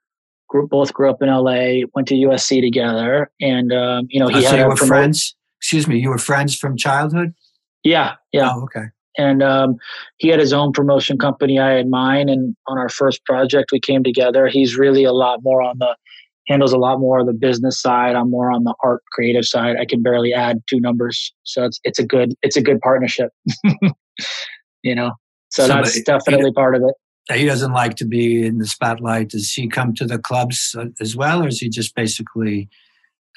grew, 0.54 0.68
both 0.68 0.92
grew 0.92 1.10
up 1.10 1.20
in 1.20 1.28
LA, 1.28 1.86
went 1.94 2.06
to 2.08 2.14
USC 2.14 2.60
together, 2.60 3.30
and 3.40 3.72
um, 3.72 4.06
you 4.08 4.20
know 4.20 4.28
he 4.28 4.46
oh, 4.46 4.50
had 4.50 4.60
so 4.60 4.68
were 4.68 4.76
friends. 4.76 5.34
Excuse 5.60 5.88
me, 5.88 5.98
you 5.98 6.10
were 6.10 6.18
friends 6.18 6.56
from 6.56 6.76
childhood. 6.76 7.34
Yeah, 7.82 8.14
yeah. 8.32 8.50
Oh, 8.52 8.62
okay. 8.64 8.86
And 9.16 9.42
um, 9.42 9.76
he 10.18 10.28
had 10.28 10.40
his 10.40 10.52
own 10.52 10.72
promotion 10.72 11.18
company. 11.18 11.58
I 11.58 11.72
had 11.72 11.88
mine, 11.88 12.28
and 12.28 12.54
on 12.66 12.78
our 12.78 12.88
first 12.88 13.24
project, 13.24 13.70
we 13.72 13.80
came 13.80 14.04
together. 14.04 14.46
He's 14.46 14.76
really 14.76 15.04
a 15.04 15.12
lot 15.12 15.40
more 15.42 15.62
on 15.62 15.78
the 15.78 15.96
handles 16.46 16.74
a 16.74 16.78
lot 16.78 17.00
more 17.00 17.20
of 17.20 17.26
the 17.26 17.32
business 17.32 17.80
side. 17.80 18.14
I'm 18.14 18.30
more 18.30 18.52
on 18.52 18.64
the 18.64 18.74
art 18.84 19.02
creative 19.12 19.46
side. 19.46 19.76
I 19.80 19.86
can 19.86 20.02
barely 20.02 20.34
add 20.34 20.62
two 20.68 20.78
numbers, 20.78 21.32
so 21.42 21.64
it's 21.64 21.80
it's 21.84 21.98
a 21.98 22.06
good 22.06 22.34
it's 22.42 22.56
a 22.56 22.62
good 22.62 22.80
partnership. 22.80 23.30
you 24.82 24.94
know, 24.94 25.12
so, 25.50 25.66
so 25.66 25.68
that's 25.68 26.00
definitely 26.02 26.52
part 26.52 26.76
of 26.76 26.82
it 26.82 26.94
he 27.32 27.44
doesn't 27.46 27.72
like 27.72 27.96
to 27.96 28.04
be 28.04 28.44
in 28.44 28.58
the 28.58 28.66
spotlight. 28.66 29.30
Does 29.30 29.52
he 29.52 29.68
come 29.68 29.94
to 29.94 30.04
the 30.04 30.18
clubs 30.18 30.74
uh, 30.78 30.86
as 31.00 31.16
well, 31.16 31.42
or 31.42 31.48
is 31.48 31.58
he 31.58 31.68
just 31.68 31.94
basically 31.94 32.68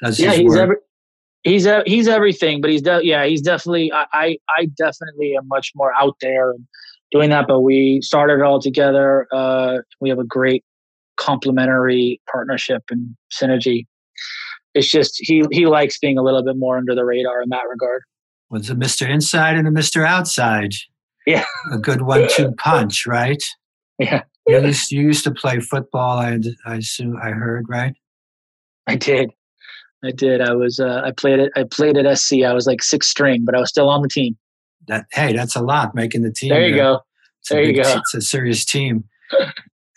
does 0.02 0.20
yeah, 0.20 0.34
he's 0.34 0.50
work? 0.50 0.60
every, 0.60 0.76
he's 1.44 1.66
a, 1.66 1.84
he's 1.86 2.08
everything, 2.08 2.62
but 2.62 2.70
he's 2.70 2.82
de- 2.82 3.06
yeah, 3.06 3.26
he's 3.26 3.42
definitely 3.42 3.92
I, 3.92 4.06
I, 4.14 4.38
I 4.58 4.66
definitely 4.78 5.36
am 5.38 5.48
much 5.48 5.72
more 5.76 5.94
out 5.94 6.16
there 6.22 6.52
and 6.52 6.68
doing 7.12 7.30
that. 7.30 7.46
But 7.48 7.62
we 7.62 8.02
started 8.02 8.40
it 8.40 8.44
all 8.44 8.62
together. 8.62 9.28
Uh, 9.32 9.78
we 10.02 10.10
have 10.10 10.20
a 10.20 10.26
great 10.26 10.64
complementary 11.16 12.22
partnership 12.32 12.84
and 12.90 13.16
synergy. 13.32 13.86
It's 14.74 14.90
just 14.90 15.16
he 15.18 15.44
he 15.52 15.66
likes 15.66 15.98
being 15.98 16.18
a 16.18 16.24
little 16.24 16.44
bit 16.44 16.58
more 16.58 16.78
under 16.78 16.94
the 16.94 17.06
radar 17.06 17.42
in 17.42 17.50
that 17.50 17.64
regard. 17.70 18.04
Was 18.50 18.70
a 18.70 18.76
Mr. 18.76 19.10
Inside 19.10 19.58
and 19.58 19.68
a 19.68 19.72
Mr. 19.72 20.06
Outside. 20.06 20.72
Yeah. 21.26 21.44
A 21.74 21.78
good 21.78 22.04
one-two 22.04 22.54
punch, 22.58 23.06
right? 23.06 23.44
Yeah. 24.00 24.24
You 24.48 24.62
used, 24.62 24.92
you 24.92 25.02
used 25.02 25.24
to 25.26 25.32
play 25.32 25.60
football. 25.60 26.18
I 26.20 26.40
I 26.66 26.76
assume 26.76 27.18
I 27.22 27.32
heard 27.32 27.66
right. 27.68 27.94
I 28.88 28.96
did. 28.96 29.32
I 30.04 30.12
did. 30.12 30.42
I 30.42 30.54
was. 30.54 30.80
Uh, 30.80 31.02
I 31.04 31.12
played 31.12 31.40
it. 31.40 31.52
I 31.56 31.64
played 31.64 31.98
at 31.98 32.18
SC. 32.18 32.44
I 32.46 32.54
was 32.54 32.66
like 32.68 32.82
sixth 32.82 33.10
string, 33.10 33.44
but 33.46 33.56
I 33.56 33.60
was 33.60 33.70
still 33.70 33.90
on 33.90 34.02
the 34.02 34.08
team. 34.08 34.38
That 34.88 35.06
hey, 35.12 35.34
that's 35.34 35.56
a 35.56 35.62
lot 35.62 35.96
making 35.96 36.22
the 36.22 36.32
team. 36.32 36.50
There 36.50 36.68
you 36.68 36.76
go. 36.76 37.02
There 37.50 37.62
big, 37.62 37.76
you 37.76 37.84
go. 37.84 37.98
It's 37.98 38.14
a 38.14 38.22
serious 38.22 38.64
team. 38.64 39.04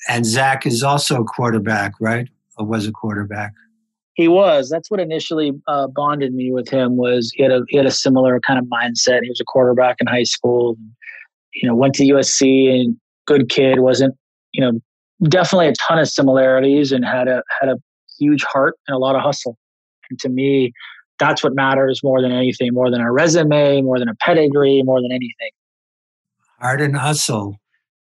and 0.08 0.24
Zach 0.26 0.66
is 0.66 0.82
also 0.82 1.20
a 1.20 1.24
quarterback, 1.24 1.92
right? 2.00 2.28
Or 2.58 2.66
was 2.66 2.86
a 2.86 2.92
quarterback. 2.92 3.52
He 4.14 4.28
was. 4.28 4.68
That's 4.68 4.90
what 4.90 5.00
initially 5.00 5.52
uh, 5.68 5.86
bonded 5.86 6.34
me 6.34 6.50
with 6.52 6.68
him. 6.68 6.96
Was 6.96 7.30
he 7.34 7.42
had 7.42 7.52
a 7.52 7.62
he 7.68 7.76
had 7.76 7.86
a 7.86 7.90
similar 7.90 8.40
kind 8.40 8.58
of 8.58 8.64
mindset. 8.64 9.20
He 9.22 9.28
was 9.28 9.40
a 9.40 9.44
quarterback 9.44 9.96
in 10.00 10.06
high 10.06 10.24
school. 10.24 10.76
You 11.54 11.68
know, 11.68 11.74
went 11.74 11.94
to 11.96 12.04
USC 12.04 12.70
and 12.70 12.96
good 13.30 13.48
kid, 13.48 13.80
wasn't, 13.80 14.14
you 14.52 14.60
know, 14.60 14.80
definitely 15.28 15.68
a 15.68 15.74
ton 15.86 15.98
of 15.98 16.08
similarities 16.08 16.92
and 16.92 17.04
had 17.04 17.28
a 17.28 17.42
had 17.60 17.68
a 17.68 17.76
huge 18.18 18.42
heart 18.44 18.74
and 18.88 18.94
a 18.94 18.98
lot 18.98 19.14
of 19.14 19.22
hustle. 19.22 19.56
And 20.10 20.18
to 20.20 20.28
me, 20.28 20.72
that's 21.18 21.44
what 21.44 21.54
matters 21.54 22.00
more 22.02 22.20
than 22.20 22.32
anything, 22.32 22.70
more 22.72 22.90
than 22.90 23.00
a 23.00 23.12
resume, 23.12 23.82
more 23.82 23.98
than 23.98 24.08
a 24.08 24.14
pedigree, 24.16 24.82
more 24.82 25.00
than 25.00 25.12
anything. 25.12 25.50
Heart 26.58 26.80
and 26.80 26.96
hustle. 26.96 27.56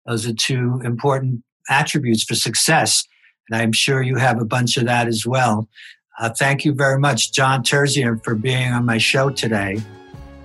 Those 0.06 0.26
are 0.26 0.34
two 0.34 0.80
important 0.84 1.42
attributes 1.68 2.22
for 2.22 2.34
success. 2.34 3.04
And 3.48 3.60
I'm 3.60 3.72
sure 3.72 4.02
you 4.02 4.16
have 4.16 4.40
a 4.40 4.44
bunch 4.44 4.76
of 4.76 4.84
that 4.86 5.08
as 5.08 5.24
well. 5.26 5.68
Uh, 6.18 6.30
thank 6.30 6.64
you 6.64 6.72
very 6.72 6.98
much, 6.98 7.32
John 7.32 7.62
Terzian, 7.62 8.22
for 8.24 8.34
being 8.34 8.72
on 8.72 8.84
my 8.84 8.98
show 8.98 9.30
today. 9.30 9.80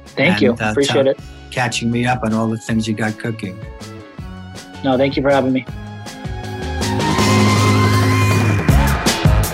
Thank 0.05 0.34
and, 0.34 0.41
you. 0.41 0.51
Uh, 0.53 0.72
Appreciate 0.72 1.03
t- 1.03 1.09
it. 1.11 1.19
Catching 1.51 1.91
me 1.91 2.05
up 2.05 2.24
on 2.24 2.34
all 2.34 2.47
the 2.47 2.57
things 2.57 2.88
you 2.88 2.93
got 2.93 3.17
cooking. 3.17 3.59
No, 4.84 4.97
thank 4.97 5.15
you 5.15 5.21
for 5.21 5.29
having 5.29 5.53
me. 5.53 5.65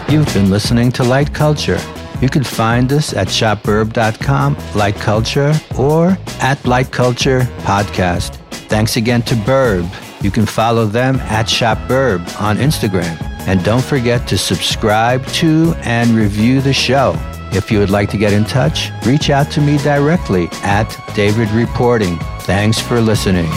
You've 0.10 0.34
been 0.34 0.50
listening 0.50 0.92
to 0.94 1.04
Light 1.04 1.34
Culture. 1.34 1.80
You 2.22 2.30
can 2.30 2.44
find 2.44 2.92
us 2.94 3.14
at 3.14 3.28
shopburb.com, 3.28 4.58
Light 4.74 4.96
Culture, 4.96 5.54
or 5.78 6.18
at 6.40 6.66
Light 6.66 6.92
Culture 6.92 7.42
Podcast. 7.60 8.36
Thanks 8.70 8.96
again 8.96 9.22
to 9.24 9.36
Burb. 9.36 9.86
You 10.24 10.32
can 10.32 10.46
follow 10.46 10.86
them 10.86 11.18
at 11.18 11.46
ShopBurb 11.46 12.42
on 12.42 12.58
Instagram. 12.58 13.22
And 13.48 13.64
don't 13.64 13.84
forget 13.84 14.28
to 14.30 14.38
subscribe 14.38 15.26
to 15.28 15.76
and 15.84 16.12
review 16.12 16.62
the 16.62 16.74
show. 16.74 17.14
If 17.52 17.72
you 17.72 17.80
would 17.80 17.90
like 17.90 18.10
to 18.12 18.18
get 18.18 18.34
in 18.34 18.46
touch, 18.46 18.92
reach 19.06 19.30
out 19.30 19.52
to 19.52 19.62
me 19.62 19.78
directly 19.78 20.48
at 20.64 20.88
David 21.16 21.50
Reporting. 21.52 22.18
Thanks 22.42 22.80
for 22.80 23.00
listening. 23.00 23.50